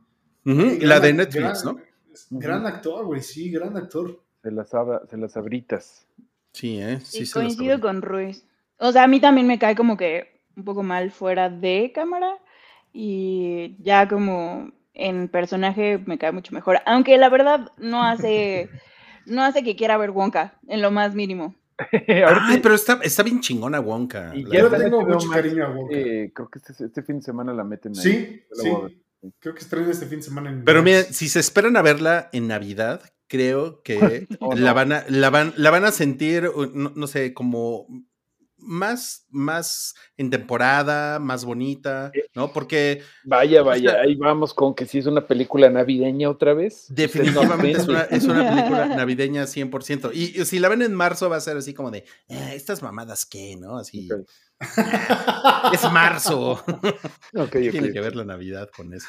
[0.44, 1.82] gran- la de Netflix, gran- ¿no?
[2.30, 4.20] Gran actor, güey, sí, gran actor.
[4.42, 6.06] Se las, abra- se las abritas.
[6.52, 6.98] Sí, ¿eh?
[7.02, 8.44] Sí, se coincido con Ruiz.
[8.78, 12.38] O sea, a mí también me cae como que un poco mal fuera de cámara
[12.92, 16.80] y ya como en personaje me cae mucho mejor.
[16.86, 18.68] Aunque la verdad no hace,
[19.26, 21.54] no hace que quiera ver Wonka en lo más mínimo.
[21.92, 24.32] Ay, pero está, está bien chingona Wonka.
[24.34, 25.96] Y Yo tengo mucho Max, cariño a Wonka.
[25.96, 28.02] eh, creo que este, este fin de semana la meten ahí.
[28.02, 28.68] Sí, Yo la sí.
[28.70, 28.96] voy a ver.
[29.38, 32.28] Creo que estrena este fin de semana en Pero miren, si se esperan a verla
[32.32, 34.74] en Navidad, creo que Oh, la, no.
[34.74, 37.86] van a, la, van, la van a sentir, no, no sé, como
[38.62, 42.52] más, más en temporada, más bonita, ¿no?
[42.52, 46.86] Porque Vaya, vaya, sea- ahí vamos con que si es una película navideña otra vez.
[46.88, 50.10] definitivamente es una, es una película navideña 100%.
[50.14, 52.82] Y, y si la ven en marzo va a ser así como de, "Ah, estas
[52.82, 53.76] mamadas qué, ¿no?
[53.78, 54.08] Así,
[55.72, 56.52] es marzo.
[56.52, 56.62] Ok,
[57.32, 57.70] ¿Qué ok.
[57.72, 59.08] tiene que ver la Navidad con eso?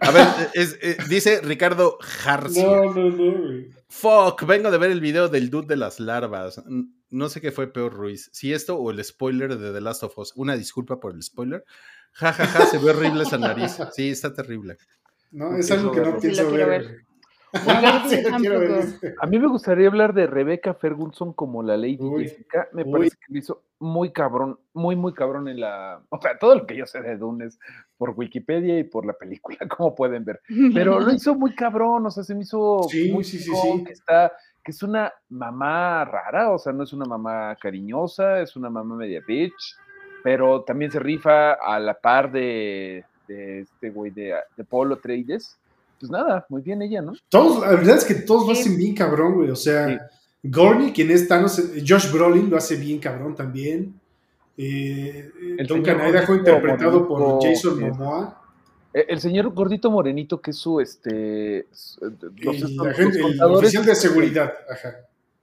[0.00, 2.64] A ver, es- eh, dice Ricardo Jarcia.
[2.66, 3.70] No, no, no, güey.
[3.90, 6.62] Fuck, vengo de ver el video del dude de las larvas.
[7.10, 8.30] No sé qué fue peor, Ruiz.
[8.32, 10.32] Si esto o el spoiler de The Last of Us.
[10.36, 11.64] Una disculpa por el spoiler.
[12.12, 13.78] Ja, ja, ja, se ve horrible esa nariz.
[13.92, 14.78] Sí, está terrible.
[15.32, 16.68] No, es algo que no pienso ver.
[16.68, 17.04] ver.
[18.08, 18.16] Sí.
[19.20, 22.68] A mí me gustaría hablar de Rebecca Ferguson como la Lady Uy, Jessica.
[22.72, 22.92] Me uy.
[22.92, 26.00] parece que lo hizo muy cabrón, muy, muy cabrón en la.
[26.10, 27.58] O sea, todo lo que yo sé de Dune es
[27.96, 30.40] por Wikipedia y por la película, como pueden ver.
[30.74, 33.50] Pero lo hizo muy cabrón, o sea, se me hizo Sí, muy sí, sí,
[33.84, 34.32] que está,
[34.62, 38.96] que es una mamá rara, o sea, no es una mamá cariñosa, es una mamá
[38.96, 39.76] media bitch,
[40.22, 45.58] pero también se rifa a la par de, de este güey de, de Polo Trades.
[46.00, 47.12] Pues nada, muy bien ella, ¿no?
[47.28, 49.50] Todos, la verdad es que todos lo hacen bien cabrón, güey.
[49.50, 49.96] O sea, Sí.
[50.48, 53.94] Gorney, quien es Thanos, eh, Josh Brolin lo hace bien cabrón también.
[54.56, 57.84] Eh, El Duncan señor Idaho, gordito, interpretado por morenito, Jason sí.
[57.84, 58.42] Momoa.
[58.94, 62.00] Eh, El señor gordito morenito, que es su, este, su-
[62.36, 64.52] los, y estos- la gente- los el contadores, oficial de seguridad.
[64.70, 64.88] Ajá.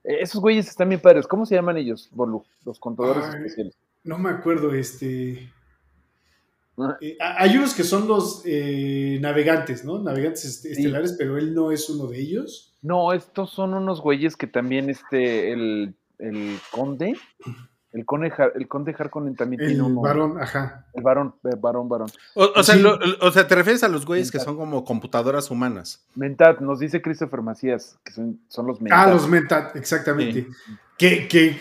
[0.04, 1.26] eh, Esos güeyes están bien padres.
[1.26, 2.44] ¿Cómo se llaman ellos, Bolu?
[2.64, 3.36] Los contadores Ay.
[3.36, 3.74] especiales.
[4.04, 5.48] No me acuerdo, este.
[6.78, 6.96] Ah.
[7.00, 9.98] eh, ha- hay unos que son los eh, navegantes, ¿no?
[9.98, 10.68] Navegantes Sí.
[10.68, 12.74] estelares, pero él no es uno de ellos.
[12.82, 17.16] No, estos son unos güeyes que también, este, el, el conde,
[17.92, 20.00] el conde, el conde Harkonnen también El tiene uno.
[20.02, 20.86] varón, ajá.
[20.94, 22.08] El varón, eh, varón, varón.
[22.34, 22.82] O, o sea, Sí.
[22.82, 26.06] lo- o sea, te refieres a los güeyes que son como computadoras humanas.
[26.14, 29.08] Mentat, nos dice Christopher Macías, que son, son los Mentat.
[29.08, 30.46] Ah, los Mentat, exactamente.
[30.98, 31.56] Que, que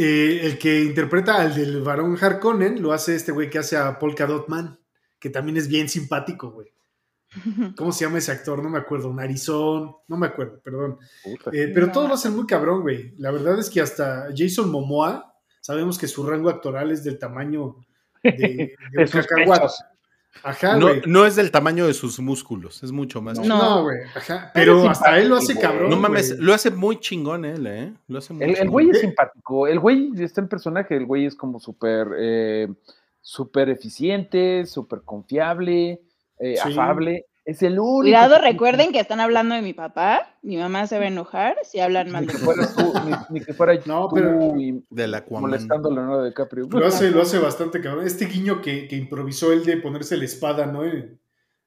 [0.00, 3.98] eh, el que interpreta al del varón Harkonnen lo hace este güey que hace a
[3.98, 4.78] Polka Dot Man,
[5.18, 6.68] que también es bien simpático, güey.
[7.76, 8.62] ¿Cómo se llama ese actor?
[8.62, 9.12] No me acuerdo.
[9.12, 10.98] Narizón, no me acuerdo, perdón.
[11.52, 11.92] Eh, pero No.
[11.92, 13.14] todos lo hacen muy cabrón, güey.
[13.18, 17.76] La verdad es que hasta Jason Momoa, sabemos que su rango actoral es del tamaño
[18.22, 19.66] de, de De un cacahuate.
[20.42, 21.02] Ajá, No, güey.
[21.06, 23.38] no es del tamaño de sus músculos, es mucho más.
[23.38, 23.42] No.
[23.44, 23.56] chico.
[23.56, 23.98] No, güey.
[24.14, 24.50] Ajá.
[24.54, 25.90] Pero hasta él lo hace cabrón.
[25.90, 26.46] No mames, güey.
[26.46, 27.92] lo hace muy chingón él, ¿eh?
[28.06, 29.66] Lo hace muy El, güey es simpático.
[29.66, 30.96] El güey está en personaje.
[30.96, 32.68] El güey es como súper eh,
[33.20, 36.00] súper eficiente, súper confiable,
[36.38, 36.72] eh, Sí.
[36.72, 37.26] afable.
[37.48, 38.02] Es el único.
[38.02, 40.34] Cuidado, que- recuerden que están hablando de mi papá.
[40.42, 43.44] Mi mamá se va a enojar si hablan mal Ni de fueras tú, ni, ni
[43.44, 44.54] que fuera No, tú pero-
[44.90, 45.42] Del Aquaman.
[45.50, 46.68] molestando a Leonardo DiCaprio.
[46.70, 48.06] Lo hace, lo hace bastante cabrón.
[48.06, 50.84] Este guiño que, que improvisó él de ponerse la espada, ¿no?
[50.84, 51.18] En,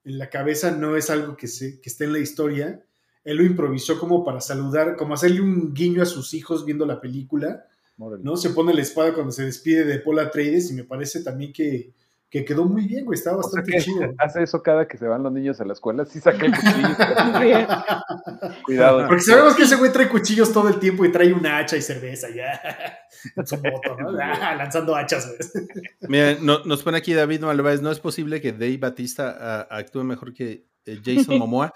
[0.05, 2.79] en la cabeza no es algo que, se, que esté en la historia.
[3.23, 7.01] él lo improvisó como para saludar, como hacerle un guiño a sus hijos viendo la
[7.01, 7.65] película.
[7.97, 8.35] ¿no?
[8.37, 11.91] Se pone la espada cuando se despide de Paul Atreides y me parece también que,
[12.31, 14.13] que quedó muy bien, güey, estaba O sea bastante que chido.
[14.17, 16.87] hace eso cada que se van los niños a la escuela, sí saca el cuchillo.
[18.65, 19.07] Cuidado.
[19.07, 21.81] Porque sabemos que ese güey trae cuchillos todo el tiempo y trae una hacha y
[21.81, 22.59] cerveza ya.
[23.35, 24.17] En su moto, ¿no?
[24.19, 25.67] Ah, lanzando hachas, güey.
[26.07, 30.03] Mira, no- nos pone aquí David Malváez, no es posible que Dave Batista ah, actúe
[30.03, 31.71] mejor que eh, Jason Momoa.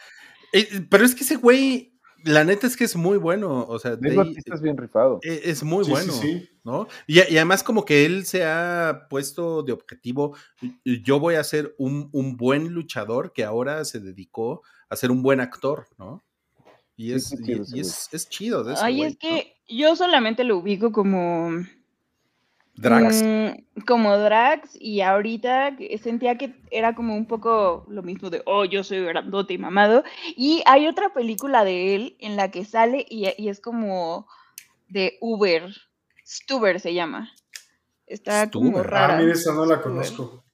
[0.54, 1.95] Eh, pero es que ese güey,
[2.26, 5.20] la neta es que es muy bueno, o sea, Dave Dave- Bautista es bien rifado.
[5.24, 6.12] eh, es muy Sí, bueno.
[6.14, 6.50] sí, sí.
[6.64, 6.88] ¿no?
[7.08, 10.36] Y, y además como que él se ha puesto de objetivo,
[10.84, 15.22] yo voy a ser un, un buen luchador que ahora se dedicó a ser un
[15.24, 16.24] buen actor, ¿no?
[16.98, 19.18] Y Sí, es, sí, y- chido y es, es chido de ese Ay, güey, es
[19.18, 21.50] que yo solamente lo ubico como.
[22.78, 23.24] Drax.
[23.24, 28.66] mm, como Drax, y ahorita sentía que era como un poco lo mismo de, oh,
[28.66, 30.04] yo soy grandote y mamado.
[30.36, 34.28] Y hay otra película de él en la que sale y, y es como
[34.90, 35.74] de Uber.
[36.26, 37.32] Stuber se llama.
[38.08, 39.16] Está como rara.
[39.16, 40.45] Ah, mira, esa no la conozco.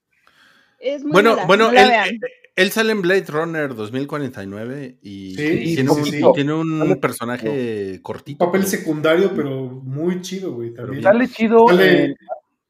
[0.82, 2.10] Es muy Bueno, mala, bueno, no él, vean.
[2.10, 2.20] él-
[2.56, 6.22] él sale en Blade Runner 2049 y, Sí, y tiene, un, sí.
[6.34, 8.45] tiene un Sale- personaje cortito.
[8.45, 10.74] papel secundario, pero muy chido, güey.
[10.74, 11.03] También.
[11.03, 12.16] Sale chido Sale- en,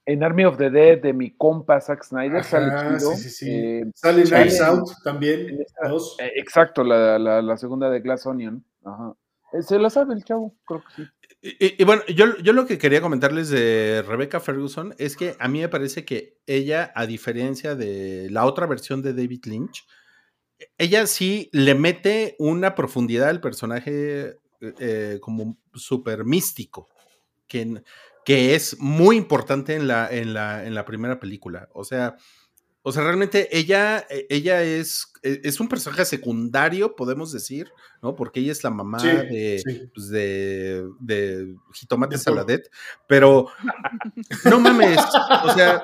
[0.05, 2.43] en Army of the Dead de mi compa Zack Snyder.
[2.43, 3.11] sale chido.
[3.11, 3.49] sí, sí, sí.
[3.49, 5.49] Eh, Sale Knives en- Out también.
[5.49, 6.17] en esta- Dos.
[6.19, 8.63] eh, exacto, la, la, la segunda de Glass Onion.
[8.85, 9.13] Ajá.
[9.53, 11.09] Eh, Se la sabe el chavo, creo que sí.
[11.43, 15.59] Y, bueno, yo, yo lo que quería comentarles de Rebecca Ferguson es que a mí
[15.59, 19.87] me parece que ella, a diferencia de la otra versión de David Lynch,
[20.77, 26.87] ella sí le mete una profundidad al personaje eh, como súper místico,
[27.47, 27.81] que,
[28.23, 31.69] que es muy importante en la, en, la, en la primera película.
[31.73, 32.17] O sea,
[32.83, 37.71] o sea, realmente ella, eh, ella es, eh, es un personaje secundario, podemos decir,
[38.01, 38.15] ¿no?
[38.15, 39.89] Porque ella es la mamá Sí, de, sí.
[39.93, 42.21] pues, de, de Jitomate De.
[42.21, 42.71] Saladet,
[43.07, 43.47] pero
[44.45, 44.97] no mames,
[45.43, 45.81] o sea,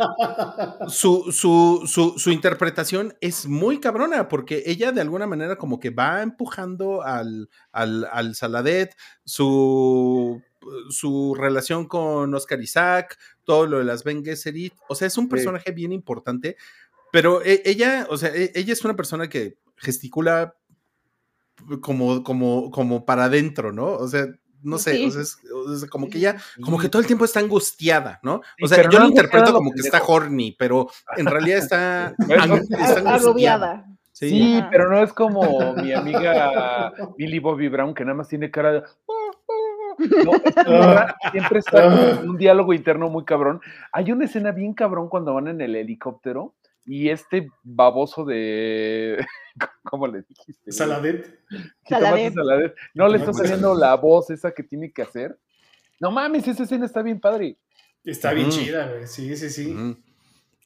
[0.87, 5.91] su, su, su, su interpretación es muy cabrona, porque ella de alguna manera como que
[5.91, 10.41] va empujando al, al, al Saladet, su,
[10.89, 15.29] su relación con Oscar Isaac, todo lo de las Ben Gesserit, o sea, es un
[15.29, 16.57] personaje bien importante,
[17.11, 20.55] pero e- ella, o sea, e- ella es una persona que gesticula
[21.81, 23.87] como, como, como para adentro, ¿no?
[23.93, 24.25] O sea,
[24.63, 25.05] no sé, Sí.
[25.07, 28.19] o sea, es- o sea, como que ella, como que todo el tiempo está angustiada,
[28.23, 28.41] ¿no?
[28.61, 32.15] O sea, pero yo no lo interpreto como que está horny, pero en realidad está,
[33.05, 33.15] está.
[33.15, 33.85] Agobiada.
[34.11, 34.29] Sí.
[34.29, 38.71] Sí, pero no es como mi amiga Billy Bobby Brown, que nada más tiene cara
[38.71, 38.83] de.
[39.97, 40.31] No,
[41.31, 43.61] siempre está en un diálogo interno muy cabrón.
[43.91, 46.53] Hay una escena bien cabrón cuando van en el helicóptero
[46.87, 49.23] y este baboso de.
[49.83, 50.71] ¿Cómo le dijiste?
[50.71, 51.39] Saladet.
[51.87, 52.33] Saladet.
[52.33, 52.75] Saladet.
[52.93, 55.37] No le está Jitomate saliendo la voz esa que tiene que hacer.
[55.99, 57.57] No mames, esa escena está bien padre.
[58.03, 59.05] Está bien chida, güey.
[59.07, 59.97] Sí, sí, sí.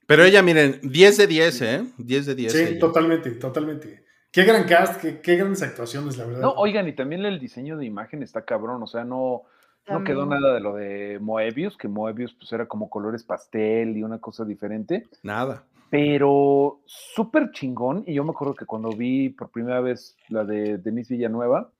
[0.06, 1.86] Pero ella, miren, 10 de 10, ¿eh?
[1.98, 2.52] 10 de 10.
[2.52, 2.80] Sí, ella.
[2.80, 4.06] totalmente, totalmente.
[4.32, 6.42] Qué gran cast, qué, qué grandes actuaciones, la verdad.
[6.42, 9.44] No, oigan, y también el diseño de imagen está cabrón, o sea, no,
[9.88, 14.04] no quedó nada de lo de Moebius, que Moebius pues era como colores pastel y
[14.04, 15.66] una cosa diferente, Nada.
[15.92, 20.80] Pero súper chingón, y yo me acuerdo que cuando vi por primera vez la de
[20.80, 21.72] Denise Villanueva,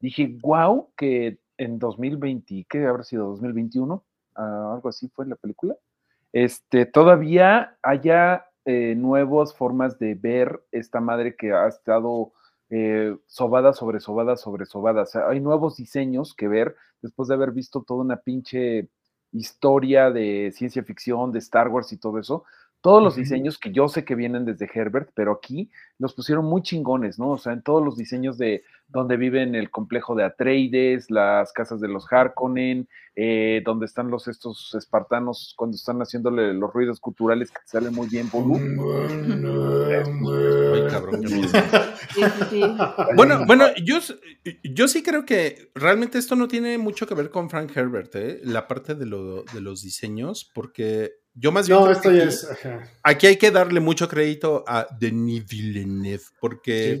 [0.00, 3.28] dije, wow, que en 2020, ¿qué habrá sido?
[3.28, 4.02] 2021,
[4.40, 5.76] Ah, algo así fue la película,
[6.32, 12.32] este, todavía haya eh, nuevas formas de ver esta madre que ha estado
[12.70, 15.02] eh, sobada sobre sobada sobre sobada.
[15.02, 18.88] O sea, hay nuevos diseños que ver después de haber visto toda una pinche
[19.32, 22.44] historia de ciencia ficción, de Star Wars y todo eso.
[22.82, 26.62] Todos los diseños que yo sé que vienen desde Herbert, pero aquí los pusieron muy
[26.62, 27.30] chingones, ¿no?
[27.32, 31.80] O sea, en todos los diseños de donde viven el complejo de Atreides, las casas
[31.80, 37.50] de los Harkonnen, eh, donde están los estos espartanos cuando están haciéndole los ruidos culturales
[37.50, 38.28] que salen muy bien.
[43.14, 43.98] Bueno, bueno, yo,
[44.64, 48.40] yo sí creo que realmente esto no tiene mucho que ver con Frank Herbert, ¿eh?
[48.42, 52.44] la parte de, lo- de los diseños, porque yo más bien No, esto ya es.
[52.50, 52.88] Ajá.
[53.02, 57.00] aquí hay que darle mucho crédito a Denis Villeneuve, porque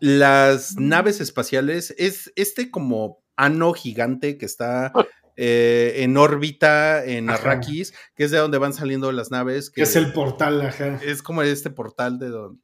[0.00, 4.92] las naves espaciales es este como ano gigante que está
[5.36, 7.38] eh, en órbita en Ajá.
[7.38, 9.70] Arrakis, que es de donde van saliendo las naves.
[9.70, 11.00] Que es el portal, ajá.
[11.04, 12.60] es como este portal de, don-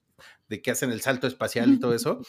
[0.48, 2.20] de que hacen el salto espacial y todo eso.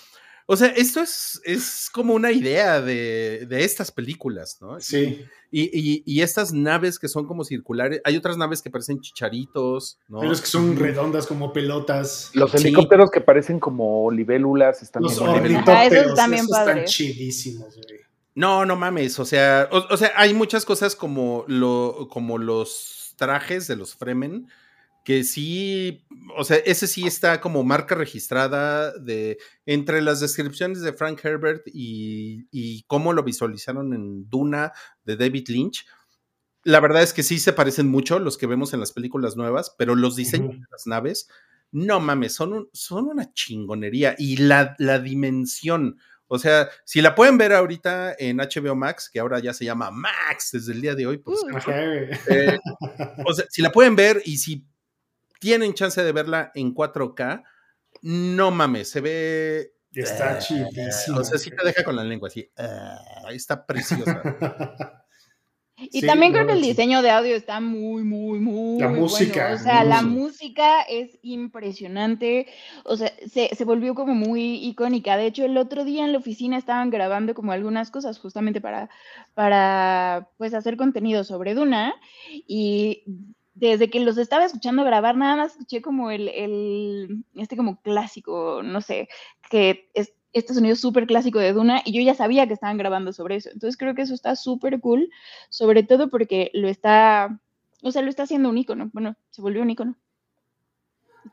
[0.51, 4.79] O sea, esto es, es como una idea de, de estas películas, ¿no?
[4.81, 5.23] Sí.
[5.49, 9.97] Y, y- y estas naves que son como circulares, hay otras naves que parecen chicharitos,
[10.09, 10.19] ¿no?
[10.19, 12.31] Pero es que son redondas como pelotas.
[12.33, 12.57] Los Sí.
[12.67, 15.67] helicópteros que parecen como libélulas están Los ornitópteros.
[15.67, 17.99] Ah, esos también esos están chidísimos, güey.
[18.35, 23.13] No, no mames, o sea, o, o sea, hay muchas cosas como, lo, como los
[23.17, 24.47] trajes de los Fremen,
[25.03, 26.05] que sí,
[26.37, 31.63] o sea, ese sí está como marca registrada de entre las descripciones de Frank Herbert
[31.67, 34.71] y, y cómo lo visualizaron en Duna
[35.03, 35.85] de David Lynch.
[36.63, 39.73] La verdad es que sí se parecen mucho los que vemos en las películas nuevas,
[39.77, 41.27] pero los diseños de las naves,
[41.71, 44.15] no mames, son, un- son una chingonería.
[44.19, 45.97] Y la, la dimensión,
[46.27, 49.89] o sea, si la pueden ver ahorita en HBO Max, que ahora ya se llama
[49.89, 51.33] Max desde el día de hoy, Uh.
[51.49, 52.09] güey.
[52.29, 52.59] eh,
[53.25, 54.63] o sea, si la pueden ver y si
[55.41, 57.43] tienen chance de verla en 4K,
[58.03, 59.73] no mames, se ve.
[59.91, 61.19] Está eh, chidísimo.
[61.19, 62.49] O sea, sí te deja con la lengua así.
[62.57, 62.99] ah,
[63.31, 64.21] está preciosa.
[65.93, 66.69] Y Sí, también creo no, que el sí.
[66.69, 69.01] diseño de audio está muy, muy, muy La bueno.
[69.01, 72.45] música, O sea, la música es impresionante.
[72.83, 75.17] O sea, se, se volvió como muy icónica.
[75.17, 78.91] De hecho, el otro día en la oficina estaban grabando como algunas cosas justamente para,
[79.33, 81.95] para pues hacer contenido sobre Duna.
[82.29, 83.03] Y
[83.69, 88.61] desde que los estaba escuchando grabar, nada más escuché como el, el este como clásico,
[88.63, 89.07] no sé,
[89.49, 93.13] que es este sonido súper clásico de Duna y yo ya sabía que estaban grabando
[93.13, 93.49] sobre eso.
[93.53, 95.09] Entonces creo que eso está súper cool,
[95.49, 97.39] sobre todo porque lo está,
[97.83, 98.89] o sea, lo está haciendo un icono.
[98.93, 99.95] Bueno, se volvió un icono.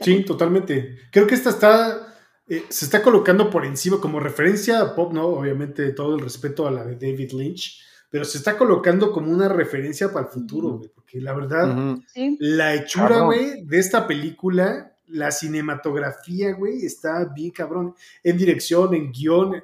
[0.00, 0.98] Sí, totalmente.
[1.10, 2.14] Creo que esta está.
[2.46, 5.26] eh, se está colocando por encima como referencia a pop, ¿no?
[5.28, 7.80] Obviamente, todo el respeto a la de David Lynch,
[8.10, 10.90] pero se está colocando como una referencia para el futuro, güey.
[10.94, 11.96] Porque la verdad.
[12.12, 12.36] Sí.
[12.40, 17.94] la hechura, güey, de esta película, la cinematografía, güey, está bien cabrón.
[18.22, 19.62] En dirección, en guion.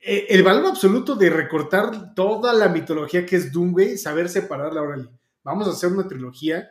[0.00, 4.82] Eh, El valor absoluto de recortar toda la mitología que es Doom, güey, saber separarla,
[4.82, 5.08] órale.
[5.42, 6.68] Vamos a hacer una trilogía,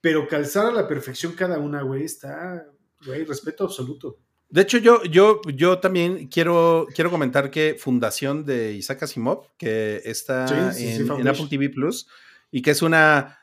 [0.00, 2.66] pero calzar a la perfección cada una, güey, está,
[3.04, 4.18] güey, respeto absoluto.
[4.52, 10.02] De hecho, yo, yo, yo también quiero, quiero comentar que Fundación de Isaac Asimov, que
[10.04, 11.26] está Sí, sí, sí, en.
[11.26, 12.06] Apple TV Plus,
[12.50, 13.38] y que es una.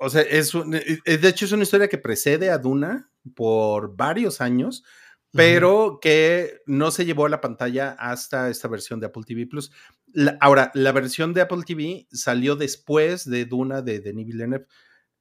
[0.00, 3.94] O sea, es un- eh, de hecho, es una historia que precede a Duna por
[3.94, 4.84] varios años,
[5.32, 9.70] pero que no se llevó a la pantalla hasta esta versión de Apple TV Plus.
[10.14, 14.66] La- ahora, la versión de Apple TV salió después de Duna de Denis Villeneuve.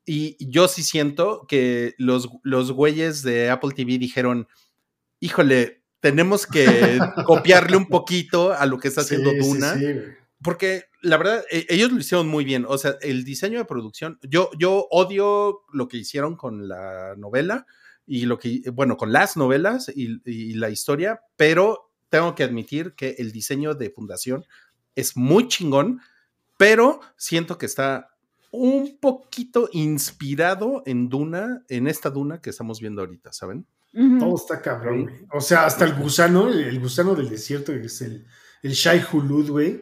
[0.05, 4.47] Y yo sí siento que los, los güeyes de Apple TV dijeron,
[5.19, 6.65] híjole, tenemos que
[7.25, 9.73] copiarle un poquito a lo que está haciendo Sí, Duna.
[9.75, 9.85] sí.
[10.41, 12.65] Porque la verdad, e- ellos lo hicieron muy bien.
[12.67, 17.65] O sea, el diseño de producción, yo, yo odio lo que hicieron con la novela
[18.05, 22.93] y lo que, bueno, con las novelas y, y la historia, pero tengo que admitir
[22.93, 24.45] que el diseño de fundación
[24.95, 25.99] es muy chingón,
[26.57, 28.09] pero siento que está
[28.51, 33.65] un poquito inspirado en Duna, en esta Duna que estamos viendo ahorita, ¿saben?
[34.19, 35.15] Todo está cabrón, güey.
[35.33, 38.25] O sea, hasta el gusano, el, el gusano del desierto, que es el,
[38.63, 39.81] el Shai Hulud, güey.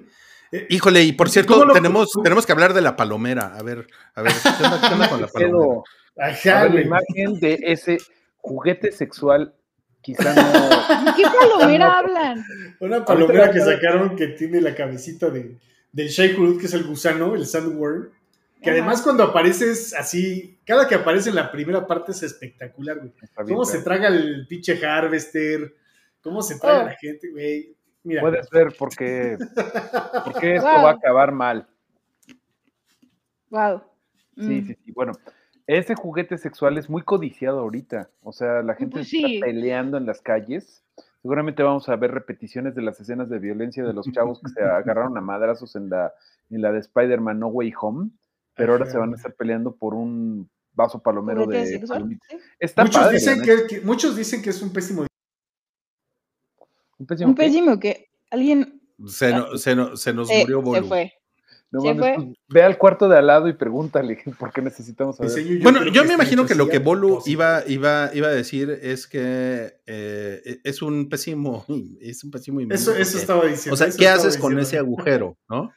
[0.52, 3.56] Eh, Híjole, y por cierto, ¿Cómo lo- tenemos, tenemos que hablar de la palomera.
[3.58, 5.58] A ver, a ver, ¿qué onda, qué onda con la palomera?
[5.58, 5.84] Quedo-
[6.18, 7.98] Ajá, a ver, la imagen de ese
[8.38, 9.54] juguete sexual
[10.02, 11.06] quizá no...
[11.12, 12.46] ¿De qué palomera hablan?
[12.80, 15.58] Una palomera que sacaron que tiene la cabecita de,
[15.92, 18.12] del Shai Hulud, que es el gusano, el sandworm.
[18.66, 18.80] Que Ajá.
[18.80, 23.12] además cuando apareces así, cada que aparece en la primera parte es espectacular, güey.
[23.14, 25.74] Bien, Cómo se traga el pinche Harvester,
[26.22, 26.86] cómo se traga Oh.
[26.86, 27.76] la gente, güey.
[28.04, 29.38] Mira, Puedes ver por qué,
[30.26, 30.84] por qué esto Wow.
[30.84, 31.68] va a acabar mal.
[33.50, 33.82] Wow.
[34.38, 34.92] Sí, sí, sí.
[34.92, 35.14] Bueno,
[35.68, 38.10] ese juguete sexual es muy codiciado ahorita.
[38.24, 40.84] O sea, la gente Pues está peleando en las calles.
[41.22, 44.62] Seguramente vamos a ver repeticiones de las escenas de violencia de los chavos que se
[44.64, 46.14] agarraron a madrazos en la,
[46.50, 48.10] en la de Spider-Man No Way Home,
[48.56, 51.88] pero ahora se van a estar peleando por un vaso palomero ¿Juguete de.
[51.88, 52.38] Sí.
[52.60, 55.06] Está muchos, padre, dicen que, que- muchos dicen que es un pésimo.
[56.98, 60.64] Un pésimo Un pésimo que alguien Se, no- se, no- se nos se, murió se
[60.64, 60.88] Bolu.
[60.88, 61.14] fue.
[61.72, 62.26] No se mames, fue.
[62.26, 65.34] pues, ve al cuarto de al lado y pregúntale por qué necesitamos saber.
[65.34, 68.70] diseño, Bueno, yo me imagino que lo que a Bolu iba, iba, iba a decir
[68.82, 71.66] es que eh, es un pésimo,
[72.00, 73.74] es un pésimo Eso, eso estaba diciendo.
[73.74, 74.62] O sea, ¿qué haces con diciendo.
[74.62, 75.38] ese agujero?
[75.50, 75.72] ¿No?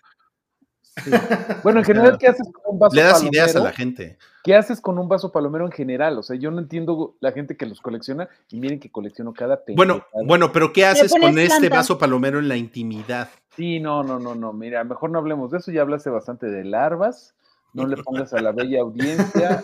[1.62, 3.32] Bueno, en general, ¿qué haces con un vaso Le das palomero?
[3.32, 4.18] ideas a la gente.
[4.44, 6.18] ¿Qué haces con un vaso palomero en general?
[6.18, 9.62] O sea, yo no entiendo la gente que los colecciona y miren que colecciono cada
[9.74, 10.24] Bueno, pendejada.
[10.26, 13.28] bueno, pero ¿qué haces con este vaso palomero en la intimidad?
[13.56, 14.52] Sí, no, no, no, no.
[14.52, 15.70] Mira, mejor no hablemos de eso.
[15.72, 17.34] Ya hablaste bastante de larvas.
[17.74, 19.62] No le pongas a la bella audiencia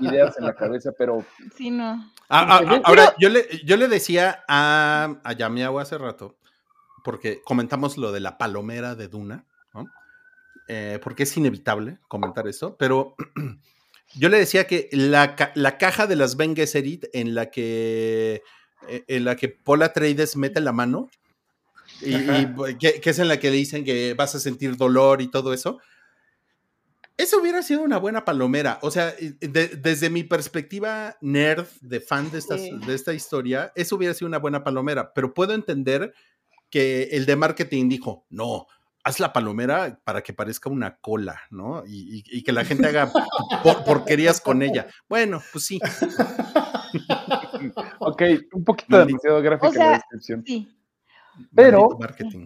[0.00, 1.22] ideas en la cabeza, pero
[1.54, 2.10] Sí, no.
[2.28, 6.34] Ah, ah, ah, ahora, yo le, yo le decía a, a Yamiao hace rato
[7.04, 9.44] porque comentamos lo de la palomera de Duna,
[9.74, 9.84] ¿no?
[10.74, 13.14] Eh, porque es inevitable comentar esto, pero
[14.14, 18.42] yo le decía que la, la caja de las Ben Gesserit en la que
[18.88, 21.10] eh, en la que Paula Trades mete la mano
[22.00, 25.20] y, y que, que, es en la que le dicen que vas a sentir dolor
[25.20, 25.78] y todo eso.
[27.18, 28.78] Eso hubiera sido una buena palomera.
[28.80, 32.70] O sea, de, desde mi perspectiva nerd, de fan de, estas, sí.
[32.86, 35.12] de esta historia, eso hubiera sido una buena palomera.
[35.12, 36.14] Pero puedo entender
[36.70, 38.68] que el de marketing dijo, no,
[39.04, 41.84] haz la palomera para que parezca una cola, ¿no?
[41.86, 43.10] Y, y, y que la gente haga
[43.62, 44.86] por, porquerías con ella.
[45.08, 45.80] Bueno, pues sí.
[47.98, 48.22] ok,
[48.52, 49.06] un poquito Maldito.
[49.06, 50.44] demasiado gráfica o sea, la descripción.
[50.46, 50.68] Sí.
[51.54, 51.98] Pero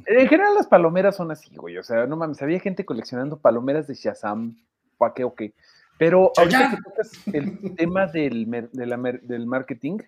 [0.06, 1.76] en general las palomeras son así, güey.
[1.76, 4.56] O sea, no mames, había gente coleccionando palomeras de Shazam.
[4.96, 5.54] ¿Para qué o qué?
[5.98, 9.98] Pero ahorita que tocas el tema del, de la, del marketing,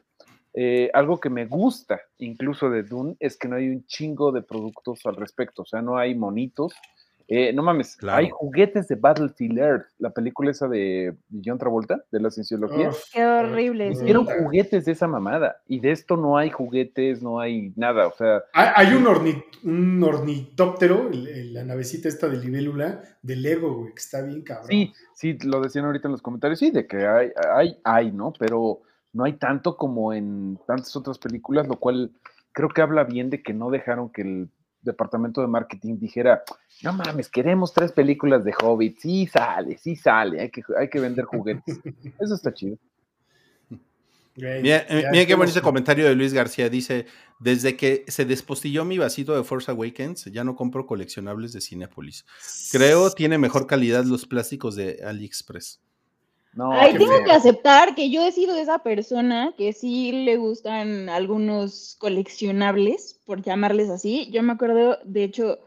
[0.54, 4.42] eh, algo que me gusta incluso de Dune es que no hay un chingo de
[4.42, 5.62] productos al respecto.
[5.62, 6.74] O sea, no hay monitos.
[7.30, 8.20] Eh, no mames, claro.
[8.20, 11.14] hay juguetes de Battlefield Earth, la película esa de
[11.44, 12.90] John Travolta, de la cienciología.
[13.12, 13.90] Qué horrible.
[13.90, 14.32] Hicieron sí.
[14.42, 15.60] juguetes de esa mamada.
[15.68, 18.06] Y de esto no hay juguetes, no hay nada.
[18.06, 18.44] O sea.
[18.54, 24.00] Hay, hay un, orni, un, ornitóptero, la navecita esta de libélula, de Lego, güey, que
[24.00, 24.68] está bien cabrón.
[24.70, 26.58] Sí, sí, lo decían ahorita en los comentarios.
[26.58, 28.32] Sí, de que hay, hay, hay, ¿no?
[28.38, 28.80] Pero
[29.12, 32.12] no hay tanto como en tantas otras películas, lo cual
[32.52, 34.48] creo que habla bien de que no dejaron que el
[34.82, 36.42] departamento de marketing dijera,
[36.82, 41.00] no mames, queremos tres películas de Hobbit, sí sale, sí sale, hay que, hay que
[41.00, 41.80] vender juguetes.
[42.20, 42.76] Eso está chido.
[44.36, 46.68] Mira, mira qué bonito comentario de Luis García.
[46.68, 47.06] Dice,
[47.40, 52.24] desde que se despostilló mi vasito de Force Awakens, ya no compro coleccionables de Cinepolis.
[52.70, 55.80] Creo tiene mejor calidad los plásticos de AliExpress.
[56.52, 57.24] No, Ay, tengo feo.
[57.24, 63.42] que aceptar que yo he sido esa persona que sí le gustan algunos coleccionables, por
[63.42, 64.30] llamarles así.
[64.32, 65.60] Yo me acuerdo, de hecho,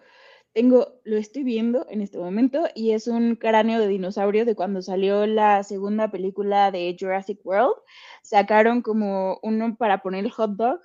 [0.53, 4.81] tengo, lo estoy viendo en este momento y es un cráneo de dinosaurio de cuando
[4.81, 7.75] salió la segunda película de Jurassic World.
[8.21, 10.81] Sacaron como uno para poner el hot dog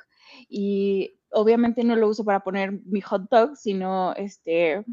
[0.49, 4.85] y obviamente no lo uso para poner mi hot dog, sino este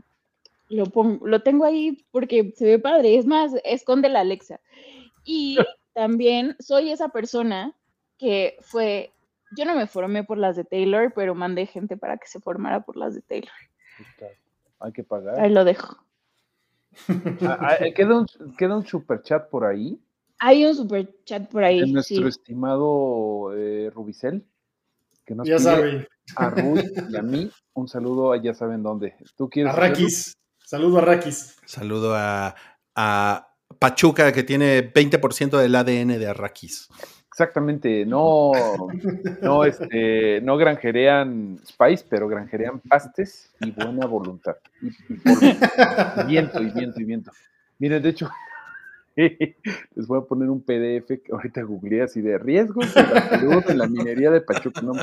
[0.69, 3.17] lo, pongo, lo tengo ahí porque se ve padre.
[3.17, 4.59] Es más, esconde la Alexa.
[5.23, 5.57] Y
[5.93, 7.75] también soy esa persona
[8.17, 9.11] que fue,
[9.55, 12.81] yo no me formé por las de Taylor, pero mandé gente para que se formara
[12.81, 13.51] por las de Taylor.
[14.79, 15.39] Hay que pagar.
[15.39, 15.97] Ahí lo dejo.
[17.41, 18.27] ah, ¿queda, un,
[18.57, 19.99] ¿Queda un super chat por ahí?
[20.39, 21.79] Hay un super chat por ahí.
[21.79, 22.27] De nuestro sí.
[22.27, 24.45] estimado eh, Rubicel.
[25.25, 26.05] Que nos ya saben.
[26.35, 29.15] A Rui y a mí un saludo a ya saben dónde.
[29.35, 29.73] ¿Tú quieres?
[29.73, 30.37] Arrakis.
[30.73, 31.55] Saludo a Arrakis.
[31.67, 32.55] Saludo a,
[32.95, 33.47] a
[33.77, 36.89] Pachuca, que tiene 20% del ADN de Arrakis.
[37.27, 38.53] Exactamente, no,
[39.43, 44.55] no, este, no granjerean Spice, pero granjerean pastes y buena voluntad.
[44.81, 47.31] Y, y, y viento, y viento, y viento.
[47.77, 48.31] Miren, de hecho,
[49.15, 53.77] les voy a poner un PDF que ahorita googleé así de riesgos de la en
[53.77, 54.81] la minería de Pachuca.
[54.81, 54.93] No,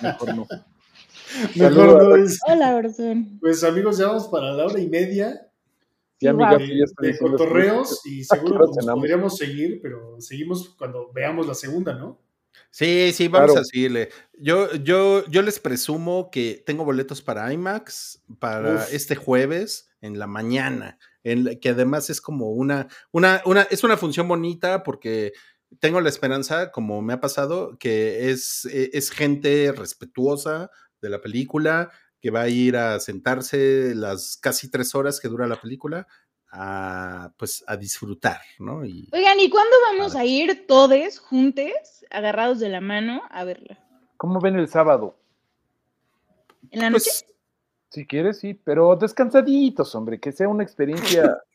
[0.00, 0.46] mejor no.
[1.56, 2.38] Mejor no es.
[2.46, 3.38] Hola, Orson.
[3.40, 5.48] Pues amigos, ya vamos para la hora y media.
[6.20, 11.46] Sí, amiga, de, de, de cotorreos y seguro pues, podríamos seguir, pero seguimos cuando veamos
[11.46, 12.20] la segunda, ¿no?
[12.70, 13.60] Sí, sí, vamos claro.
[13.62, 14.08] a seguirle.
[14.38, 18.92] Yo, yo, yo les presumo que tengo boletos para IMAX para Uf.
[18.94, 23.96] este jueves en la mañana, en, que además es como una, una, una, es una
[23.96, 25.32] función bonita porque
[25.80, 30.70] tengo la esperanza, como me ha pasado, que es, es gente respetuosa
[31.04, 35.46] de la película, que va a ir a sentarse las casi tres horas que dura
[35.46, 36.06] la película
[36.50, 38.84] a, pues, a disfrutar, ¿no?
[38.84, 41.70] Y, Oigan, ¿y cuándo vamos a, a ir todos juntos,
[42.10, 43.78] agarrados de la mano, a verla?
[44.16, 45.16] ¿Cómo ven el sábado?
[46.70, 47.10] ¿En la noche?
[47.10, 47.34] Pues,
[47.90, 51.38] si quieres, sí, pero descansaditos, hombre, que sea una experiencia.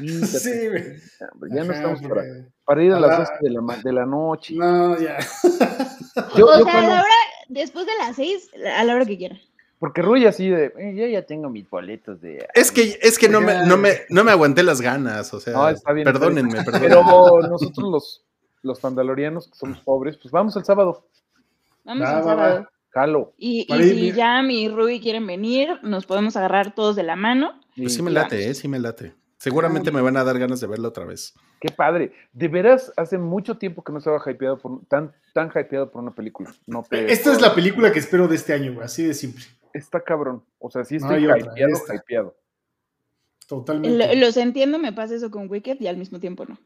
[0.00, 0.50] sí,
[1.50, 2.24] ya no estamos para,
[2.64, 4.54] para, ir a las 12 de la, de la noche.
[4.54, 5.18] No, ya.
[6.36, 6.78] yo, o yo sea, cuando...
[6.78, 7.14] a la hora,
[7.52, 9.40] después de las 6, a la hora que quieran.
[9.78, 12.46] Porque Ruy así de, eh, yo ya tengo mis boletos de...
[12.54, 15.54] Es que, es que no, me, no, me, no me aguanté las ganas, o sea,
[15.54, 16.92] no, está bien, perdónenme, está bien.
[16.92, 18.24] Pero nosotros los,
[18.62, 21.04] los pandalorianos, que somos pobres, pues vamos el sábado.
[21.84, 22.68] Vamos el sábado.
[22.90, 23.32] Jalo.
[23.38, 27.58] Y, y si Jam y Ruby quieren venir, nos podemos agarrar todos de la mano.
[27.76, 29.14] Pues sí me late, eh, sí me late.
[29.42, 31.34] Seguramente me van a dar ganas de verlo otra vez.
[31.58, 32.12] Qué padre.
[32.32, 36.14] De veras, hace mucho tiempo que no estaba hypeado por, tan, tan hypeado por una
[36.14, 36.54] película.
[36.64, 39.44] No te, Esta es la película que espero de este año, güey, así de simple.
[39.72, 40.44] Está cabrón.
[40.60, 42.36] O sea, sí estoy no hypeado, otra, hypeado.
[43.48, 44.14] Totalmente.
[44.14, 46.56] Los entiendo, me pasa eso con Wicked y al mismo tiempo no.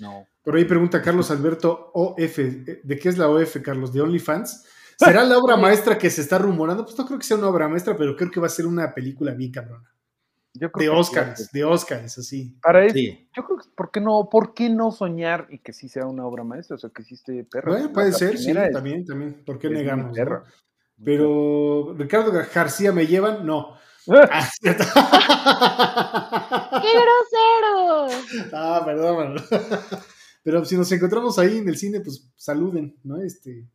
[0.00, 0.26] No.
[0.42, 2.38] Por ahí pregunta Carlos Alberto OF.
[2.38, 3.92] ¿De qué es la OF, Carlos?
[3.92, 4.64] ¿De OnlyFans?
[4.96, 6.84] ¿Será la obra maestra que se está rumorando?
[6.84, 8.92] Pues no creo que sea una obra maestra, pero creo que va a ser una
[8.92, 9.88] película bien cabrona.
[10.58, 12.56] Yo creo De Oscars, de Oscars, así.
[12.62, 13.28] Para eso, Sí.
[13.36, 16.24] yo creo que ¿por qué no, por qué no soñar y que sí sea una
[16.26, 16.76] obra maestra?
[16.76, 17.72] O sea, que sí esté perra.
[17.72, 19.42] Bueno, puede La ser, sí, es- también, también.
[19.44, 20.16] ¿Por qué negamos?
[20.16, 20.42] no?
[21.04, 23.74] Pero Ricardo García me llevan, no.
[24.08, 24.48] Ah.
[26.82, 28.06] ¡Qué grosero!
[28.52, 29.60] ah, perdón, perdón.
[30.42, 33.20] Pero si nos encontramos ahí en el cine, pues saluden, ¿no?
[33.20, 33.66] Este, eh,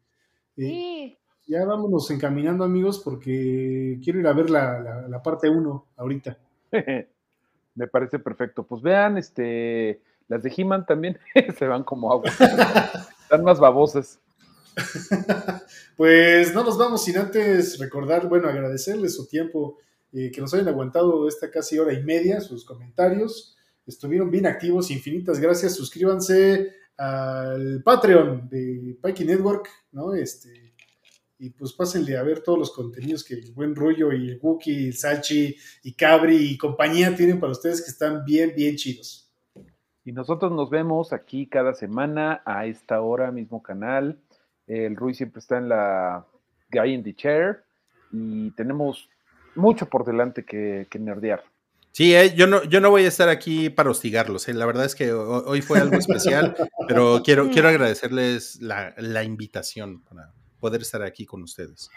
[0.55, 1.17] Sí.
[1.47, 6.37] ya vámonos encaminando, amigos, porque quiero ir a ver la, la- la parte 1 ahorita.
[7.75, 8.63] Me parece perfecto.
[8.63, 11.19] Pues vean, este, las de He-Man también
[11.57, 12.29] se van como agua.
[13.23, 14.19] Están más babosas.
[15.97, 19.77] Pues no nos vamos sin antes recordar, bueno, agradecerles su tiempo,
[20.13, 23.57] eh, que nos hayan aguantado esta casi hora y media, sus comentarios.
[23.85, 25.75] Estuvieron bien activos, infinitas gracias.
[25.75, 30.13] Suscríbanse al Patreon de Pikey Network, ¿no?
[30.13, 30.60] Este,
[31.43, 34.87] y pues pásenle a ver todos los contenidos que el buen Rollo y el Wookie,
[34.89, 39.27] el Salchi y Cabri y compañía tienen para ustedes que están bien, bien chidos.
[40.05, 44.19] Y nosotros nos vemos aquí cada semana a esta hora, mismo canal.
[44.67, 46.27] El Rui siempre está en la
[46.71, 47.63] Guy in the Chair
[48.11, 49.09] y tenemos
[49.55, 51.43] mucho por delante que, que nerdear.
[51.91, 54.47] Sí, eh, yo, no, yo no voy a estar aquí para hostigarlos.
[54.47, 56.55] eh, La verdad es que ho- hoy fue algo especial,
[56.87, 60.31] pero quiero, quiero agradecerles la, la invitación para
[60.61, 61.89] poder estar aquí con ustedes.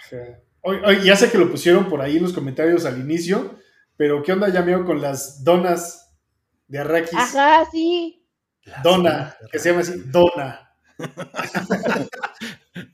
[0.62, 3.56] Hoy, hoy- ya sé que lo pusieron por ahí en los comentarios al inicio,
[3.96, 6.12] pero ¿qué onda, Yameo, con las donas
[6.66, 7.14] de Arrakis?
[7.16, 8.26] Ajá, sí.
[8.82, 10.70] Dona, que se llama así, Dona.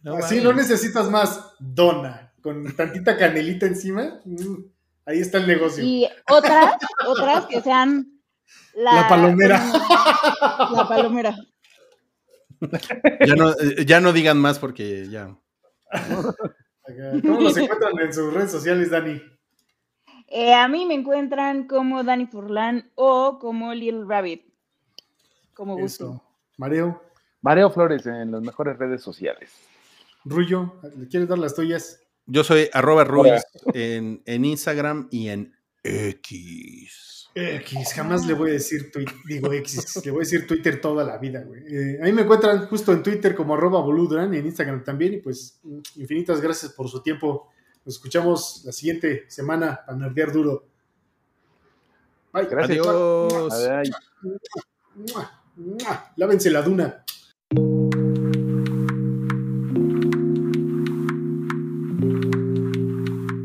[0.03, 4.21] No así no necesitas más, Dona, con tantita canelita encima.
[4.25, 4.55] mm,
[5.07, 5.83] ahí está el negocio.
[5.85, 6.75] Y otras,
[7.07, 8.21] otras que sean
[8.75, 9.65] la, La palomera.
[10.73, 11.35] La palomera.
[13.27, 15.35] Ya no, eh, ya no digan más porque ya.
[17.23, 19.21] ¿Cómo los encuentran en sus redes sociales, Dani?
[20.27, 24.45] Eh, a mí me encuentran como Dani Furlan o como Little Rabbit.
[25.55, 26.05] Como gusto.
[26.05, 26.23] Eso.
[26.57, 27.03] Mareo,
[27.41, 29.51] Mareo Flores en las mejores redes sociales.
[30.25, 32.01] Rullo, ¿le quieres dar las tuyas?
[32.27, 33.43] Yo soy arroba Ruiz
[33.75, 35.53] en, en Instagram y en
[35.83, 37.20] X.
[37.35, 41.05] X, jamás le voy a decir Twitter, digo X, le voy a decir Twitter toda
[41.05, 41.63] la vida, güey.
[41.69, 45.15] Eh, a mí me encuentran justo en Twitter como arroba boludran y en Instagram también,
[45.15, 45.61] y pues
[45.97, 47.49] infinitas gracias por su tiempo.
[47.85, 50.67] Nos escuchamos la siguiente semana para nerdear duro.
[52.33, 52.47] Bye.
[52.51, 52.87] Gracias.
[52.87, 53.91] Adiós.
[56.17, 57.05] Lávense la duna.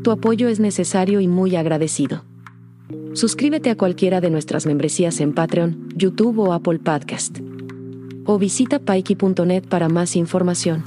[0.02, 2.24] Tu apoyo es necesario y muy agradecido.
[3.16, 7.38] Suscríbete a cualquiera de nuestras membresías en Patreon, YouTube o Apple Podcast.
[8.26, 10.84] O visita paiki.net para más información.